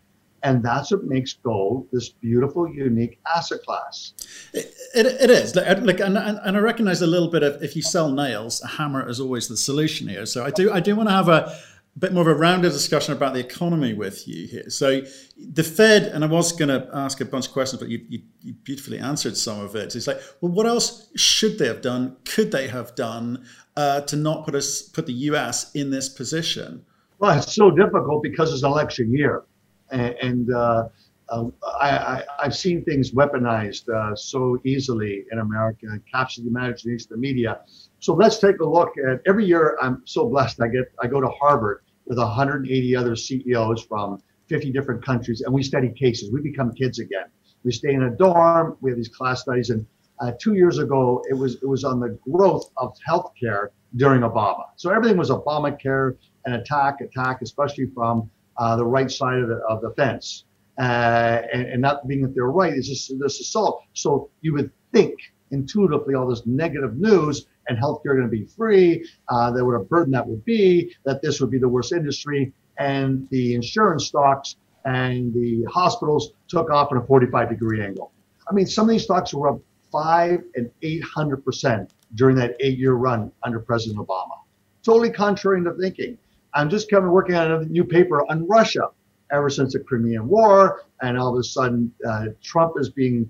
and 0.43 0.63
that's 0.63 0.91
what 0.91 1.03
makes 1.05 1.33
gold 1.33 1.87
this 1.91 2.09
beautiful, 2.09 2.69
unique 2.69 3.19
asset 3.35 3.63
class. 3.63 4.13
It, 4.53 4.73
it, 4.93 5.05
it 5.05 5.29
is. 5.29 5.55
Like, 5.55 5.81
like 5.81 5.99
and, 5.99 6.17
and 6.17 6.57
I 6.57 6.59
recognize 6.59 7.01
a 7.01 7.07
little 7.07 7.29
bit 7.29 7.41
of 7.41 7.63
if 7.63 7.75
you 7.75 7.81
sell 7.81 8.11
nails, 8.11 8.61
a 8.61 8.67
hammer 8.67 9.09
is 9.09 9.19
always 9.19 9.47
the 9.47 9.57
solution 9.57 10.07
here. 10.07 10.27
So 10.27 10.45
I 10.45 10.51
do 10.51 10.71
I 10.71 10.79
do 10.81 10.95
want 10.95 11.09
to 11.09 11.13
have 11.13 11.29
a 11.29 11.57
bit 11.97 12.13
more 12.13 12.21
of 12.21 12.27
a 12.27 12.35
rounded 12.35 12.73
discussion 12.73 13.15
about 13.15 13.33
the 13.33 13.39
economy 13.39 13.93
with 13.93 14.27
you 14.27 14.45
here. 14.45 14.69
So 14.69 15.01
the 15.37 15.63
Fed, 15.63 16.03
and 16.03 16.23
I 16.23 16.27
was 16.27 16.51
going 16.51 16.67
to 16.67 16.89
ask 16.93 17.21
a 17.21 17.25
bunch 17.25 17.47
of 17.47 17.53
questions, 17.53 17.79
but 17.81 17.89
you, 17.89 18.05
you, 18.09 18.21
you, 18.41 18.53
beautifully 18.53 18.99
answered 18.99 19.37
some 19.37 19.61
of 19.61 19.77
it. 19.77 19.95
It's 19.95 20.05
like, 20.05 20.19
well, 20.41 20.51
what 20.51 20.65
else 20.65 21.09
should 21.15 21.57
they 21.57 21.67
have 21.67 21.81
done? 21.81 22.17
Could 22.25 22.51
they 22.51 22.67
have 22.67 22.95
done 22.95 23.45
uh, 23.77 24.01
to 24.01 24.15
not 24.15 24.45
put 24.45 24.55
us 24.55 24.81
put 24.81 25.05
the 25.05 25.13
U.S. 25.13 25.71
in 25.73 25.89
this 25.89 26.09
position? 26.09 26.85
Well, 27.19 27.37
it's 27.37 27.53
so 27.53 27.71
difficult 27.71 28.23
because 28.23 28.53
it's 28.53 28.63
an 28.63 28.71
election 28.71 29.11
year, 29.11 29.43
and, 29.89 30.15
and 30.21 30.53
uh, 30.53 30.89
uh, 31.29 31.45
I, 31.81 32.23
have 32.39 32.55
seen 32.55 32.83
things 32.83 33.11
weaponized 33.11 33.89
uh, 33.89 34.15
so 34.15 34.59
easily 34.63 35.25
in 35.31 35.39
America 35.39 35.87
and 35.89 36.01
capture 36.11 36.41
the 36.41 36.47
imagination 36.47 37.07
of 37.07 37.09
the 37.09 37.17
media. 37.17 37.61
So 37.99 38.13
let's 38.13 38.37
take 38.37 38.59
a 38.59 38.65
look 38.65 38.91
at 38.97 39.21
every 39.25 39.45
year. 39.45 39.77
I'm 39.81 40.03
so 40.05 40.27
blessed. 40.27 40.61
I 40.61 40.67
get 40.67 40.91
I 41.01 41.07
go 41.07 41.21
to 41.21 41.29
Harvard 41.29 41.83
with 42.05 42.17
180 42.17 42.95
other 42.95 43.15
CEOs 43.15 43.83
from 43.83 44.21
50 44.47 44.71
different 44.71 45.03
countries, 45.03 45.41
and 45.41 45.53
we 45.53 45.63
study 45.63 45.89
cases. 45.89 46.31
We 46.31 46.41
become 46.41 46.73
kids 46.73 46.99
again. 46.99 47.25
We 47.63 47.71
stay 47.71 47.93
in 47.93 48.03
a 48.03 48.11
dorm. 48.11 48.77
We 48.81 48.91
have 48.91 48.97
these 48.97 49.09
class 49.09 49.41
studies, 49.41 49.71
and 49.71 49.85
uh, 50.19 50.31
two 50.39 50.53
years 50.53 50.77
ago, 50.77 51.23
it 51.29 51.33
was 51.33 51.55
it 51.55 51.67
was 51.67 51.83
on 51.83 51.99
the 51.99 52.17
growth 52.29 52.71
of 52.77 52.95
healthcare 53.07 53.69
during 53.95 54.21
Obama. 54.21 54.63
So 54.75 54.89
everything 54.89 55.17
was 55.17 55.29
Obamacare, 55.29 56.17
an 56.45 56.53
attack, 56.53 57.01
attack, 57.01 57.41
especially 57.41 57.87
from 57.93 58.29
uh, 58.57 58.75
the 58.75 58.85
right 58.85 59.11
side 59.11 59.39
of 59.39 59.49
the, 59.49 59.57
of 59.69 59.81
the 59.81 59.91
fence, 59.91 60.45
uh, 60.79 61.41
and, 61.53 61.63
and, 61.63 61.81
not 61.81 62.07
being 62.07 62.21
that 62.21 62.33
they're 62.33 62.45
right. 62.45 62.73
It's 62.73 62.87
just 62.87 63.13
this 63.19 63.39
assault. 63.39 63.83
So 63.93 64.29
you 64.41 64.53
would 64.53 64.71
think 64.93 65.13
intuitively 65.51 66.15
all 66.15 66.27
this 66.27 66.45
negative 66.45 66.97
news 66.97 67.47
and 67.67 67.77
healthcare 67.77 68.15
going 68.15 68.23
to 68.23 68.27
be 68.27 68.45
free, 68.45 69.05
uh, 69.29 69.51
that 69.51 69.65
what 69.65 69.73
a 69.73 69.79
burden 69.79 70.11
that 70.11 70.25
would 70.25 70.45
be, 70.45 70.93
that 71.05 71.21
this 71.21 71.41
would 71.41 71.51
be 71.51 71.59
the 71.59 71.67
worst 71.67 71.91
industry, 71.91 72.53
and 72.77 73.27
the 73.29 73.55
insurance 73.55 74.05
stocks 74.05 74.55
and 74.85 75.33
the 75.33 75.65
hospitals 75.71 76.33
took 76.47 76.69
off 76.69 76.91
in 76.91 76.97
a 76.97 77.05
45 77.05 77.49
degree 77.49 77.83
angle. 77.83 78.11
I 78.49 78.53
mean, 78.53 78.67
some 78.67 78.87
of 78.87 78.91
these 78.91 79.03
stocks 79.03 79.33
were 79.33 79.49
up 79.49 79.59
five 79.95 80.43
and 80.55 80.69
800 80.81 81.45
percent 81.45 81.93
during 82.15 82.35
that 82.35 82.55
eight-year 82.59 82.93
run 82.93 83.31
under 83.43 83.59
President 83.59 84.05
Obama. 84.05 84.37
Totally 84.83 85.09
contrary 85.09 85.63
to 85.63 85.73
thinking. 85.73 86.17
I'm 86.53 86.69
just 86.69 86.89
coming 86.89 87.11
working 87.11 87.35
on 87.35 87.51
a 87.51 87.65
new 87.65 87.83
paper 87.83 88.29
on 88.29 88.45
Russia 88.47 88.89
ever 89.31 89.49
since 89.49 89.73
the 89.73 89.79
Crimean 89.79 90.27
War, 90.27 90.83
and 91.01 91.17
all 91.17 91.33
of 91.33 91.39
a 91.39 91.43
sudden 91.43 91.91
uh, 92.07 92.25
Trump 92.43 92.73
is 92.77 92.89
being, 92.89 93.29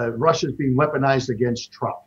uh, 0.00 0.12
Russia 0.12 0.48
is 0.48 0.52
being 0.52 0.76
weaponized 0.76 1.30
against 1.30 1.72
Trump. 1.72 1.98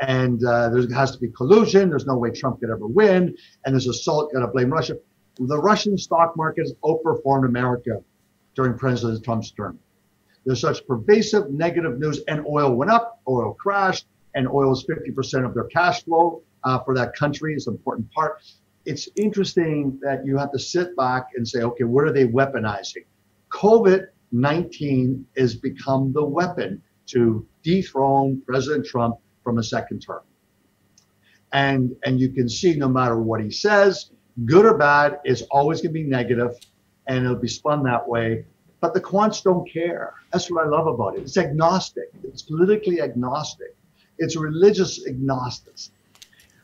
And 0.00 0.44
uh, 0.44 0.68
there 0.68 0.86
has 0.94 1.12
to 1.12 1.18
be 1.18 1.28
collusion. 1.28 1.90
There's 1.90 2.06
no 2.06 2.16
way 2.16 2.30
Trump 2.30 2.60
could 2.60 2.70
ever 2.70 2.86
win. 2.86 3.34
And 3.64 3.74
there's 3.74 3.88
assault, 3.88 4.32
got 4.32 4.40
to 4.40 4.48
blame 4.48 4.70
Russia. 4.70 4.96
The 5.38 5.58
Russian 5.58 5.96
stock 5.96 6.36
market 6.36 6.62
has 6.62 6.74
outperformed 6.84 7.46
America 7.46 8.02
during 8.54 8.76
President 8.76 9.24
Trump's 9.24 9.50
term. 9.52 9.78
There's 10.44 10.60
such 10.60 10.86
pervasive 10.86 11.50
negative 11.50 11.98
news, 11.98 12.20
and 12.28 12.46
oil 12.46 12.74
went 12.74 12.90
up, 12.90 13.20
oil 13.28 13.54
crashed, 13.54 14.06
and 14.34 14.48
oil 14.48 14.72
is 14.72 14.84
50% 14.86 15.44
of 15.44 15.54
their 15.54 15.64
cash 15.64 16.04
flow 16.04 16.42
uh, 16.64 16.78
for 16.80 16.94
that 16.94 17.14
country. 17.14 17.54
It's 17.54 17.66
an 17.66 17.74
important 17.74 18.10
part. 18.12 18.40
It's 18.84 19.08
interesting 19.16 19.98
that 20.02 20.24
you 20.24 20.38
have 20.38 20.52
to 20.52 20.58
sit 20.58 20.96
back 20.96 21.28
and 21.36 21.46
say, 21.46 21.60
okay, 21.60 21.84
what 21.84 22.04
are 22.04 22.12
they 22.12 22.26
weaponizing? 22.26 23.04
COVID 23.50 24.08
19 24.32 25.26
has 25.36 25.54
become 25.54 26.12
the 26.12 26.24
weapon 26.24 26.82
to 27.06 27.46
dethrone 27.62 28.42
President 28.46 28.86
Trump 28.86 29.16
from 29.42 29.58
a 29.58 29.62
second 29.62 30.00
term. 30.00 30.20
And, 31.52 31.96
and 32.04 32.20
you 32.20 32.28
can 32.30 32.48
see 32.48 32.76
no 32.76 32.88
matter 32.88 33.18
what 33.18 33.42
he 33.42 33.50
says, 33.50 34.10
good 34.44 34.66
or 34.66 34.76
bad, 34.76 35.20
is 35.24 35.42
always 35.50 35.80
going 35.80 35.94
to 35.94 36.00
be 36.00 36.04
negative 36.04 36.56
and 37.06 37.24
it'll 37.24 37.36
be 37.36 37.48
spun 37.48 37.82
that 37.84 38.06
way. 38.06 38.44
But 38.80 38.94
the 38.94 39.00
quants 39.00 39.42
don't 39.42 39.70
care. 39.70 40.14
That's 40.32 40.50
what 40.50 40.64
I 40.64 40.68
love 40.68 40.86
about 40.86 41.16
it. 41.16 41.22
It's 41.22 41.36
agnostic. 41.36 42.10
It's 42.22 42.42
politically 42.42 43.00
agnostic. 43.00 43.76
It's 44.18 44.36
religious 44.36 45.06
agnostic. 45.06 45.74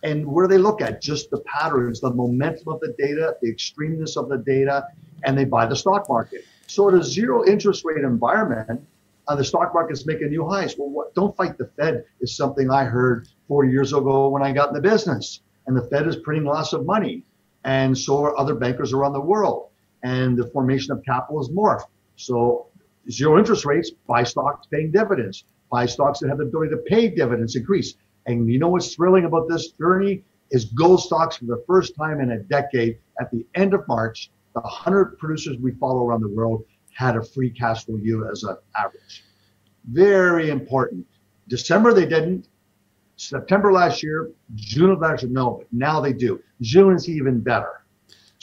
And 0.05 0.27
where 0.27 0.47
they 0.47 0.59
look 0.59 0.81
at? 0.81 1.01
Just 1.01 1.31
the 1.31 1.41
patterns, 1.41 2.01
the 2.01 2.11
momentum 2.11 2.69
of 2.69 2.81
the 2.81 2.95
data, 2.99 3.37
the 3.41 3.53
extremeness 3.53 4.17
of 4.17 4.29
the 4.29 4.39
data, 4.39 4.87
and 5.25 5.37
they 5.37 5.45
buy 5.45 5.67
the 5.67 5.75
stock 5.75 6.09
market. 6.09 6.45
So 6.67 6.89
at 6.89 6.95
a 6.95 7.03
zero 7.03 7.45
interest 7.47 7.85
rate 7.85 8.05
environment, 8.05 8.87
uh, 9.27 9.35
the 9.35 9.45
stock 9.45 9.73
market's 9.73 10.05
making 10.07 10.29
new 10.29 10.47
highs. 10.47 10.77
Well, 10.77 10.91
what, 10.91 11.15
don't 11.15 11.35
fight 11.37 11.57
the 11.57 11.67
Fed 11.79 12.05
is 12.21 12.37
something 12.37 12.71
I 12.71 12.85
heard 12.85 13.29
40 13.49 13.71
years 13.71 13.93
ago 13.93 14.29
when 14.29 14.43
I 14.43 14.53
got 14.53 14.69
in 14.69 14.75
the 14.75 14.81
business. 14.81 15.41
And 15.67 15.77
the 15.77 15.83
Fed 15.83 16.07
is 16.07 16.17
printing 16.17 16.45
lots 16.45 16.75
of 16.75 16.85
money. 16.85 17.25
And 17.65 17.97
so 17.97 18.23
are 18.25 18.39
other 18.39 18.55
bankers 18.55 18.93
around 18.93 19.15
the 19.15 19.21
world. 19.21 19.71
And 20.03 20.37
the 20.37 20.47
formation 20.49 20.93
of 20.93 21.03
capital 21.05 21.41
is 21.41 21.49
morphed. 21.49 21.87
So 22.17 22.69
zero 23.11 23.39
interest 23.39 23.65
rates, 23.65 23.91
buy 24.07 24.25
stocks 24.25 24.67
paying 24.67 24.91
dividends, 24.91 25.45
buy 25.71 25.87
stocks 25.87 26.21
that 26.21 26.29
have 26.29 26.39
the 26.39 26.45
ability 26.45 26.71
to 26.71 26.79
pay 26.79 27.09
dividends 27.09 27.57
increase. 27.57 27.95
And 28.27 28.51
you 28.51 28.59
know 28.59 28.69
what's 28.69 28.95
thrilling 28.95 29.25
about 29.25 29.49
this 29.49 29.73
journey 29.73 30.25
is 30.51 30.67
gold 30.67 31.03
stocks 31.03 31.37
for 31.37 31.47
the 31.47 31.63
first 31.67 31.95
time 31.97 32.21
in 32.21 32.33
a 32.33 32.39
decade 32.39 32.99
at 33.21 33.31
the 33.31 33.45
end 33.55 33.75
of 33.75 33.87
March, 33.89 34.31
the 34.55 34.61
100 34.61 35.19
producers 35.19 35.57
we 35.59 35.73
follow 35.73 36.07
around 36.07 36.21
the 36.21 36.29
world 36.29 36.65
had 36.93 37.17
a 37.17 37.23
free 37.23 37.51
cash 37.51 37.85
flow 37.85 37.97
yield 37.97 38.25
as 38.31 38.45
an 38.45 38.57
average. 38.77 39.25
Very 39.87 40.51
important. 40.51 41.07
December 41.49 41.93
they 41.93 42.07
didn't. 42.07 42.49
September 43.17 43.73
last 43.73 44.03
year, 44.03 44.31
June 44.55 44.91
of 44.91 45.01
last 45.01 45.23
year, 45.23 45.31
no, 45.31 45.59
but 45.59 45.67
now 45.73 46.01
they 46.01 46.13
do. 46.13 46.41
June 46.61 46.95
is 46.95 47.09
even 47.09 47.41
better. 47.41 47.84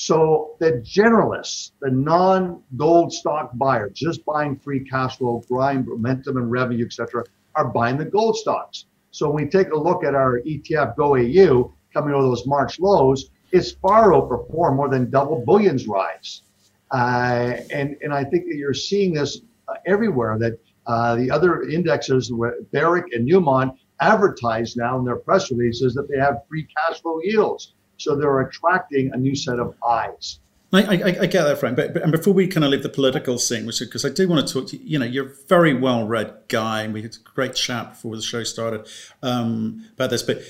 So 0.01 0.55
the 0.57 0.81
generalists, 0.83 1.73
the 1.79 1.91
non-gold 1.91 3.13
stock 3.13 3.51
buyer, 3.53 3.87
just 3.91 4.25
buying 4.25 4.57
free 4.57 4.83
cash 4.83 5.19
flow, 5.19 5.43
buying 5.47 5.85
momentum 5.85 6.37
and 6.37 6.49
revenue, 6.49 6.85
etc., 6.85 7.23
are 7.53 7.67
buying 7.67 7.99
the 7.99 8.05
gold 8.05 8.35
stocks. 8.35 8.85
So 9.11 9.29
when 9.29 9.45
we 9.45 9.51
take 9.51 9.69
a 9.69 9.77
look 9.77 10.03
at 10.03 10.15
our 10.15 10.41
ETF 10.41 10.95
GOAU, 10.95 11.71
coming 11.93 12.15
over 12.15 12.23
those 12.23 12.47
March 12.47 12.79
lows, 12.79 13.29
it's 13.51 13.73
far 13.73 14.13
outperformed 14.13 14.75
more 14.75 14.89
than 14.89 15.11
double 15.11 15.45
bullion's 15.45 15.87
rise. 15.87 16.41
Uh, 16.89 17.57
and, 17.69 17.95
and 18.01 18.11
I 18.11 18.23
think 18.23 18.45
that 18.47 18.55
you're 18.55 18.73
seeing 18.73 19.13
this 19.13 19.41
uh, 19.67 19.75
everywhere 19.85 20.39
that 20.39 20.57
uh, 20.87 21.15
the 21.15 21.29
other 21.29 21.61
indexes, 21.69 22.33
Barrick 22.71 23.13
and 23.13 23.29
Newmont, 23.29 23.77
advertise 23.99 24.75
now 24.75 24.97
in 24.97 25.05
their 25.05 25.17
press 25.17 25.51
releases 25.51 25.93
that 25.93 26.09
they 26.09 26.17
have 26.17 26.41
free 26.49 26.67
cash 26.75 27.03
flow 27.03 27.19
yields. 27.21 27.75
So 28.01 28.15
they're 28.15 28.41
attracting 28.41 29.11
a 29.13 29.17
new 29.17 29.35
set 29.35 29.59
of 29.59 29.75
eyes. 29.87 30.39
I, 30.73 30.83
I, 30.83 30.93
I, 31.21 31.25
get 31.25 31.43
that, 31.43 31.59
Frank. 31.59 31.75
But, 31.75 31.93
but, 31.93 32.01
and 32.01 32.11
before 32.11 32.33
we 32.33 32.47
kind 32.47 32.63
of 32.63 32.71
leave 32.71 32.83
the 32.83 32.89
political 32.89 33.37
scene, 33.37 33.65
which 33.65 33.79
because 33.79 34.05
I 34.05 34.09
do 34.09 34.27
want 34.29 34.47
to 34.47 34.53
talk 34.53 34.69
to 34.69 34.77
you, 34.77 34.83
you 34.85 34.99
know, 34.99 35.05
you're 35.05 35.27
a 35.27 35.35
very 35.47 35.73
well 35.73 36.07
read 36.07 36.33
guy, 36.47 36.83
and 36.83 36.93
we 36.93 37.01
had 37.01 37.13
a 37.13 37.29
great 37.35 37.55
chat 37.55 37.89
before 37.91 38.15
the 38.15 38.21
show 38.21 38.43
started 38.43 38.87
um, 39.21 39.85
about 39.95 40.11
this. 40.11 40.23
But 40.23 40.41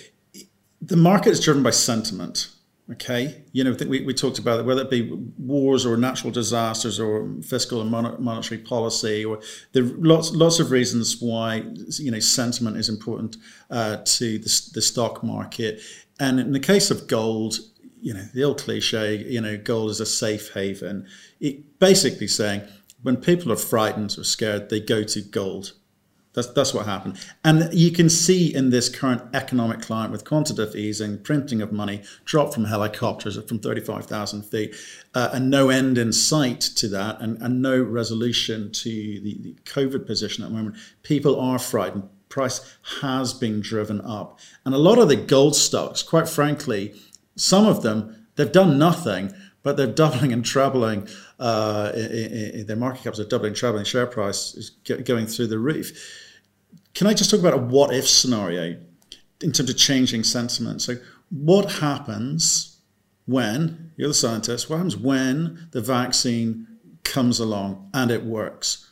the 0.79 0.97
market 0.97 1.29
is 1.29 1.39
driven 1.39 1.63
by 1.63 1.71
sentiment. 1.71 2.49
Okay, 2.91 3.43
you 3.53 3.63
know, 3.63 3.75
we, 3.87 4.01
we 4.01 4.13
talked 4.13 4.37
about 4.37 4.59
it, 4.59 4.65
whether 4.65 4.81
it 4.81 4.89
be 4.89 5.09
wars 5.37 5.85
or 5.85 5.95
natural 5.95 6.29
disasters 6.29 6.99
or 6.99 7.31
fiscal 7.41 7.79
and 7.79 7.89
monetary 7.89 8.59
policy, 8.59 9.23
or 9.23 9.39
there 9.71 9.83
are 9.83 9.87
lots 9.97 10.31
lots 10.31 10.59
of 10.59 10.71
reasons 10.71 11.21
why 11.21 11.63
you 11.99 12.11
know 12.11 12.19
sentiment 12.19 12.75
is 12.75 12.89
important 12.89 13.37
uh, 13.69 13.97
to 14.03 14.37
the, 14.39 14.69
the 14.73 14.81
stock 14.81 15.23
market. 15.23 15.81
And 16.21 16.39
in 16.39 16.51
the 16.51 16.59
case 16.59 16.91
of 16.91 17.07
gold, 17.07 17.57
you 17.99 18.13
know, 18.13 18.23
the 18.31 18.43
old 18.43 18.59
cliche, 18.59 19.17
you 19.27 19.41
know, 19.41 19.57
gold 19.57 19.89
is 19.89 19.99
a 19.99 20.05
safe 20.05 20.53
haven. 20.53 21.07
It 21.39 21.79
basically 21.79 22.27
saying 22.27 22.61
when 23.01 23.17
people 23.17 23.51
are 23.51 23.57
frightened 23.57 24.15
or 24.19 24.23
scared, 24.23 24.69
they 24.69 24.79
go 24.79 25.01
to 25.03 25.21
gold. 25.21 25.73
That's, 26.33 26.47
that's 26.53 26.75
what 26.75 26.85
happened. 26.85 27.17
And 27.43 27.73
you 27.73 27.89
can 27.89 28.07
see 28.07 28.53
in 28.53 28.69
this 28.69 28.87
current 28.87 29.23
economic 29.33 29.81
climate 29.81 30.11
with 30.11 30.23
quantitative 30.23 30.75
easing, 30.75 31.23
printing 31.23 31.59
of 31.59 31.71
money, 31.71 32.03
drop 32.23 32.53
from 32.53 32.65
helicopters 32.65 33.41
from 33.43 33.57
35,000 33.57 34.43
feet, 34.43 34.75
uh, 35.15 35.31
and 35.33 35.49
no 35.49 35.69
end 35.69 35.97
in 35.97 36.13
sight 36.13 36.61
to 36.61 36.87
that, 36.89 37.19
and, 37.19 37.41
and 37.41 37.63
no 37.63 37.81
resolution 37.81 38.71
to 38.73 38.89
the, 38.91 39.39
the 39.41 39.55
COVID 39.65 40.05
position 40.05 40.43
at 40.43 40.51
the 40.51 40.55
moment. 40.55 40.77
People 41.01 41.39
are 41.39 41.57
frightened. 41.57 42.07
Price 42.31 42.77
has 43.01 43.33
been 43.33 43.61
driven 43.61 44.01
up. 44.01 44.39
And 44.65 44.73
a 44.73 44.79
lot 44.79 44.97
of 44.97 45.07
the 45.07 45.15
gold 45.15 45.55
stocks, 45.55 46.01
quite 46.01 46.27
frankly, 46.27 46.95
some 47.35 47.67
of 47.67 47.83
them, 47.83 48.25
they've 48.35 48.51
done 48.51 48.79
nothing, 48.79 49.33
but 49.61 49.77
they're 49.77 49.87
doubling 50.03 50.33
and 50.33 50.43
trebling. 50.43 51.07
Uh, 51.39 51.91
in, 51.93 52.51
in 52.59 52.65
their 52.65 52.75
market 52.75 53.03
caps 53.03 53.19
are 53.19 53.25
doubling, 53.25 53.53
trebling. 53.53 53.83
Share 53.83 54.07
price 54.07 54.55
is 54.55 54.71
going 55.03 55.27
through 55.27 55.47
the 55.47 55.59
roof. 55.59 55.91
Can 56.93 57.07
I 57.07 57.13
just 57.13 57.29
talk 57.29 57.39
about 57.39 57.53
a 57.53 57.57
what 57.57 57.93
if 57.93 58.07
scenario 58.07 58.77
in 59.41 59.51
terms 59.51 59.69
of 59.69 59.77
changing 59.77 60.23
sentiment? 60.23 60.81
So, 60.81 60.95
what 61.29 61.73
happens 61.73 62.77
when 63.25 63.91
you're 63.95 64.09
the 64.09 64.13
scientist? 64.13 64.69
What 64.69 64.77
happens 64.77 64.97
when 64.97 65.67
the 65.71 65.81
vaccine 65.81 66.67
comes 67.03 67.39
along 67.39 67.89
and 67.93 68.11
it 68.11 68.25
works? 68.25 68.90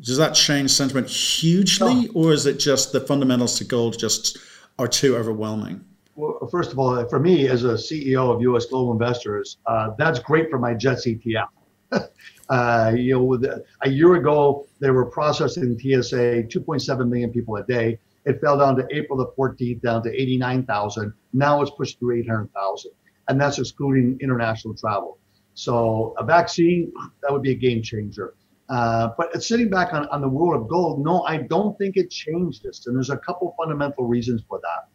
Does 0.00 0.16
that 0.18 0.34
change 0.34 0.70
sentiment 0.70 1.08
hugely, 1.08 2.08
or 2.14 2.32
is 2.32 2.46
it 2.46 2.58
just 2.58 2.92
the 2.92 3.00
fundamentals 3.00 3.58
to 3.58 3.64
gold 3.64 3.98
just 3.98 4.38
are 4.78 4.88
too 4.88 5.16
overwhelming? 5.16 5.84
well, 6.16 6.48
first 6.50 6.72
of 6.72 6.78
all, 6.78 7.04
for 7.08 7.18
me 7.18 7.48
as 7.48 7.64
a 7.64 7.74
CEO 7.74 8.32
of 8.34 8.40
U.S. 8.42 8.66
Global 8.66 8.92
Investors, 8.92 9.58
uh, 9.66 9.90
that's 9.98 10.18
great 10.18 10.50
for 10.50 10.58
my 10.58 10.74
JETS 10.74 11.06
ETF. 11.06 11.48
uh, 12.48 12.92
you 12.96 13.14
know, 13.14 13.36
the, 13.36 13.64
a 13.82 13.88
year 13.88 14.14
ago 14.14 14.66
they 14.80 14.90
were 14.90 15.06
processing 15.06 15.78
TSA 15.78 16.44
2.7 16.44 17.08
million 17.08 17.30
people 17.30 17.56
a 17.56 17.64
day. 17.64 17.98
It 18.24 18.40
fell 18.40 18.58
down 18.58 18.76
to 18.76 18.86
April 18.90 19.18
the 19.18 19.26
14th, 19.38 19.82
down 19.82 20.02
to 20.04 20.10
89,000. 20.10 21.12
Now 21.32 21.60
it's 21.60 21.70
pushed 21.72 21.98
through 21.98 22.20
800,000, 22.20 22.90
and 23.28 23.40
that's 23.40 23.58
excluding 23.58 24.18
international 24.20 24.74
travel. 24.74 25.18
So 25.54 26.14
a 26.18 26.24
vaccine 26.24 26.92
that 27.22 27.32
would 27.32 27.42
be 27.42 27.50
a 27.50 27.56
game 27.56 27.82
changer. 27.82 28.34
Uh, 28.68 29.10
but 29.18 29.42
sitting 29.42 29.68
back 29.68 29.92
on, 29.92 30.08
on 30.08 30.20
the 30.20 30.28
world 30.28 30.62
of 30.62 30.68
gold, 30.68 31.04
no, 31.04 31.22
I 31.24 31.38
don't 31.38 31.76
think 31.76 31.96
it 31.96 32.10
changed 32.10 32.62
this. 32.62 32.86
And 32.86 32.96
there's 32.96 33.10
a 33.10 33.18
couple 33.18 33.54
fundamental 33.58 34.04
reasons 34.04 34.42
for 34.48 34.60
that. 34.62 34.88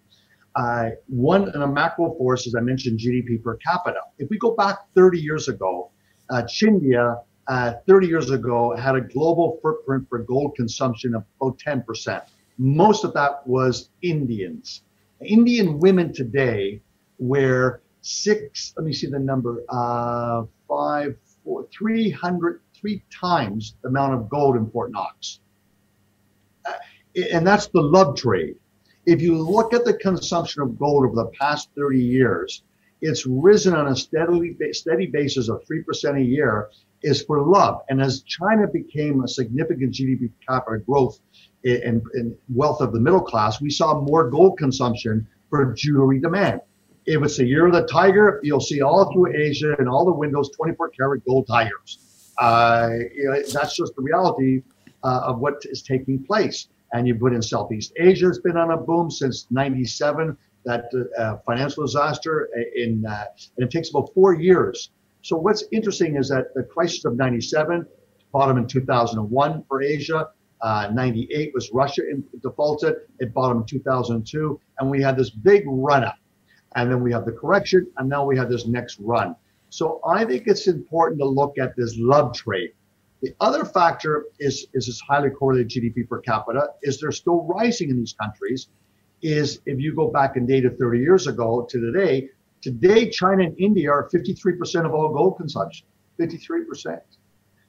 Uh, 0.60 0.90
one 1.08 1.54
in 1.54 1.62
a 1.62 1.68
macro 1.68 2.16
force, 2.18 2.48
as 2.48 2.56
I 2.56 2.62
mentioned, 2.62 3.00
GDP 3.00 3.42
per 3.44 3.58
capita. 3.58 4.00
If 4.18 4.30
we 4.30 4.38
go 4.40 4.56
back 4.56 4.80
30 4.96 5.20
years 5.20 5.48
ago, 5.48 5.92
uh, 6.30 6.44
Chindia 6.44 7.22
uh, 7.48 7.74
30 7.88 8.08
years 8.08 8.30
ago 8.30 8.76
had 8.76 8.96
a 8.96 9.02
global 9.02 9.60
footprint 9.62 10.08
for 10.10 10.20
gold 10.20 10.56
consumption 10.56 11.16
of 11.16 11.24
about 11.40 11.58
10%. 11.60 12.22
Most 12.58 13.04
of 13.04 13.14
that 13.14 13.46
was 13.48 13.90
Indians. 14.02 14.84
Indian 15.22 15.80
women 15.80 16.14
today 16.14 16.82
wear 17.18 17.82
six, 18.02 18.74
let 18.78 18.86
me 18.86 18.94
see 18.94 19.08
the 19.08 19.20
number, 19.20 19.64
uh, 19.70 20.44
five, 20.68 21.16
four, 21.44 21.68
300, 21.72 22.62
three 22.80 23.04
times 23.12 23.76
the 23.82 23.90
amount 23.90 24.14
of 24.14 24.30
gold 24.30 24.56
in 24.56 24.70
Fort 24.70 24.92
Knox. 24.92 25.40
Uh, 26.66 26.74
and 27.34 27.46
that's 27.46 27.68
the 27.68 27.82
love 27.82 28.16
trade 28.16 28.56
if 29.10 29.22
you 29.22 29.36
look 29.36 29.74
at 29.74 29.86
the 29.86 29.94
consumption 29.94 30.62
of 30.62 30.78
gold 30.78 31.06
over 31.06 31.16
the 31.16 31.32
past 31.40 31.70
30 31.76 32.00
years, 32.00 32.62
it's 33.02 33.26
risen 33.26 33.74
on 33.74 33.88
a 33.88 33.96
steadily 33.96 34.56
steady 34.72 35.08
basis 35.08 35.50
of 35.50 35.64
3% 35.66 36.18
a 36.18 36.22
year 36.22 36.70
is 37.02 37.24
for 37.24 37.42
love. 37.42 37.82
And 37.90 38.02
as 38.02 38.22
China 38.24 38.68
became 38.68 39.24
a 39.24 39.28
significant 39.28 39.94
GDP 39.94 40.30
per 40.30 40.34
capita 40.48 40.78
growth 40.80 41.20
and, 41.64 42.04
in 42.14 42.38
wealth 42.54 42.82
of 42.82 42.94
the 42.94 43.00
middle 43.00 43.22
class, 43.22 43.60
we 43.60 43.72
saw 43.72 44.00
more 44.00 44.30
gold 44.30 44.60
consumption 44.60 45.28
for 45.50 45.74
jewelry 45.74 46.20
demand. 46.20 46.62
If 47.06 47.24
it's 47.24 47.38
the 47.38 47.46
year 47.46 47.66
of 47.66 47.74
the 47.74 47.88
tiger, 47.88 48.40
you'll 48.44 48.60
see 48.60 48.82
all 48.82 49.12
through 49.12 49.36
Asia 49.36 49.76
and 49.80 49.90
all 49.90 50.06
the 50.06 50.14
windows 50.14 50.52
24 50.56 50.90
karat 50.90 51.26
gold 51.26 51.48
tigers. 51.48 52.09
Uh, 52.40 52.90
you 53.14 53.26
know, 53.26 53.42
that's 53.54 53.76
just 53.76 53.96
the 53.96 54.02
reality 54.02 54.62
uh, 55.04 55.22
of 55.26 55.40
what 55.40 55.56
is 55.66 55.82
taking 55.82 56.24
place 56.24 56.68
and 56.94 57.08
you 57.08 57.16
put 57.16 57.34
in 57.34 57.42
Southeast 57.42 57.94
Asia. 57.98 58.28
It's 58.28 58.40
been 58.40 58.58
on 58.58 58.72
a 58.72 58.78
boom 58.78 59.12
since 59.12 59.48
97, 59.52 60.36
that 60.66 60.86
uh, 61.18 61.38
financial 61.46 61.86
disaster. 61.86 62.50
In, 62.76 63.06
uh, 63.06 63.26
and 63.58 63.68
it 63.68 63.72
takes 63.72 63.90
about 63.90 64.10
four 64.14 64.34
years. 64.34 64.92
So 65.22 65.38
what's 65.38 65.64
interesting 65.72 66.16
is 66.16 66.30
that 66.30 66.54
the 66.56 66.64
crisis 66.64 67.06
of 67.06 67.16
97, 67.16 67.86
bottom 68.32 68.58
in 68.58 68.68
2001 68.68 69.64
for 69.68 69.82
Asia. 69.82 70.30
Uh, 70.62 70.90
98 70.94 71.52
was 71.54 71.70
Russia 71.72 72.02
in, 72.10 72.24
defaulted. 72.42 72.96
It 73.20 73.34
bottomed 73.34 73.62
in 73.62 73.80
2002. 73.80 74.60
And 74.80 74.90
we 74.90 75.02
had 75.02 75.16
this 75.16 75.30
big 75.30 75.64
run 75.68 76.04
up. 76.04 76.18
And 76.76 76.92
then 76.92 77.02
we 77.02 77.12
have 77.12 77.26
the 77.26 77.32
correction. 77.32 77.88
And 77.98 78.10
now 78.10 78.26
we 78.26 78.38
have 78.38 78.50
this 78.50 78.66
next 78.68 79.00
run. 79.00 79.36
So 79.70 80.02
I 80.06 80.26
think 80.26 80.48
it's 80.48 80.68
important 80.68 81.20
to 81.22 81.28
look 81.28 81.58
at 81.58 81.76
this 81.76 81.96
love 81.98 82.36
trade 82.36 82.72
the 83.22 83.36
other 83.42 83.66
factor 83.66 84.28
is, 84.40 84.68
is 84.74 84.86
this 84.86 85.02
highly 85.02 85.30
correlated 85.30 85.70
GDP 85.70 86.08
per 86.08 86.20
capita, 86.22 86.70
is 86.84 87.00
they're 87.00 87.12
still 87.12 87.44
rising 87.44 87.90
in 87.90 87.98
these 87.98 88.14
countries. 88.14 88.70
Is 89.22 89.60
if 89.66 89.80
you 89.80 89.94
go 89.94 90.10
back 90.10 90.38
in 90.38 90.46
data 90.46 90.70
30 90.70 91.00
years 91.00 91.28
ago 91.28 91.68
to 91.70 91.80
today, 91.80 92.30
today 92.62 93.10
China 93.10 93.44
and 93.44 93.60
India 93.60 93.92
are 93.92 94.10
53% 94.10 94.86
of 94.86 94.94
all 94.94 95.14
gold 95.14 95.38
consumption, 95.38 95.86
53%. 96.18 97.02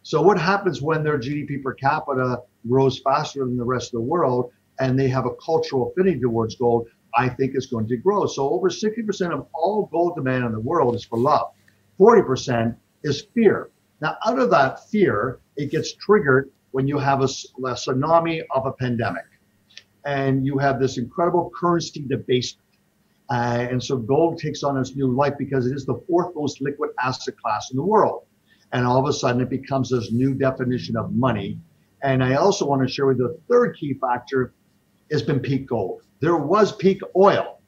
So 0.03 0.23
what 0.23 0.39
happens 0.39 0.81
when 0.81 1.03
their 1.03 1.19
GDP 1.19 1.61
per 1.61 1.75
capita 1.75 2.43
grows 2.69 3.01
faster 3.01 3.45
than 3.45 3.57
the 3.57 3.65
rest 3.65 3.89
of 3.89 4.01
the 4.01 4.07
world 4.07 4.53
and 4.79 4.99
they 4.99 5.09
have 5.09 5.27
a 5.27 5.35
cultural 5.45 5.91
affinity 5.91 6.21
towards 6.21 6.55
gold? 6.55 6.87
I 7.17 7.29
think 7.29 7.57
it's 7.57 7.67
going 7.67 7.89
to 7.89 7.97
grow. 7.97 8.27
So 8.27 8.49
over 8.51 8.71
60% 8.71 9.33
of 9.33 9.49
all 9.53 9.89
gold 9.91 10.15
demand 10.15 10.45
in 10.45 10.53
the 10.53 10.61
world 10.61 10.95
is 10.95 11.05
for 11.05 11.19
love. 11.19 11.51
40% 12.01 12.75
is 13.05 13.27
fear. 13.35 13.71
Now, 14.01 14.17
out 14.25 14.39
of 14.39 14.51
that 14.51 14.89
fear, 14.89 15.41
it 15.57 15.71
gets 15.71 15.93
triggered 15.93 16.51
when 16.71 16.89
you 16.89 16.99
have 16.99 17.21
a, 17.21 17.25
a 17.25 17.75
tsunami 17.75 18.43
of 18.55 18.65
a 18.65 18.73
pandemic 18.73 19.25
and 20.05 20.47
you 20.47 20.57
have 20.57 20.81
this 20.81 20.97
incredible 20.97 21.51
currency 21.55 22.05
debasement. 22.09 22.67
Uh, 23.29 23.67
and 23.71 23.83
so 23.83 23.97
gold 23.97 24.39
takes 24.39 24.63
on 24.63 24.77
its 24.79 24.97
new 24.97 25.15
life 25.15 25.35
because 25.39 25.67
it 25.67 25.75
is 25.75 25.85
the 25.85 26.01
fourth 26.09 26.35
most 26.35 26.61
liquid 26.61 26.91
asset 27.01 27.35
class 27.37 27.71
in 27.71 27.77
the 27.77 27.83
world. 27.83 28.25
And 28.73 28.87
all 28.87 28.99
of 28.99 29.07
a 29.07 29.13
sudden, 29.13 29.43
it 29.43 29.51
becomes 29.51 29.91
this 29.91 30.11
new 30.11 30.35
definition 30.35 30.97
of 30.97 31.13
money. 31.13 31.59
And 32.03 32.25
I 32.25 32.35
also 32.35 32.65
want 32.67 32.83
to 32.83 32.93
share 32.93 33.07
with 33.07 33.19
you 33.19 33.29
the 33.29 33.55
third 33.55 33.77
key 33.79 33.95
factor 33.95 34.53
has 35.13 35.23
been 35.23 35.41
peak 35.41 35.67
gold. 35.67 36.03
There 36.21 36.37
was 36.37 36.73
peak 36.73 37.01
oil 37.15 37.59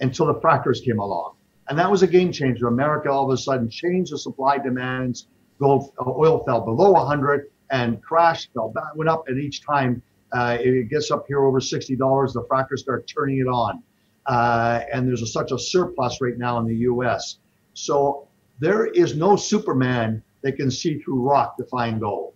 until 0.00 0.26
the 0.26 0.34
frackers 0.34 0.82
came 0.84 0.98
along. 0.98 1.34
And 1.68 1.78
that 1.78 1.90
was 1.90 2.02
a 2.02 2.06
game 2.06 2.32
changer. 2.32 2.66
America 2.66 3.10
all 3.10 3.24
of 3.24 3.30
a 3.30 3.36
sudden 3.36 3.68
changed 3.70 4.12
the 4.12 4.18
supply 4.18 4.58
demands 4.58 5.28
gold 5.58 5.92
uh, 5.98 6.10
oil 6.10 6.44
fell 6.44 6.60
below 6.60 6.92
100 6.92 7.50
and 7.70 8.02
crashed, 8.02 8.50
fell 8.52 8.70
back, 8.70 8.94
went 8.94 9.08
up, 9.08 9.28
and 9.28 9.40
each 9.40 9.64
time 9.64 10.02
uh, 10.32 10.56
it 10.60 10.88
gets 10.90 11.10
up 11.10 11.24
here 11.26 11.44
over 11.44 11.60
$60, 11.60 12.32
the 12.32 12.42
frackers 12.42 12.78
start 12.78 13.06
turning 13.06 13.38
it 13.38 13.48
on. 13.48 13.82
Uh, 14.26 14.80
and 14.92 15.08
there's 15.08 15.22
a, 15.22 15.26
such 15.26 15.52
a 15.52 15.58
surplus 15.58 16.20
right 16.20 16.38
now 16.38 16.58
in 16.58 16.66
the 16.66 16.76
U.S. 16.76 17.38
So 17.74 18.28
there 18.60 18.86
is 18.86 19.16
no 19.16 19.36
Superman 19.36 20.22
that 20.42 20.52
can 20.52 20.70
see 20.70 20.98
through 20.98 21.22
rock 21.28 21.56
to 21.56 21.64
find 21.64 22.00
gold. 22.00 22.34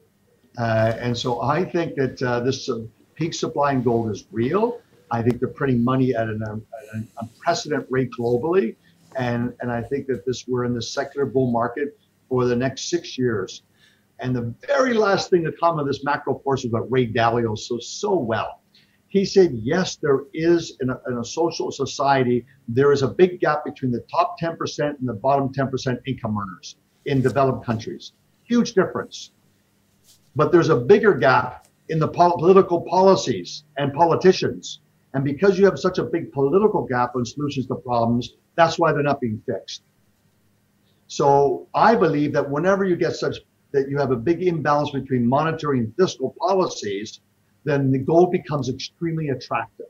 Uh, 0.58 0.94
and 0.98 1.16
so 1.16 1.42
I 1.42 1.64
think 1.64 1.94
that 1.96 2.22
uh, 2.22 2.40
this 2.40 2.68
uh, 2.68 2.80
peak 3.14 3.34
supply 3.34 3.72
in 3.72 3.82
gold 3.82 4.10
is 4.10 4.26
real. 4.32 4.80
I 5.10 5.22
think 5.22 5.38
they're 5.38 5.48
printing 5.48 5.84
money 5.84 6.14
at 6.14 6.28
an, 6.28 6.42
at 6.42 6.94
an 6.94 7.08
unprecedented 7.20 7.86
rate 7.90 8.10
globally. 8.18 8.74
And, 9.16 9.54
and 9.60 9.72
I 9.72 9.82
think 9.82 10.06
that 10.08 10.24
this 10.26 10.46
we're 10.46 10.64
in 10.64 10.74
the 10.74 10.82
secular 10.82 11.26
bull 11.26 11.50
market 11.50 11.98
for 12.28 12.44
the 12.44 12.56
next 12.56 12.90
six 12.90 13.16
years. 13.16 13.62
And 14.18 14.34
the 14.34 14.54
very 14.66 14.94
last 14.94 15.30
thing 15.30 15.44
to 15.44 15.52
come 15.52 15.78
on 15.78 15.86
this 15.86 16.04
macro 16.04 16.38
force 16.38 16.64
is 16.64 16.72
what 16.72 16.90
Ray 16.90 17.06
Dalio 17.06 17.58
so 17.58 17.78
so 17.78 18.14
well. 18.14 18.60
He 19.08 19.24
said, 19.24 19.52
yes, 19.52 19.96
there 19.96 20.24
is 20.34 20.76
in 20.80 20.90
a, 20.90 21.00
in 21.08 21.18
a 21.18 21.24
social 21.24 21.70
society, 21.70 22.44
there 22.68 22.92
is 22.92 23.02
a 23.02 23.08
big 23.08 23.40
gap 23.40 23.64
between 23.64 23.92
the 23.92 24.04
top 24.10 24.38
10% 24.40 24.98
and 24.98 25.08
the 25.08 25.14
bottom 25.14 25.52
10% 25.52 26.00
income 26.06 26.36
earners 26.38 26.76
in 27.04 27.22
developed 27.22 27.64
countries. 27.64 28.12
Huge 28.44 28.74
difference. 28.74 29.30
But 30.34 30.52
there's 30.52 30.68
a 30.68 30.76
bigger 30.76 31.14
gap 31.14 31.66
in 31.88 31.98
the 31.98 32.08
political 32.08 32.80
policies 32.82 33.64
and 33.76 33.92
politicians. 33.94 34.80
And 35.14 35.24
because 35.24 35.58
you 35.58 35.64
have 35.64 35.78
such 35.78 35.98
a 35.98 36.04
big 36.04 36.32
political 36.32 36.82
gap 36.84 37.16
on 37.16 37.24
solutions 37.24 37.66
to 37.68 37.76
problems, 37.76 38.34
that's 38.56 38.78
why 38.78 38.92
they're 38.92 39.02
not 39.02 39.20
being 39.20 39.42
fixed. 39.46 39.82
So 41.06 41.68
I 41.74 41.94
believe 41.94 42.32
that 42.32 42.50
whenever 42.50 42.84
you 42.84 42.96
get 42.96 43.14
such 43.14 43.36
that 43.72 43.88
you 43.88 43.98
have 43.98 44.10
a 44.10 44.16
big 44.16 44.42
imbalance 44.42 44.90
between 44.90 45.26
monetary 45.26 45.80
and 45.80 45.94
fiscal 45.96 46.34
policies, 46.40 47.20
then 47.64 47.90
the 47.90 47.98
gold 47.98 48.32
becomes 48.32 48.68
extremely 48.68 49.28
attractive. 49.28 49.86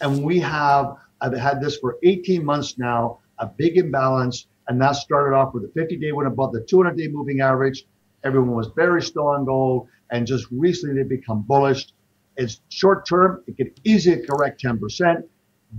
And 0.00 0.22
we 0.22 0.38
have, 0.40 0.96
I've 1.20 1.34
had 1.34 1.60
this 1.60 1.78
for 1.78 1.98
18 2.02 2.44
months 2.44 2.78
now, 2.78 3.18
a 3.38 3.46
big 3.46 3.78
imbalance. 3.78 4.46
And 4.68 4.80
that 4.80 4.92
started 4.92 5.34
off 5.34 5.54
with 5.54 5.62
the 5.64 5.80
50 5.80 5.96
day 5.96 6.12
went 6.12 6.28
above 6.28 6.52
the 6.52 6.60
200 6.60 6.96
day 6.96 7.08
moving 7.08 7.40
average. 7.40 7.84
Everyone 8.22 8.52
was 8.52 8.68
very 8.76 9.02
still 9.02 9.28
on 9.28 9.44
gold. 9.44 9.88
And 10.10 10.26
just 10.26 10.46
recently 10.50 10.96
they've 10.96 11.08
become 11.08 11.42
bullish. 11.42 11.88
It's 12.36 12.60
short 12.68 13.06
term, 13.08 13.42
it 13.46 13.56
could 13.56 13.78
easily 13.84 14.24
correct 14.26 14.62
10%, 14.62 15.22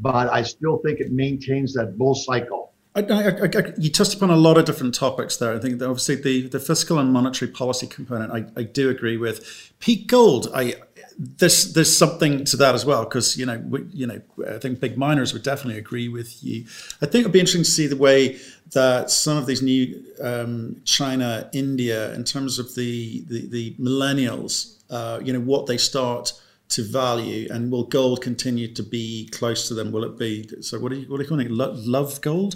but 0.01 0.31
I 0.31 0.43
still 0.43 0.77
think 0.77 0.99
it 0.99 1.11
maintains 1.11 1.73
that 1.73 1.97
bull 1.97 2.15
cycle. 2.15 2.73
I, 2.95 3.01
I, 3.01 3.29
I, 3.43 3.73
you 3.77 3.91
touched 3.91 4.13
upon 4.13 4.29
a 4.29 4.37
lot 4.37 4.57
of 4.57 4.63
different 4.63 4.95
topics 4.95 5.35
there. 5.35 5.53
I 5.53 5.59
think 5.59 5.79
that 5.79 5.89
obviously 5.89 6.15
the, 6.15 6.47
the 6.47 6.59
fiscal 6.61 6.97
and 6.97 7.11
monetary 7.11 7.51
policy 7.51 7.87
component, 7.87 8.31
I, 8.31 8.59
I 8.59 8.63
do 8.63 8.89
agree 8.89 9.17
with. 9.17 9.73
Peak 9.79 10.07
gold, 10.07 10.47
I 10.53 10.75
there's 11.17 11.73
there's 11.73 11.95
something 11.95 12.43
to 12.43 12.57
that 12.57 12.75
as 12.75 12.85
well 12.85 13.05
because 13.05 13.37
you 13.37 13.45
know 13.45 13.57
we, 13.69 13.83
you 13.93 14.07
know 14.07 14.21
I 14.49 14.57
think 14.57 14.79
big 14.79 14.97
miners 14.97 15.33
would 15.33 15.43
definitely 15.43 15.79
agree 15.79 16.07
with 16.09 16.43
you. 16.43 16.65
I 17.01 17.05
think 17.05 17.21
it'd 17.21 17.31
be 17.31 17.39
interesting 17.39 17.63
to 17.63 17.69
see 17.69 17.87
the 17.87 17.95
way 17.95 18.37
that 18.73 19.09
some 19.09 19.37
of 19.37 19.45
these 19.45 19.61
new 19.61 20.03
um, 20.21 20.81
China, 20.83 21.49
India, 21.53 22.13
in 22.13 22.23
terms 22.23 22.59
of 22.59 22.75
the 22.75 23.23
the, 23.27 23.47
the 23.47 23.73
millennials, 23.75 24.81
uh, 24.89 25.19
you 25.23 25.31
know 25.31 25.39
what 25.39 25.67
they 25.67 25.77
start 25.77 26.33
to 26.69 26.83
value, 26.83 27.47
and 27.51 27.71
will 27.71 27.83
gold 27.83 28.21
continue 28.21 28.73
to 28.73 28.83
be 28.83 29.29
close 29.31 29.67
to 29.67 29.73
them? 29.73 29.91
Will 29.91 30.03
it 30.03 30.17
be 30.17 30.47
so? 30.61 30.79
What 30.79 30.91
are 30.91 30.95
you 30.95 31.09
what 31.09 31.19
are 31.19 31.23
you 31.23 31.29
calling 31.29 31.45
it? 31.45 31.51
Love 31.51 32.21
gold? 32.21 32.55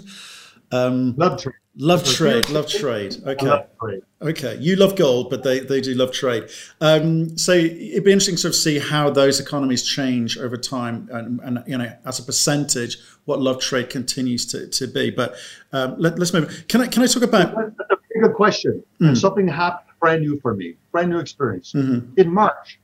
Um, 0.72 1.14
love 1.16 1.40
trade. 1.40 1.54
Love 1.76 2.04
trade. 2.04 2.48
Love 2.50 2.68
trade. 2.68 3.16
Okay. 3.26 3.46
Love 3.46 3.66
trade. 3.80 4.02
Okay. 4.22 4.56
You 4.60 4.76
love 4.76 4.96
gold, 4.96 5.30
but 5.30 5.42
they, 5.42 5.60
they 5.60 5.80
do 5.80 5.94
love 5.94 6.12
trade. 6.12 6.48
Um, 6.80 7.36
so 7.38 7.52
it'd 7.52 8.04
be 8.04 8.12
interesting 8.12 8.34
to 8.36 8.40
sort 8.40 8.50
of 8.50 8.56
see 8.56 8.78
how 8.78 9.10
those 9.10 9.40
economies 9.40 9.84
change 9.84 10.36
over 10.36 10.56
time, 10.56 11.08
and, 11.12 11.40
and 11.40 11.64
you 11.66 11.78
know, 11.78 11.92
as 12.04 12.18
a 12.18 12.22
percentage, 12.22 12.98
what 13.24 13.40
love 13.40 13.60
trade 13.60 13.88
continues 13.90 14.46
to, 14.46 14.66
to 14.68 14.86
be. 14.86 15.10
But 15.10 15.36
um, 15.72 15.96
let, 15.98 16.20
us 16.20 16.32
move. 16.32 16.64
Can 16.68 16.80
I 16.80 16.86
can 16.86 17.02
I 17.02 17.06
talk 17.06 17.22
about? 17.22 17.54
That's 17.54 18.00
a 18.16 18.18
good 18.20 18.34
question. 18.34 18.82
Mm. 19.00 19.16
Something 19.16 19.48
happened 19.48 19.90
brand 20.00 20.22
new 20.22 20.40
for 20.40 20.54
me, 20.54 20.74
brand 20.90 21.10
new 21.10 21.18
experience. 21.18 21.72
Mm-hmm. 21.72 22.18
In 22.18 22.32
March, 22.32 22.79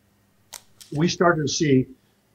we 0.95 1.09
started 1.09 1.43
to 1.43 1.53
see 1.53 1.87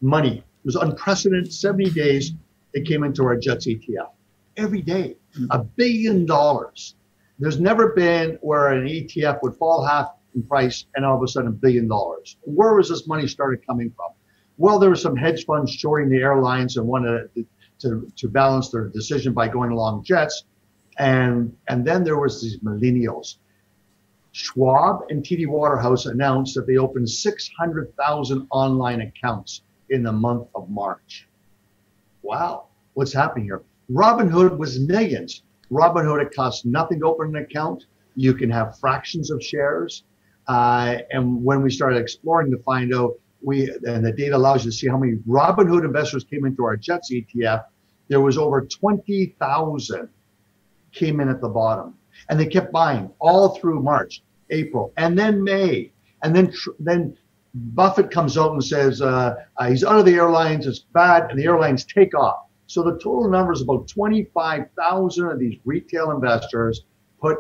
money. 0.02 0.38
It 0.38 0.66
was 0.66 0.76
unprecedented. 0.76 1.54
Seventy 1.54 1.90
days, 1.90 2.34
it 2.74 2.88
came 2.88 3.04
into 3.04 3.24
our 3.24 3.38
Jets 3.38 3.68
ETF 3.68 4.12
every 4.58 4.82
day 4.82 5.16
a 5.50 5.60
billion 5.60 6.26
dollars. 6.26 6.96
There's 7.40 7.60
never 7.60 7.90
been 7.94 8.38
where 8.42 8.68
an 8.68 8.86
ETF 8.86 9.42
would 9.42 9.56
fall 9.56 9.86
half 9.86 10.12
in 10.36 10.44
price 10.44 10.86
and 10.96 11.06
all 11.06 11.18
of 11.18 11.24
a 11.24 11.28
sudden 11.28 11.50
a 11.50 11.52
billion 11.52 11.88
dollars. 11.88 12.38
Where 12.42 12.76
was 12.76 12.90
this 12.90 13.08
money 13.08 13.28
started 13.28 13.66
coming 13.66 13.92
from? 13.96 14.12
Well, 14.58 14.78
there 14.78 14.90
were 14.90 14.96
some 14.96 15.16
hedge 15.16 15.46
funds 15.46 15.72
shorting 15.72 16.10
the 16.10 16.18
airlines 16.18 16.78
and 16.78 16.86
wanted 16.86 17.34
to, 17.34 17.46
to, 17.80 18.12
to 18.16 18.28
balance 18.28 18.70
their 18.70 18.90
decision 18.90 19.34
by 19.34 19.48
going 19.48 19.72
along 19.72 20.04
jets. 20.04 20.44
And, 20.98 21.56
and 21.68 21.86
then 21.86 22.04
there 22.04 22.20
was 22.20 22.42
these 22.42 22.60
millennials. 22.60 23.38
Schwab 24.34 25.04
and 25.10 25.24
TD 25.24 25.48
Waterhouse 25.48 26.06
announced 26.06 26.56
that 26.56 26.66
they 26.66 26.78
opened 26.78 27.10
600,000 27.10 28.48
online 28.52 29.02
accounts 29.02 29.64
in 29.90 30.04
the 30.04 30.12
month 30.12 30.48
of 30.56 30.70
March. 30.70 31.28
Wow, 32.22 32.68
what's 32.94 33.14
happening 33.14 33.46
here? 33.46 33.64
Robinhood 33.92 34.58
was 34.58 34.80
millions. 34.80 35.44
Robinhood, 35.70 36.22
it 36.22 36.34
costs 36.34 36.66
nothing 36.66 37.00
to 37.00 37.06
open 37.06 37.36
an 37.36 37.44
account. 37.44 37.86
You 38.16 38.34
can 38.34 38.50
have 38.50 38.80
fractions 38.80 39.32
of 39.32 39.44
shares. 39.44 40.04
Uh, 40.48 40.98
and 41.12 41.44
when 41.44 41.62
we 41.62 41.70
started 41.70 41.98
exploring 41.98 42.52
to 42.52 42.58
find 42.60 42.94
out, 42.94 43.14
we 43.42 43.70
and 43.86 44.06
the 44.06 44.12
data 44.12 44.36
allows 44.36 44.64
you 44.64 44.72
to 44.72 44.78
see 44.78 44.88
how 44.88 44.98
many 44.98 45.16
Robinhood 45.28 45.84
investors 45.84 46.24
came 46.24 46.46
into 46.46 46.64
our 46.64 46.78
Jets 46.78 47.12
ETF. 47.12 47.66
There 48.08 48.22
was 48.22 48.38
over 48.38 48.62
20,000 48.62 50.10
came 50.92 51.20
in 51.20 51.30
at 51.30 51.42
the 51.42 51.50
bottom, 51.50 51.96
and 52.30 52.40
they 52.40 52.46
kept 52.46 52.72
buying 52.72 53.10
all 53.20 53.56
through 53.56 53.82
March, 53.82 54.24
April, 54.50 54.94
and 54.98 55.18
then 55.18 55.44
May, 55.44 55.92
and 56.24 56.36
then 56.36 56.54
then 56.80 57.18
Buffett 57.54 58.12
comes 58.12 58.38
out 58.38 58.54
and 58.54 58.64
says 58.64 59.02
uh, 59.02 59.36
uh, 59.58 59.70
he's 59.70 59.84
out 59.84 60.00
of 60.00 60.06
the 60.06 60.16
airlines. 60.16 60.68
It's 60.68 60.80
bad, 60.80 61.30
and 61.30 61.40
the 61.40 61.46
airlines 61.46 61.86
take 61.86 62.16
off. 62.16 62.46
So 62.68 62.84
the 62.84 62.94
total 62.94 63.30
number 63.30 63.52
is 63.52 63.62
about 63.62 63.90
25,000 63.90 65.26
of 65.28 65.40
these 65.40 65.60
retail 65.66 66.12
investors 66.12 66.86
put 67.20 67.38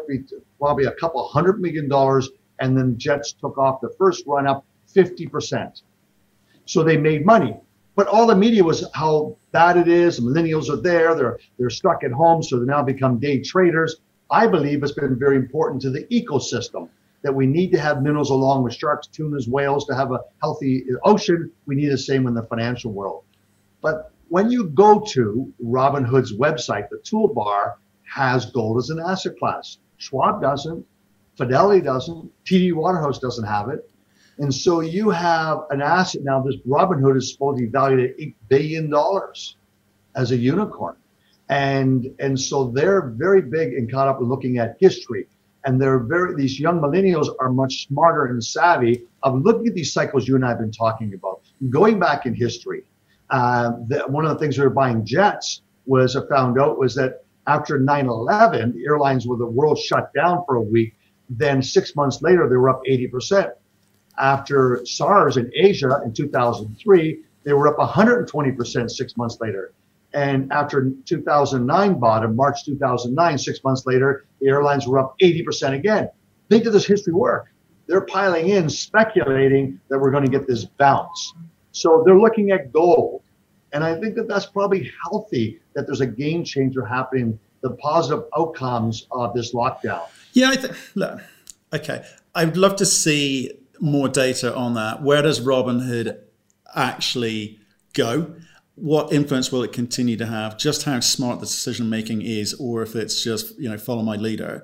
probably 0.59 0.85
a 0.85 0.91
couple 0.91 1.25
hundred 1.27 1.61
million 1.61 1.87
dollars, 1.87 2.29
and 2.59 2.77
then 2.77 2.97
Jets 2.97 3.33
took 3.33 3.57
off 3.57 3.81
the 3.81 3.93
first 3.97 4.25
run 4.27 4.45
up 4.45 4.65
50%. 4.93 5.81
So 6.65 6.83
they 6.83 6.97
made 6.97 7.25
money. 7.25 7.55
But 7.95 8.07
all 8.07 8.27
the 8.27 8.35
media 8.35 8.63
was 8.63 8.85
how 8.93 9.37
bad 9.51 9.77
it 9.77 9.87
is. 9.87 10.19
Millennials 10.19 10.69
are 10.69 10.81
there. 10.81 11.13
They're 11.15 11.39
they're 11.57 11.69
stuck 11.69 12.03
at 12.03 12.11
home, 12.11 12.41
so 12.41 12.59
they 12.59 12.65
now 12.65 12.83
become 12.83 13.19
day 13.19 13.41
traders. 13.41 13.97
I 14.31 14.47
believe 14.47 14.81
it's 14.81 14.93
been 14.93 15.19
very 15.19 15.35
important 15.35 15.81
to 15.81 15.89
the 15.89 16.05
ecosystem 16.05 16.89
that 17.21 17.33
we 17.33 17.45
need 17.45 17.71
to 17.73 17.79
have 17.79 18.01
minerals 18.01 18.31
along 18.31 18.63
with 18.63 18.73
sharks, 18.73 19.07
tunas, 19.07 19.47
whales 19.47 19.85
to 19.85 19.95
have 19.95 20.11
a 20.11 20.21
healthy 20.41 20.85
ocean. 21.03 21.51
We 21.65 21.75
need 21.75 21.89
the 21.89 21.97
same 21.97 22.25
in 22.27 22.33
the 22.33 22.43
financial 22.43 22.91
world. 22.91 23.25
But 23.81 24.11
when 24.29 24.49
you 24.49 24.69
go 24.69 25.01
to 25.09 25.53
Robinhood's 25.63 26.33
website, 26.33 26.89
the 26.89 26.97
toolbar 26.97 27.75
has 28.03 28.45
gold 28.45 28.77
as 28.77 28.89
an 28.89 28.99
asset 28.99 29.37
class. 29.37 29.77
Schwab 29.97 30.41
doesn't, 30.41 30.85
Fidelity 31.35 31.81
doesn't, 31.81 32.31
TD 32.45 32.73
Waterhouse 32.73 33.19
doesn't 33.19 33.45
have 33.45 33.69
it. 33.69 33.89
And 34.37 34.53
so 34.53 34.79
you 34.79 35.09
have 35.09 35.65
an 35.69 35.81
asset 35.81 36.21
now. 36.23 36.41
This 36.41 36.55
Robinhood 36.67 37.17
is 37.17 37.31
supposed 37.31 37.57
to 37.59 37.65
be 37.65 37.69
valued 37.69 38.11
at 38.11 38.17
$8 38.17 38.33
billion 38.47 38.93
as 40.15 40.31
a 40.31 40.37
unicorn. 40.37 40.95
And, 41.51 42.07
and 42.19 42.39
so 42.39 42.71
they're 42.71 43.09
very 43.15 43.41
big 43.41 43.73
and 43.73 43.91
caught 43.91 44.07
up 44.07 44.19
in 44.19 44.27
looking 44.27 44.57
at 44.57 44.77
history. 44.79 45.27
And 45.65 45.79
they're 45.79 45.99
very, 45.99 46.33
these 46.33 46.59
young 46.59 46.81
millennials 46.81 47.27
are 47.39 47.51
much 47.51 47.87
smarter 47.87 48.25
and 48.25 48.43
savvy 48.43 49.05
of 49.21 49.39
looking 49.43 49.67
at 49.67 49.75
these 49.75 49.93
cycles 49.93 50.27
you 50.27 50.35
and 50.35 50.43
I 50.43 50.49
have 50.49 50.59
been 50.59 50.71
talking 50.71 51.13
about, 51.13 51.41
going 51.69 51.99
back 51.99 52.25
in 52.25 52.33
history 52.33 52.85
uh, 53.31 53.71
the, 53.87 53.99
one 54.07 54.25
of 54.25 54.31
the 54.31 54.37
things 54.37 54.57
we 54.57 54.63
were 54.63 54.69
buying 54.69 55.05
jets 55.05 55.61
was 55.85 56.15
I 56.15 56.27
found 56.27 56.59
out 56.59 56.77
was 56.77 56.93
that 56.95 57.23
after 57.47 57.79
9/11, 57.79 58.73
the 58.73 58.85
airlines 58.85 59.25
were 59.25 59.37
the 59.37 59.45
world 59.47 59.79
shut 59.79 60.13
down 60.13 60.43
for 60.45 60.55
a 60.55 60.61
week. 60.61 60.95
Then 61.29 61.63
six 61.63 61.95
months 61.95 62.21
later, 62.21 62.47
they 62.47 62.57
were 62.57 62.69
up 62.69 62.81
80%. 62.87 63.53
After 64.19 64.85
SARS 64.85 65.37
in 65.37 65.49
Asia 65.55 66.01
in 66.03 66.13
2003, 66.13 67.23
they 67.43 67.53
were 67.53 67.67
up 67.69 67.77
120% 67.77 68.91
six 68.91 69.17
months 69.17 69.37
later. 69.39 69.73
And 70.13 70.51
after 70.51 70.91
2009 71.05 71.99
bottom, 71.99 72.35
March 72.35 72.65
2009, 72.65 73.37
six 73.37 73.63
months 73.63 73.85
later, 73.85 74.25
the 74.39 74.47
airlines 74.47 74.87
were 74.87 74.99
up 74.99 75.15
80% 75.19 75.73
again. 75.73 76.09
Think 76.49 76.65
of 76.65 76.73
this 76.73 76.85
history 76.85 77.13
work. 77.13 77.47
They're 77.87 78.01
piling 78.01 78.49
in, 78.49 78.69
speculating 78.69 79.79
that 79.89 79.99
we're 79.99 80.11
going 80.11 80.25
to 80.25 80.31
get 80.31 80.47
this 80.47 80.65
bounce. 80.65 81.33
So 81.71 82.03
they're 82.05 82.19
looking 82.19 82.51
at 82.51 82.71
gold. 82.71 83.23
And 83.73 83.83
I 83.83 83.99
think 83.99 84.15
that 84.15 84.27
that's 84.27 84.45
probably 84.45 84.91
healthy 85.03 85.61
that 85.75 85.85
there's 85.85 86.01
a 86.01 86.07
game 86.07 86.43
changer 86.43 86.85
happening, 86.85 87.39
the 87.61 87.71
positive 87.71 88.25
outcomes 88.37 89.07
of 89.11 89.33
this 89.33 89.53
lockdown. 89.53 90.03
Yeah, 90.33 90.49
I 90.49 90.55
th- 90.57 90.73
look, 90.95 91.21
okay. 91.73 92.03
I'd 92.35 92.57
love 92.57 92.75
to 92.77 92.85
see 92.85 93.51
more 93.79 94.09
data 94.09 94.53
on 94.55 94.73
that. 94.75 95.01
Where 95.01 95.21
does 95.21 95.39
Robinhood 95.39 96.17
actually 96.75 97.59
go? 97.93 98.35
What 98.75 99.13
influence 99.13 99.51
will 99.51 99.63
it 99.63 99.73
continue 99.73 100.17
to 100.17 100.25
have? 100.25 100.57
Just 100.57 100.83
how 100.83 100.99
smart 100.99 101.39
the 101.39 101.45
decision 101.45 101.89
making 101.89 102.21
is, 102.21 102.53
or 102.55 102.81
if 102.81 102.95
it's 102.95 103.23
just 103.23 103.59
you 103.59 103.69
know 103.69 103.77
follow 103.77 104.01
my 104.01 104.15
leader 104.15 104.63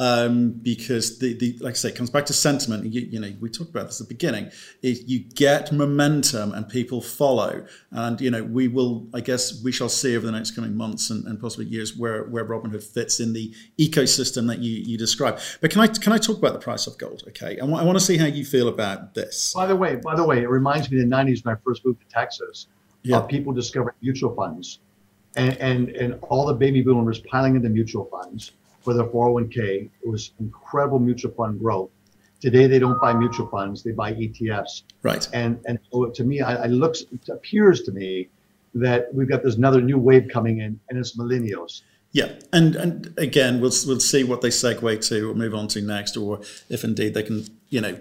um, 0.00 0.52
because 0.52 1.18
the, 1.18 1.34
the 1.34 1.56
like 1.60 1.72
I 1.72 1.74
say, 1.74 1.88
it 1.88 1.96
comes 1.96 2.10
back 2.10 2.26
to 2.26 2.32
sentiment. 2.32 2.84
You, 2.92 3.00
you, 3.10 3.20
know, 3.20 3.32
we 3.40 3.50
talked 3.50 3.70
about 3.70 3.86
this 3.86 4.00
at 4.00 4.08
the 4.08 4.14
beginning. 4.14 4.50
Is 4.82 5.02
you 5.08 5.20
get 5.20 5.72
momentum 5.72 6.52
and 6.52 6.68
people 6.68 7.00
follow, 7.00 7.66
and 7.90 8.20
you 8.20 8.30
know, 8.30 8.44
we 8.44 8.68
will. 8.68 9.08
I 9.12 9.20
guess 9.20 9.62
we 9.62 9.72
shall 9.72 9.88
see 9.88 10.16
over 10.16 10.24
the 10.24 10.32
next 10.32 10.52
coming 10.52 10.76
months 10.76 11.10
and, 11.10 11.26
and 11.26 11.40
possibly 11.40 11.66
years 11.66 11.96
where 11.96 12.24
where 12.24 12.44
Robinhood 12.44 12.82
fits 12.82 13.18
in 13.18 13.32
the 13.32 13.52
ecosystem 13.78 14.46
that 14.48 14.60
you 14.60 14.82
you 14.84 14.96
describe. 14.96 15.40
But 15.60 15.70
can 15.72 15.80
I 15.80 15.88
can 15.88 16.12
I 16.12 16.18
talk 16.18 16.38
about 16.38 16.52
the 16.52 16.60
price 16.60 16.86
of 16.86 16.96
gold? 16.98 17.24
Okay, 17.28 17.58
I 17.60 17.64
want, 17.64 17.82
I 17.82 17.86
want 17.86 17.98
to 17.98 18.04
see 18.04 18.16
how 18.16 18.26
you 18.26 18.44
feel 18.44 18.68
about 18.68 19.14
this. 19.14 19.52
By 19.52 19.66
the 19.66 19.76
way, 19.76 19.96
by 19.96 20.14
the 20.14 20.24
way, 20.24 20.42
it 20.42 20.48
reminds 20.48 20.90
me 20.90 21.02
of 21.02 21.08
the 21.08 21.14
'90s 21.14 21.44
when 21.44 21.56
I 21.56 21.58
first 21.64 21.84
moved 21.84 22.00
to 22.00 22.06
Texas. 22.08 22.68
Yeah. 23.02 23.20
people 23.22 23.52
discovered 23.52 23.94
mutual 24.02 24.34
funds, 24.34 24.80
and, 25.36 25.56
and 25.58 25.88
and 25.90 26.18
all 26.22 26.46
the 26.46 26.54
baby 26.54 26.82
boomers 26.82 27.20
piling 27.20 27.56
into 27.56 27.68
mutual 27.68 28.04
funds 28.06 28.52
for 28.80 28.94
their 28.94 29.06
401k. 29.06 29.88
It 30.02 30.08
was 30.08 30.32
incredible 30.40 30.98
mutual 30.98 31.32
fund 31.32 31.58
growth. 31.58 31.90
Today 32.40 32.66
they 32.66 32.78
don't 32.78 33.00
buy 33.00 33.12
mutual 33.12 33.48
funds; 33.48 33.82
they 33.82 33.92
buy 33.92 34.14
ETFs. 34.14 34.82
Right. 35.02 35.28
And 35.32 35.60
and 35.66 35.78
so 35.90 36.06
to 36.06 36.24
me, 36.24 36.40
I, 36.40 36.64
I 36.64 36.66
looks 36.66 37.02
it 37.02 37.28
appears 37.28 37.82
to 37.82 37.92
me 37.92 38.28
that 38.74 39.12
we've 39.12 39.28
got 39.28 39.42
this 39.42 39.56
another 39.56 39.80
new 39.80 39.98
wave 39.98 40.28
coming 40.32 40.58
in, 40.60 40.78
and 40.88 40.98
it's 40.98 41.16
millennials. 41.16 41.82
Yeah, 42.12 42.32
and 42.52 42.74
and 42.76 43.14
again, 43.18 43.60
we'll 43.60 43.72
we'll 43.86 44.00
see 44.00 44.24
what 44.24 44.40
they 44.40 44.48
segue 44.48 45.06
to 45.08 45.30
or 45.30 45.34
move 45.34 45.54
on 45.54 45.68
to 45.68 45.82
next, 45.82 46.16
or 46.16 46.40
if 46.68 46.84
indeed 46.84 47.14
they 47.14 47.22
can, 47.22 47.46
you 47.68 47.80
know, 47.80 47.98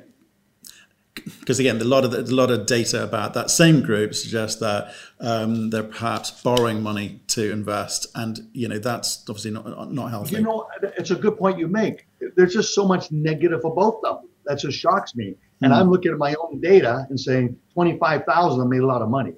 because 1.39 1.59
again, 1.59 1.80
a 1.82 1.84
lot 1.84 2.03
of 2.03 2.11
the, 2.11 2.22
a 2.22 2.36
lot 2.36 2.51
of 2.51 2.65
data 2.65 3.03
about 3.03 3.34
that 3.34 3.49
same 3.49 3.82
group 3.82 4.13
suggests 4.13 4.59
that 4.59 4.93
um, 5.20 5.70
they're 5.70 5.84
perhaps 5.84 6.32
borrowing 6.41 6.82
money 6.82 7.22
to 7.28 7.51
invest, 7.51 8.07
and 8.15 8.39
you 8.53 8.68
know 8.68 8.80
that's 8.80 9.24
obviously 9.30 9.51
not 9.51 9.91
not 9.91 10.09
healthy. 10.09 10.36
You 10.36 10.41
know, 10.41 10.68
it's 10.97 11.11
a 11.11 11.15
good 11.15 11.38
point 11.38 11.57
you 11.59 11.68
make. 11.68 12.07
There's 12.36 12.53
just 12.53 12.74
so 12.74 12.88
much 12.88 13.11
negative 13.11 13.63
about 13.65 14.01
them 14.01 14.30
that 14.45 14.59
just 14.59 14.78
shocks 14.78 15.15
me, 15.15 15.36
and 15.61 15.72
mm-hmm. 15.72 15.82
I'm 15.82 15.89
looking 15.89 16.11
at 16.11 16.18
my 16.18 16.36
own 16.36 16.59
data 16.59 17.05
and 17.09 17.20
saying 17.20 17.57
twenty 17.74 17.97
five 17.97 18.24
thousand 18.26 18.70
made 18.70 18.82
a 18.82 18.88
lot 18.88 19.01
of 19.01 19.09
money. 19.09 19.34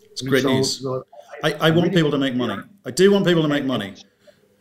It's 0.00 0.22
great 0.22 0.42
so, 0.42 0.54
news. 0.54 0.80
So 0.80 1.04
I, 1.42 1.52
I, 1.52 1.68
I, 1.68 1.70
want 1.70 1.92
people 1.94 2.10
to 2.10 2.18
make 2.18 2.34
money. 2.34 2.62
I 2.84 2.90
do 2.90 3.10
want 3.12 3.26
people 3.26 3.42
to 3.42 3.48
make 3.48 3.64
money. 3.64 3.94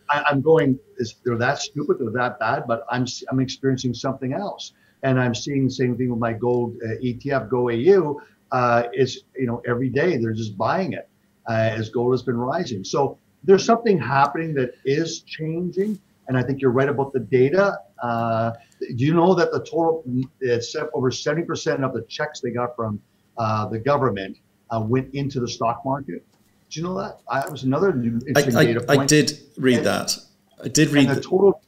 I, 0.09 0.31
am 0.31 0.41
going. 0.41 0.79
Is 0.97 1.15
they're 1.25 1.37
that 1.37 1.59
stupid? 1.59 1.97
They're 1.99 2.11
that 2.11 2.39
bad? 2.39 2.63
But 2.67 2.85
I'm 2.89 3.05
I'm 3.29 3.39
experiencing 3.39 3.93
something 3.93 4.33
else 4.33 4.73
and 5.03 5.19
I'm 5.19 5.35
seeing 5.35 5.65
the 5.65 5.71
same 5.71 5.97
thing 5.97 6.09
with 6.09 6.19
my 6.19 6.33
gold 6.33 6.77
uh, 6.83 6.95
ETF 7.03 7.49
GOAU. 7.49 8.17
Uh, 8.51 8.83
is 8.93 9.25
you 9.37 9.45
know 9.45 9.61
every 9.67 9.89
day 9.89 10.17
they're 10.17 10.33
just 10.33 10.57
buying 10.57 10.93
it 10.93 11.07
uh, 11.47 11.53
as 11.53 11.89
gold 11.89 12.13
has 12.13 12.23
been 12.23 12.37
rising. 12.37 12.83
So 12.83 13.19
there's 13.43 13.63
something 13.63 13.99
happening 13.99 14.53
that 14.55 14.73
is 14.85 15.21
changing, 15.21 15.99
and 16.27 16.37
I 16.37 16.43
think 16.43 16.61
you're 16.61 16.71
right 16.71 16.89
about 16.89 17.13
the 17.13 17.19
data. 17.19 17.77
Uh, 18.01 18.51
do 18.79 19.05
you 19.05 19.13
know 19.13 19.33
that 19.35 19.51
the 19.51 19.59
total 19.59 20.03
it's 20.39 20.75
over 20.93 21.11
70% 21.11 21.83
of 21.83 21.93
the 21.93 22.01
checks 22.03 22.39
they 22.39 22.51
got 22.51 22.75
from 22.75 23.01
uh, 23.37 23.67
the 23.67 23.79
government 23.79 24.37
uh, 24.69 24.81
went 24.85 25.13
into 25.13 25.39
the 25.39 25.47
stock 25.47 25.83
market? 25.85 26.23
Do 26.69 26.79
you 26.79 26.85
know 26.85 26.97
that? 26.97 27.19
I, 27.27 27.41
that 27.41 27.51
was 27.51 27.63
another 27.63 27.89
interesting 27.91 28.55
I, 28.55 28.59
I, 28.59 28.65
data 28.65 28.81
point. 28.81 28.99
I 29.01 29.05
did 29.05 29.39
read 29.57 29.77
and, 29.77 29.85
that. 29.85 30.17
I 30.63 30.67
did 30.67 30.89
read 30.89 31.09
the 31.09 31.21
total. 31.21 31.61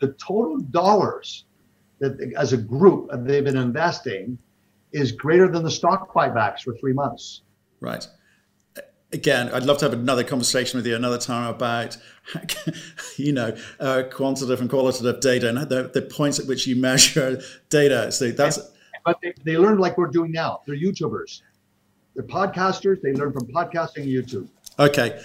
The 0.00 0.12
total 0.14 0.58
dollars 0.58 1.44
that 2.04 2.32
as 2.36 2.52
a 2.52 2.56
group 2.56 3.10
they've 3.24 3.44
been 3.44 3.56
investing 3.56 4.38
is 4.92 5.12
greater 5.12 5.48
than 5.48 5.62
the 5.62 5.70
stock 5.70 6.12
buybacks 6.14 6.60
for 6.60 6.74
three 6.74 6.92
months. 6.92 7.42
Right. 7.80 8.06
Again, 9.12 9.48
I'd 9.52 9.64
love 9.64 9.78
to 9.78 9.84
have 9.84 9.92
another 9.92 10.24
conversation 10.24 10.78
with 10.78 10.86
you 10.86 10.96
another 10.96 11.18
time 11.18 11.52
about, 11.52 11.96
you 13.16 13.32
know, 13.32 13.56
uh, 13.78 14.04
quantitative 14.10 14.60
and 14.60 14.70
qualitative 14.70 15.20
data 15.20 15.48
and 15.48 15.58
the, 15.58 15.90
the 15.92 16.02
points 16.02 16.38
at 16.38 16.46
which 16.46 16.66
you 16.66 16.76
measure 16.76 17.40
data. 17.68 18.10
So 18.10 18.30
that's. 18.30 18.58
But 19.04 19.18
they, 19.22 19.34
they 19.44 19.58
learn 19.58 19.78
like 19.78 19.98
we're 19.98 20.06
doing 20.06 20.32
now. 20.32 20.62
They're 20.66 20.76
YouTubers. 20.76 21.42
They're 22.14 22.24
podcasters. 22.24 23.02
They 23.02 23.12
learn 23.12 23.32
from 23.32 23.46
podcasting 23.48 23.98
and 23.98 24.06
YouTube. 24.06 24.48
Okay 24.78 25.20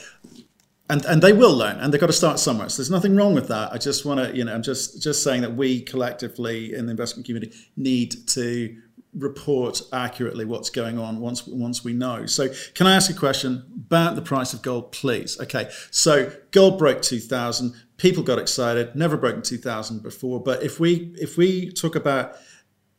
and 0.89 1.05
and 1.05 1.21
they 1.21 1.33
will 1.33 1.55
learn 1.55 1.77
and 1.77 1.93
they've 1.93 2.01
got 2.01 2.07
to 2.07 2.13
start 2.13 2.39
somewhere. 2.39 2.67
So 2.69 2.77
there's 2.77 2.89
nothing 2.89 3.15
wrong 3.15 3.33
with 3.33 3.47
that. 3.49 3.71
I 3.71 3.77
just 3.77 4.05
want 4.05 4.19
to 4.19 4.35
you 4.35 4.43
know 4.43 4.53
i'm 4.53 4.63
just 4.63 5.01
just 5.01 5.23
saying 5.23 5.41
that 5.41 5.55
we 5.55 5.81
collectively 5.81 6.73
in 6.73 6.85
the 6.85 6.91
investment 6.91 7.25
community 7.25 7.55
need 7.77 8.27
to 8.29 8.75
report 9.15 9.81
accurately 9.91 10.45
what's 10.45 10.69
going 10.69 10.99
on 10.99 11.19
once 11.19 11.45
once 11.47 11.83
we 11.83 11.93
know. 11.93 12.25
So 12.25 12.49
can 12.73 12.87
i 12.87 12.95
ask 12.95 13.09
a 13.09 13.13
question 13.13 13.63
about 13.75 14.15
the 14.15 14.21
price 14.21 14.53
of 14.53 14.61
gold 14.61 14.91
please? 14.91 15.39
Okay 15.39 15.69
so 15.91 16.31
gold 16.51 16.79
broke 16.79 17.01
2000 17.01 17.73
people 17.97 18.23
got 18.23 18.39
excited 18.39 18.95
never 18.95 19.15
broken 19.17 19.41
2000 19.41 20.01
before. 20.01 20.41
But 20.41 20.63
if 20.63 20.79
we 20.79 21.13
if 21.19 21.37
we 21.37 21.71
talk 21.71 21.95
about 21.95 22.35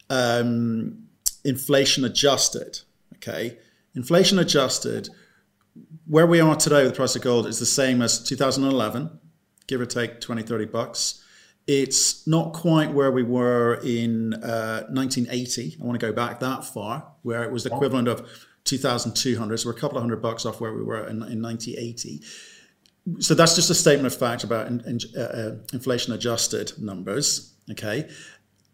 um, 0.09 1.07
inflation 1.45 2.05
adjusted 2.05 2.81
okay 3.17 3.59
inflation 3.95 4.39
adjusted 4.39 5.09
where 6.11 6.27
we 6.27 6.41
are 6.41 6.57
today 6.57 6.83
with 6.83 6.91
the 6.91 6.97
price 6.97 7.15
of 7.15 7.23
gold 7.23 7.47
is 7.47 7.61
the 7.61 7.67
same 7.67 8.03
as 8.03 8.21
2011, 8.25 9.17
give 9.69 9.81
or 9.81 9.87
take 9.87 10.21
20, 10.21 10.43
30 10.43 10.65
bucks. 10.65 11.25
It's 11.69 12.27
not 12.27 12.53
quite 12.53 12.93
where 12.93 13.13
we 13.13 13.23
were 13.23 13.75
in 13.85 14.35
uh, 14.35 14.87
1980. 14.89 15.77
I 15.81 15.85
want 15.85 16.01
to 16.01 16.05
go 16.05 16.13
back 16.13 16.41
that 16.41 16.65
far, 16.65 17.13
where 17.23 17.45
it 17.45 17.53
was 17.53 17.63
the 17.63 17.73
equivalent 17.73 18.09
of 18.09 18.29
2,200. 18.65 19.61
So 19.61 19.69
we're 19.69 19.77
a 19.77 19.79
couple 19.79 19.99
of 19.99 20.03
hundred 20.03 20.21
bucks 20.21 20.45
off 20.45 20.61
where 20.61 20.75
we 20.75 20.83
were 20.83 21.07
in, 21.07 21.23
in 21.23 21.41
1980. 21.41 22.23
So 23.21 23.35
that's 23.35 23.55
just 23.55 23.71
a 23.71 23.75
statement 23.75 24.13
of 24.13 24.19
fact 24.19 24.43
about 24.43 24.67
in, 24.67 24.81
in, 24.81 24.99
uh, 25.17 25.59
inflation 25.73 26.13
adjusted 26.13 26.73
numbers. 26.77 27.55
Okay. 27.71 28.11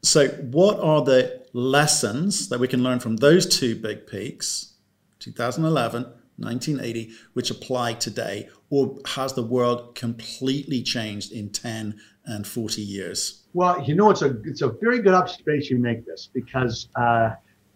So, 0.03 0.29
what 0.29 0.81
are 0.81 1.03
the 1.05 1.45
lessons 1.53 2.49
that 2.49 2.61
we 2.61 2.69
can 2.69 2.83
learn 2.83 2.99
from 2.99 3.17
those 3.17 3.45
two 3.45 3.75
big 3.77 4.07
peaks, 4.07 4.73
2011 5.19 6.07
1980, 6.39 7.11
which 7.33 7.51
apply 7.51 7.95
today, 7.95 8.49
or 8.71 8.97
has 9.07 9.33
the 9.35 9.43
world 9.43 9.95
completely 9.95 10.83
changed 10.83 11.33
in 11.33 11.51
10 11.51 11.99
and 12.27 12.47
40 12.47 12.83
years? 12.83 13.45
Well, 13.55 13.83
you 13.83 13.95
know, 13.95 14.11
it's 14.11 14.23
a 14.23 14.37
it's 14.45 14.63
a 14.63 14.69
very 14.69 15.01
good 15.01 15.15
observation 15.15 15.79
you 15.79 15.83
make 15.83 16.05
this 16.05 16.29
because 16.33 16.89
uh, 16.97 17.31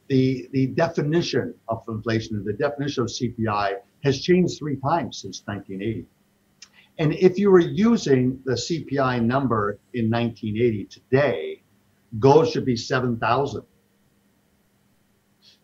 the 0.09 0.49
the 0.53 0.67
definition 0.69 1.55
of 1.69 1.83
inflation, 1.89 2.45
the 2.45 2.53
definition 2.53 3.05
of 3.05 3.09
CPI, 3.09 3.77
has 4.05 4.21
changed 4.21 4.59
three 4.59 4.77
times 4.77 5.23
since 5.23 5.43
1980. 5.47 6.07
And 6.99 7.15
if 7.15 7.39
you 7.39 7.51
were 7.51 7.61
using 7.61 8.41
the 8.45 8.53
CPI 8.53 9.25
number 9.25 9.79
in 9.95 10.11
1980 10.11 10.85
today, 10.85 11.63
gold 12.19 12.49
should 12.49 12.67
be 12.67 12.77
7,000 12.77 13.63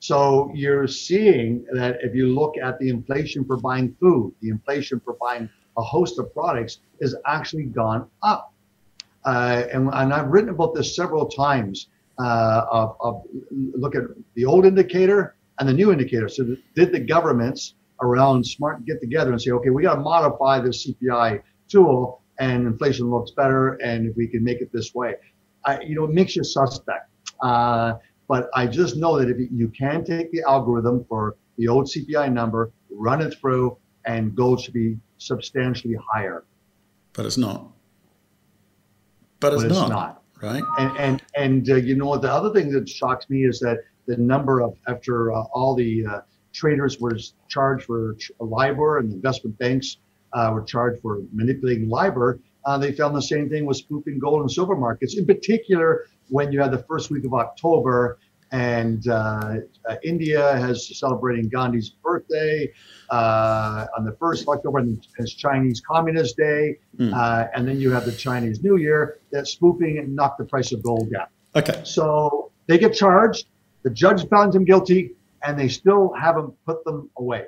so 0.01 0.51
you're 0.55 0.87
seeing 0.87 1.65
that 1.73 1.99
if 2.03 2.15
you 2.15 2.29
look 2.29 2.57
at 2.59 2.79
the 2.79 2.89
inflation 2.89 3.45
for 3.45 3.57
buying 3.57 3.97
food, 4.01 4.35
the 4.41 4.51
inflation 4.51 5.01
for 5.05 5.17
buying 5.21 5.49
a 5.77 5.83
host 5.83 6.19
of 6.19 6.33
products 6.33 6.79
has 7.01 7.15
actually 7.27 7.65
gone 7.65 8.09
up. 8.23 8.53
Uh, 9.25 9.65
and, 9.73 9.91
and, 9.93 10.13
I've 10.13 10.29
written 10.29 10.51
about 10.51 10.75
this 10.75 10.95
several 10.95 11.27
times. 11.27 11.89
Uh, 12.19 12.65
of, 12.71 12.97
of, 13.01 13.23
look 13.51 13.95
at 13.95 14.03
the 14.35 14.45
old 14.45 14.65
indicator 14.65 15.37
and 15.59 15.69
the 15.69 15.73
new 15.73 15.93
indicator. 15.93 16.29
So 16.29 16.57
did 16.75 16.93
the 16.93 17.01
governments 17.01 17.75
around 18.01 18.47
smart 18.47 18.85
get 18.87 19.01
together 19.01 19.33
and 19.33 19.43
say, 19.43 19.51
okay, 19.51 19.71
we 19.71 19.83
got 19.83 19.97
to 19.97 20.01
modify 20.01 20.61
the 20.61 20.69
CPI 20.69 21.43
tool, 21.69 22.23
and 22.39 22.67
inflation 22.67 23.11
looks 23.11 23.33
better, 23.33 23.75
and 23.83 24.09
if 24.09 24.17
we 24.17 24.29
can 24.29 24.45
make 24.45 24.61
it 24.61 24.73
this 24.73 24.95
way, 24.95 25.15
I, 25.65 25.81
you 25.81 25.95
know, 25.95 26.05
it 26.05 26.13
makes 26.13 26.37
you 26.37 26.45
suspect. 26.45 27.11
Uh, 27.43 27.95
but 28.29 28.51
I 28.55 28.66
just 28.66 28.97
know 28.97 29.18
that 29.18 29.29
if 29.29 29.37
you 29.53 29.68
can 29.68 30.05
take 30.05 30.31
the 30.33 30.43
algorithm 30.43 31.05
for 31.09 31.37
the 31.59 31.68
old 31.68 31.87
CPI 31.87 32.33
number, 32.33 32.70
run 32.91 33.22
it 33.22 33.35
through, 33.41 33.77
and 34.05 34.35
gold 34.35 34.61
should 34.61 34.74
be 34.74 34.99
substantially 35.18 35.97
higher. 36.12 36.45
But 37.12 37.27
it's 37.27 37.39
not. 37.39 37.66
But 39.41 39.55
it's, 39.55 39.62
but 39.62 39.70
it's 39.70 39.81
not, 39.81 39.89
not, 39.91 40.22
Right. 40.43 40.62
And 40.79 40.99
and 40.99 41.22
and 41.35 41.70
uh, 41.70 41.77
you 41.77 41.97
know 41.97 42.07
what? 42.07 42.22
the 42.22 42.31
other 42.31 42.53
thing 42.53 42.70
that 42.72 42.89
shocks 42.89 43.31
me 43.31 43.45
is 43.45 43.59
that 43.61 43.79
the 44.07 44.16
number 44.16 44.61
of 44.61 44.77
after 44.87 45.33
uh, 45.33 45.43
all 45.53 45.74
the 45.74 46.07
uh, 46.07 46.20
traders 46.53 47.01
were 47.01 47.16
charged 47.49 47.85
for 47.85 48.16
LIBOR 48.41 48.99
and 48.99 49.11
the 49.11 49.16
investment 49.16 49.59
banks 49.59 49.99
uh, 50.35 50.51
were 50.53 50.62
charged 50.62 51.01
for 51.01 51.22
manipulating 51.33 51.89
LIBOR, 51.89 52.39
uh, 52.67 52.77
they 52.77 52.93
found 52.93 53.17
the 53.17 53.23
same 53.23 53.49
thing 53.49 53.64
with 53.64 53.77
spoofing 53.79 54.19
gold 54.19 54.41
and 54.43 54.51
silver 54.51 54.77
markets. 54.77 55.17
In 55.17 55.25
particular, 55.25 56.07
when 56.29 56.53
you 56.53 56.61
had 56.61 56.73
the 56.73 56.85
first 56.89 57.11
week 57.11 57.25
of 57.25 57.33
October 57.33 58.19
and 58.53 59.09
uh, 59.09 59.57
uh, 59.89 59.97
India 60.05 60.57
has 60.57 60.99
celebrating 60.99 61.49
Gandhi's 61.49 61.91
birthday 61.91 62.73
uh, 63.11 63.87
on 63.97 64.05
the 64.05 64.12
first 64.21 64.43
of 64.43 64.49
October, 64.49 64.79
and 64.79 65.05
it's 65.19 65.33
Chinese 65.35 65.81
Communist 65.81 66.37
Day, 66.37 66.77
mm. 66.97 67.51
and 67.55 67.67
then 67.67 67.81
you 67.81 67.91
have 67.91 68.05
the 68.05 68.12
Chinese 68.12 68.62
New 68.62 68.77
Year. 68.77 69.19
That 69.33 69.49
spoofing 69.49 69.99
and 69.99 70.14
knocked 70.14 70.39
the 70.39 70.45
price 70.45 70.73
of 70.73 70.83
gold 70.83 71.11
down. 71.12 71.27
Okay. 71.57 71.81
So 71.85 72.53
they 72.67 72.79
get 72.79 72.95
charged. 72.95 73.47
The 73.83 73.91
judge 73.91 74.29
found 74.29 74.53
them 74.53 74.64
guilty, 74.64 75.12
and 75.43 75.59
they 75.59 75.69
still 75.69 76.12
haven't 76.12 76.55
put 76.64 76.85
them 76.85 77.11
away. 77.17 77.47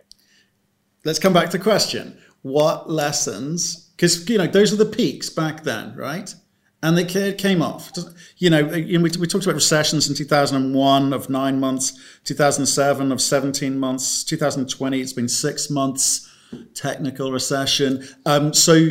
let's 1.04 1.18
come 1.18 1.32
back 1.32 1.50
to 1.50 1.58
the 1.58 1.62
question. 1.62 2.18
What 2.42 2.90
lessons? 2.90 3.90
Because 3.96 4.28
you 4.28 4.38
know 4.38 4.46
those 4.46 4.72
are 4.72 4.76
the 4.76 4.86
peaks 4.86 5.28
back 5.30 5.64
then, 5.64 5.94
right? 5.96 6.34
And 6.80 6.96
they 6.96 7.34
came 7.34 7.60
off. 7.60 7.90
You 8.36 8.50
know, 8.50 8.64
we, 8.64 9.10
talked 9.10 9.44
about 9.44 9.56
recessions 9.56 10.08
in 10.08 10.14
2001 10.14 11.12
of 11.12 11.28
nine 11.28 11.58
months, 11.58 12.20
2007 12.22 13.10
of 13.10 13.20
17 13.20 13.76
months, 13.76 14.22
2020 14.22 15.00
it's 15.00 15.12
been 15.12 15.28
six 15.28 15.70
months, 15.70 16.32
technical 16.74 17.32
recession. 17.32 18.06
Um, 18.24 18.54
so, 18.54 18.90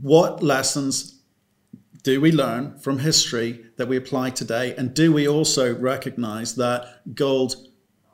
what 0.00 0.44
lessons 0.44 1.22
do 2.04 2.20
we 2.20 2.30
learn 2.30 2.78
from 2.78 3.00
history 3.00 3.64
that 3.78 3.88
we 3.88 3.96
apply 3.96 4.30
today? 4.30 4.76
And 4.76 4.94
do 4.94 5.12
we 5.12 5.26
also 5.26 5.74
recognize 5.74 6.54
that 6.54 7.00
gold 7.16 7.56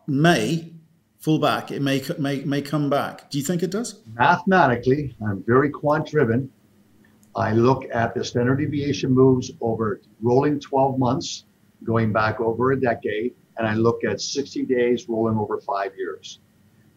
may 0.06 0.72
fall 1.20 1.38
back? 1.38 1.70
It 1.70 1.82
may, 1.82 2.02
may, 2.18 2.40
may 2.40 2.62
come 2.62 2.90
back. 2.90 3.30
Do 3.30 3.38
you 3.38 3.44
think 3.44 3.62
it 3.62 3.70
does? 3.70 4.00
Mathematically, 4.14 5.14
I'm 5.24 5.44
very 5.46 5.70
quant 5.70 6.08
driven. 6.08 6.50
I 7.36 7.52
look 7.52 7.84
at 7.92 8.14
the 8.14 8.24
standard 8.24 8.56
deviation 8.56 9.12
moves 9.12 9.52
over 9.60 10.00
rolling 10.20 10.58
12 10.58 10.98
months, 10.98 11.44
going 11.84 12.12
back 12.12 12.40
over 12.40 12.72
a 12.72 12.80
decade, 12.80 13.34
and 13.56 13.68
I 13.68 13.74
look 13.74 14.02
at 14.04 14.20
60 14.20 14.64
days 14.64 15.08
rolling 15.08 15.36
over 15.36 15.60
five 15.60 15.92
years. 15.96 16.40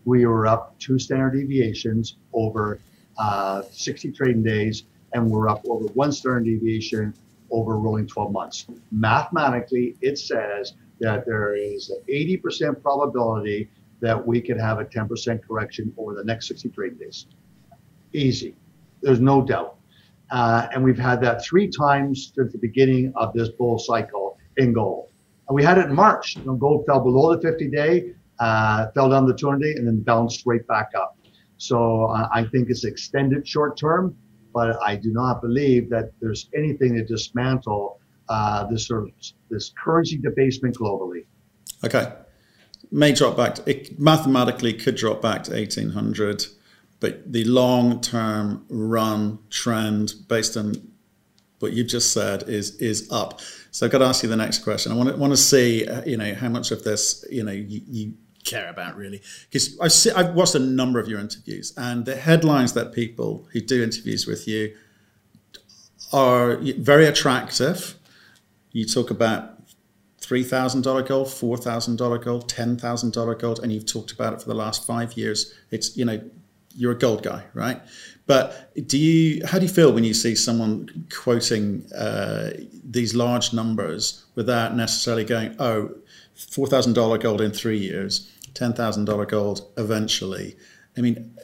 We 0.05 0.25
were 0.25 0.47
up 0.47 0.77
two 0.79 0.97
standard 0.97 1.33
deviations 1.33 2.17
over 2.33 2.79
uh, 3.17 3.61
60 3.71 4.11
trading 4.11 4.43
days, 4.43 4.83
and 5.13 5.29
we're 5.29 5.47
up 5.47 5.63
over 5.67 5.85
one 5.93 6.11
standard 6.11 6.45
deviation 6.45 7.13
over 7.51 7.77
rolling 7.77 8.07
12 8.07 8.31
months. 8.31 8.65
Mathematically, 8.91 9.95
it 10.01 10.17
says 10.17 10.73
that 10.99 11.25
there 11.25 11.55
is 11.55 11.91
an 11.91 12.01
80% 12.09 12.81
probability 12.81 13.69
that 14.03 14.27
we 14.27 14.39
could 14.41 14.59
have 14.59 14.79
a 14.79 14.85
10% 14.85 15.39
correction 15.47 15.93
over 15.97 16.13
the 16.13 16.23
next 16.23 16.47
60 16.47 16.69
trading 16.69 16.99
days. 16.99 17.25
Easy. 18.13 18.55
There's 19.01 19.19
no 19.19 19.41
doubt. 19.41 19.77
Uh, 20.29 20.67
and 20.71 20.83
we've 20.83 20.99
had 20.99 21.21
that 21.21 21.43
three 21.43 21.67
times 21.67 22.31
since 22.35 22.51
the 22.51 22.59
beginning 22.59 23.11
of 23.15 23.33
this 23.33 23.49
bull 23.49 23.79
cycle 23.79 24.37
in 24.57 24.73
gold. 24.73 25.09
And 25.47 25.55
we 25.55 25.63
had 25.63 25.77
it 25.77 25.85
in 25.85 25.95
March. 25.95 26.35
You 26.35 26.45
know, 26.45 26.53
gold 26.53 26.85
fell 26.85 26.99
below 26.99 27.35
the 27.35 27.41
50 27.41 27.69
day, 27.69 28.13
uh, 28.39 28.91
fell 28.93 29.09
down 29.09 29.25
the 29.25 29.33
200 29.33 29.59
day, 29.59 29.73
and 29.79 29.87
then 29.87 30.01
bounced 30.01 30.43
right 30.45 30.65
back 30.67 30.91
up. 30.95 31.17
So 31.57 32.05
uh, 32.05 32.27
I 32.31 32.45
think 32.45 32.69
it's 32.69 32.83
extended 32.83 33.47
short 33.47 33.77
term 33.77 34.15
but 34.53 34.81
I 34.81 34.95
do 34.95 35.11
not 35.11 35.41
believe 35.41 35.89
that 35.89 36.11
there's 36.21 36.49
anything 36.55 36.95
to 36.95 37.03
dismantle 37.03 37.99
uh, 38.29 38.65
this 38.67 38.87
sort 38.87 39.03
of 39.03 39.09
this 39.49 39.73
currency 39.83 40.17
debasement 40.17 40.77
globally. 40.77 41.25
Okay, 41.83 42.13
may 42.93 43.11
drop 43.11 43.35
back. 43.35 43.55
To, 43.55 43.69
it 43.69 43.99
mathematically 43.99 44.73
could 44.73 44.95
drop 44.95 45.21
back 45.21 45.43
to 45.43 45.55
eighteen 45.55 45.89
hundred, 45.89 46.45
but 46.99 47.31
the 47.31 47.43
long 47.45 47.99
term 47.99 48.65
run 48.69 49.39
trend 49.49 50.13
based 50.27 50.55
on 50.55 50.75
what 51.59 51.73
you've 51.73 51.87
just 51.87 52.13
said 52.13 52.43
is 52.43 52.75
is 52.77 53.11
up. 53.11 53.41
So 53.71 53.85
I've 53.85 53.91
got 53.91 53.99
to 53.99 54.05
ask 54.05 54.23
you 54.23 54.29
the 54.29 54.37
next 54.37 54.59
question. 54.59 54.91
I 54.91 54.95
want 54.95 55.09
to 55.09 55.17
want 55.17 55.33
to 55.33 55.37
see 55.37 55.87
uh, 55.87 56.03
you 56.05 56.17
know 56.17 56.33
how 56.35 56.49
much 56.49 56.71
of 56.71 56.83
this 56.83 57.25
you 57.29 57.43
know 57.43 57.51
you, 57.51 57.81
you 57.87 58.13
care 58.43 58.69
about 58.69 58.95
really 58.97 59.21
because 59.49 59.79
I've, 59.79 60.17
I've 60.17 60.35
watched 60.35 60.55
a 60.55 60.59
number 60.59 60.99
of 60.99 61.07
your 61.07 61.19
interviews 61.19 61.73
and 61.77 62.05
the 62.05 62.15
headlines 62.15 62.73
that 62.73 62.91
people 62.91 63.47
who 63.53 63.61
do 63.61 63.81
interviews 63.81 64.27
with 64.27 64.47
you 64.49 64.75
are 66.11 66.57
very 66.57 67.05
attractive 67.05 67.95
you 68.73 68.85
talk 68.85 69.09
about 69.09 69.52
$3000 70.33 71.07
gold 71.07 71.27
$4000 71.27 72.23
gold 72.23 72.51
$10000 72.51 73.39
gold 73.39 73.59
and 73.61 73.71
you've 73.71 73.85
talked 73.85 74.11
about 74.11 74.33
it 74.33 74.41
for 74.41 74.47
the 74.47 74.55
last 74.55 74.85
five 74.85 75.13
years 75.13 75.53
it's 75.71 75.95
you 75.97 76.05
know 76.05 76.21
you're 76.75 76.93
a 76.93 76.97
gold 76.97 77.21
guy 77.21 77.43
right 77.53 77.81
but 78.25 78.73
do 78.87 78.97
you 78.97 79.45
how 79.45 79.59
do 79.59 79.65
you 79.65 79.71
feel 79.71 79.91
when 79.91 80.03
you 80.03 80.13
see 80.13 80.33
someone 80.33 81.05
quoting 81.13 81.85
uh, 81.93 82.51
these 82.83 83.13
large 83.13 83.53
numbers 83.53 84.25
without 84.35 84.75
necessarily 84.75 85.23
going 85.23 85.55
oh 85.59 85.91
$4000 86.35 87.21
gold 87.21 87.41
in 87.41 87.51
three 87.51 87.77
years 87.77 88.29
$10,000 88.53 89.27
gold 89.27 89.71
eventually. 89.77 90.55
I 90.97 91.01
mean, 91.01 91.35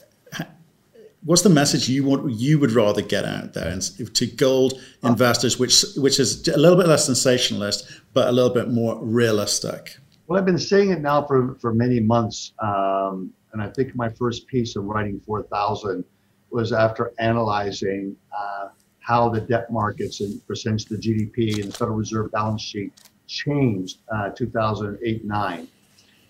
what's 1.24 1.42
the 1.42 1.50
message 1.50 1.90
you 1.90 2.04
want 2.04 2.32
you 2.32 2.60
would 2.60 2.72
rather 2.72 3.02
get 3.02 3.26
out 3.26 3.54
there 3.54 3.68
and 3.68 3.82
to 4.16 4.26
gold 4.26 4.82
investors 5.04 5.60
which 5.60 5.84
which 5.98 6.18
is 6.18 6.48
a 6.48 6.58
little 6.58 6.78
bit 6.78 6.88
less 6.88 7.06
sensationalist 7.06 7.99
but 8.14 8.28
a 8.28 8.32
little 8.32 8.54
bit 8.54 8.70
more 8.70 9.04
realistic. 9.04 9.98
Well 10.28 10.40
i've 10.40 10.46
been 10.46 10.60
saying 10.60 10.92
it 10.92 11.02
now 11.02 11.26
for 11.26 11.56
for 11.56 11.74
many 11.74 12.00
months 12.00 12.54
um, 12.60 13.34
and 13.52 13.62
i 13.62 13.70
think 13.70 13.96
my 13.96 14.10
first 14.10 14.46
piece 14.48 14.76
of 14.76 14.84
writing 14.84 15.20
4000 15.20 16.06
was 16.52 16.72
after 16.72 17.14
analyzing 17.20 18.16
uh, 18.38 18.68
how 19.00 19.30
the 19.30 19.42
debt 19.42 19.72
markets 19.72 20.22
and 20.22 20.46
percentage 20.46 20.84
of 20.84 20.90
the 20.90 20.98
gdp 20.98 21.56
and 21.56 21.72
the 21.72 21.78
federal 21.78 21.98
reserve 21.98 22.32
balance 22.32 22.62
sheet 22.62 22.94
changed 23.26 24.00
uh, 24.14 24.30
2008-9 24.32 25.68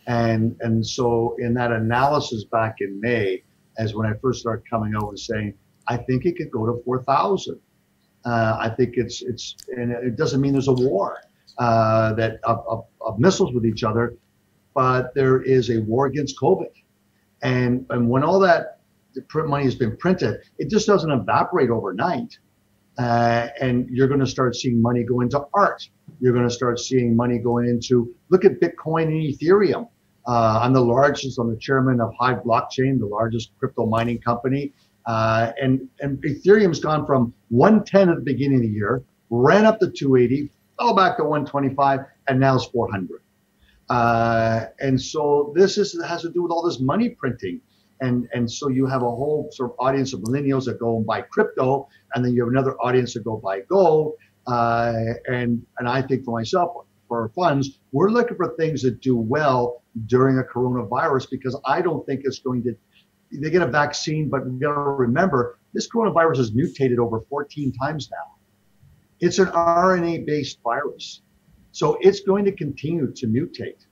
and, 0.10 0.58
and 0.62 0.86
so 0.86 1.36
in 1.38 1.54
that 1.54 1.72
analysis 1.72 2.44
back 2.46 2.78
in 2.82 3.00
May, 3.00 3.44
as 3.78 3.94
when 3.94 4.08
I 4.08 4.14
first 4.18 4.40
started 4.40 4.68
coming 4.68 4.96
out 4.96 5.10
and 5.10 5.20
saying, 5.20 5.54
I 5.88 5.98
think 5.98 6.26
it 6.26 6.36
could 6.36 6.50
go 6.50 6.66
to 6.66 6.82
4,000. 6.84 7.60
Uh, 8.26 8.58
I 8.60 8.70
think 8.70 8.98
it's, 8.98 9.22
it's, 9.22 9.56
and 9.78 9.92
it 9.92 10.16
doesn't 10.16 10.42
mean 10.42 10.54
there's 10.54 10.68
a 10.68 10.74
war 10.74 11.20
uh, 11.60 12.14
that 12.14 12.40
of, 12.44 12.64
of, 12.68 12.86
of, 13.02 13.20
missiles 13.20 13.54
with 13.54 13.66
each 13.66 13.84
other, 13.84 14.16
but 14.74 15.14
there 15.14 15.42
is 15.42 15.70
a 15.70 15.80
war 15.80 16.06
against 16.06 16.40
COVID. 16.40 16.72
And, 17.44 17.86
and 17.90 18.10
when 18.10 18.24
all 18.24 18.40
that 18.40 18.80
print 19.28 19.50
money 19.50 19.66
has 19.66 19.76
been 19.76 19.98
printed, 19.98 20.42
it 20.58 20.70
just 20.70 20.88
doesn't 20.88 21.12
evaporate 21.12 21.70
overnight. 21.70 22.38
Uh, 22.98 23.48
and 23.62 23.90
you're 23.90 24.08
going 24.08 24.20
to 24.20 24.28
start 24.28 24.56
seeing 24.56 24.82
money 24.82 25.04
go 25.04 25.22
into 25.22 25.42
art. 25.54 25.88
You're 26.20 26.34
going 26.34 26.48
to 26.48 26.54
start 26.54 26.80
seeing 26.80 27.16
money 27.16 27.38
going 27.38 27.68
into 27.68 28.14
look 28.30 28.46
at 28.46 28.60
Bitcoin 28.60 29.08
and 29.08 29.38
Ethereum. 29.38 29.90
Uh, 30.28 30.60
I'm 30.62 30.74
the 30.74 30.82
largest, 30.82 31.40
I'm 31.40 31.50
the 31.50 31.58
chairman 31.58 32.02
of 32.02 32.14
Hive 32.20 32.44
Blockchain, 32.44 33.00
the 33.00 33.06
largest 33.06 33.52
crypto 33.58 33.86
mining 33.86 34.20
company. 34.20 34.74
Uh, 35.06 35.52
and, 35.62 35.90
and 36.02 36.22
Ethereum's 36.24 36.80
gone 36.80 37.06
from 37.06 37.34
110 37.50 38.10
at 38.10 38.16
the 38.16 38.22
beginning 38.22 38.58
of 38.58 38.62
the 38.64 38.70
year, 38.70 39.02
ran 39.30 39.66
up 39.66 39.80
to 39.80 39.90
280, 39.90 40.52
fell 40.80 40.96
back 40.96 41.18
to 41.18 41.24
125, 41.24 42.00
and 42.28 42.40
now 42.40 42.56
it's 42.56 42.66
400. 42.66 43.22
Uh, 43.90 44.66
and 44.80 45.00
so 45.00 45.52
this 45.56 45.78
is, 45.78 46.00
has 46.06 46.22
to 46.22 46.30
do 46.30 46.44
with 46.44 46.52
all 46.52 46.66
this 46.66 46.80
money 46.80 47.10
printing. 47.10 47.62
And, 48.02 48.30
and 48.34 48.50
so 48.50 48.70
you 48.70 48.86
have 48.86 49.02
a 49.02 49.10
whole 49.10 49.50
sort 49.52 49.72
of 49.72 49.76
audience 49.80 50.14
of 50.14 50.22
millennials 50.22 50.66
that 50.66 50.80
go 50.80 50.98
and 50.98 51.06
buy 51.06 51.22
crypto, 51.22 51.90
and 52.16 52.24
then 52.24 52.34
you 52.34 52.44
have 52.44 52.52
another 52.52 52.78
audience 52.78 53.14
that 53.16 53.24
go 53.24 53.38
buy 53.38 53.62
gold. 53.62 54.14
Uh, 54.48 54.94
and, 55.28 55.66
and 55.80 55.88
I 55.88 56.02
think 56.02 56.24
for 56.24 56.32
myself, 56.32 56.86
for 57.08 57.30
funds, 57.36 57.80
we're 57.92 58.10
looking 58.10 58.38
for 58.38 58.56
things 58.56 58.82
that 58.84 59.02
do 59.02 59.18
well 59.18 59.84
during 60.06 60.38
a 60.40 60.44
coronavirus 60.44 61.30
because 61.30 61.60
I 61.66 61.82
don't 61.82 62.06
think 62.06 62.22
it's 62.24 62.40
going 62.40 62.64
to. 62.64 62.76
They 63.32 63.50
get 63.50 63.62
a 63.62 63.68
vaccine, 63.68 64.30
but 64.30 64.48
we 64.48 64.60
got 64.60 64.74
to 64.74 64.80
remember 64.80 65.60
this 65.74 65.88
coronavirus 65.90 66.38
has 66.38 66.54
mutated 66.54 67.00
over 67.00 67.22
14 67.30 67.74
times 67.74 68.10
now. 68.12 68.39
It's 69.20 69.40
an 69.40 69.48
RNA 69.48 70.26
based 70.26 70.60
virus. 70.64 71.22
So 71.72 71.98
it's 72.02 72.22
going 72.22 72.46
to 72.46 72.52
continue 72.52 73.12
to 73.14 73.28
mutate. 73.28 73.86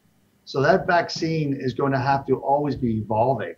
So 0.46 0.62
that 0.62 0.88
vaccine 0.88 1.56
is 1.60 1.74
going 1.74 1.92
to 1.92 2.00
have 2.00 2.26
to 2.28 2.38
always 2.38 2.76
be 2.76 2.98
evolving. 2.98 3.56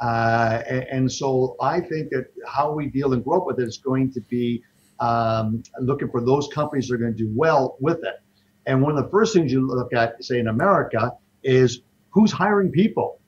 Uh, 0.00 0.62
and, 0.68 0.84
and, 0.90 1.12
so 1.12 1.56
I 1.60 1.80
think 1.80 2.10
that 2.10 2.26
how 2.46 2.72
we 2.72 2.86
deal 2.86 3.14
and 3.14 3.24
grow 3.24 3.38
up 3.38 3.46
with 3.46 3.58
it 3.58 3.66
is 3.66 3.78
going 3.78 4.12
to 4.12 4.20
be 4.20 4.62
um, 5.00 5.62
looking 5.80 6.08
for 6.08 6.20
those 6.20 6.46
companies 6.54 6.86
that 6.86 6.94
are 6.94 6.98
going 6.98 7.16
to 7.16 7.18
do 7.18 7.32
well 7.34 7.76
with 7.80 8.04
it. 8.04 8.20
And 8.66 8.80
one 8.80 8.96
of 8.96 9.02
the 9.02 9.10
first 9.10 9.34
things 9.34 9.50
you 9.50 9.66
look 9.66 9.92
at, 9.94 10.22
say 10.22 10.38
in 10.38 10.48
America, 10.48 11.12
is 11.42 11.80
who's 12.10 12.30
hiring 12.30 12.70
people. 12.70 13.20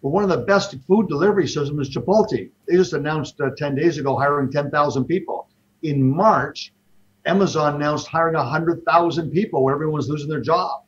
Well, 0.00 0.12
one 0.12 0.22
of 0.22 0.30
the 0.30 0.44
best 0.46 0.76
food 0.86 1.08
delivery 1.08 1.46
systems 1.46 1.88
is 1.88 1.94
Chipotle. 1.94 2.50
They 2.68 2.76
just 2.76 2.92
announced 2.92 3.40
uh, 3.40 3.50
10 3.58 3.74
days 3.74 3.98
ago 3.98 4.16
hiring 4.16 4.50
10,000 4.50 5.04
people. 5.04 5.48
In 5.82 6.02
March, 6.02 6.72
Amazon 7.26 7.76
announced 7.76 8.06
hiring 8.06 8.34
100,000 8.34 9.30
people 9.30 9.62
where 9.64 9.74
everyone's 9.74 10.08
losing 10.08 10.28
their 10.28 10.40
job. 10.40 10.82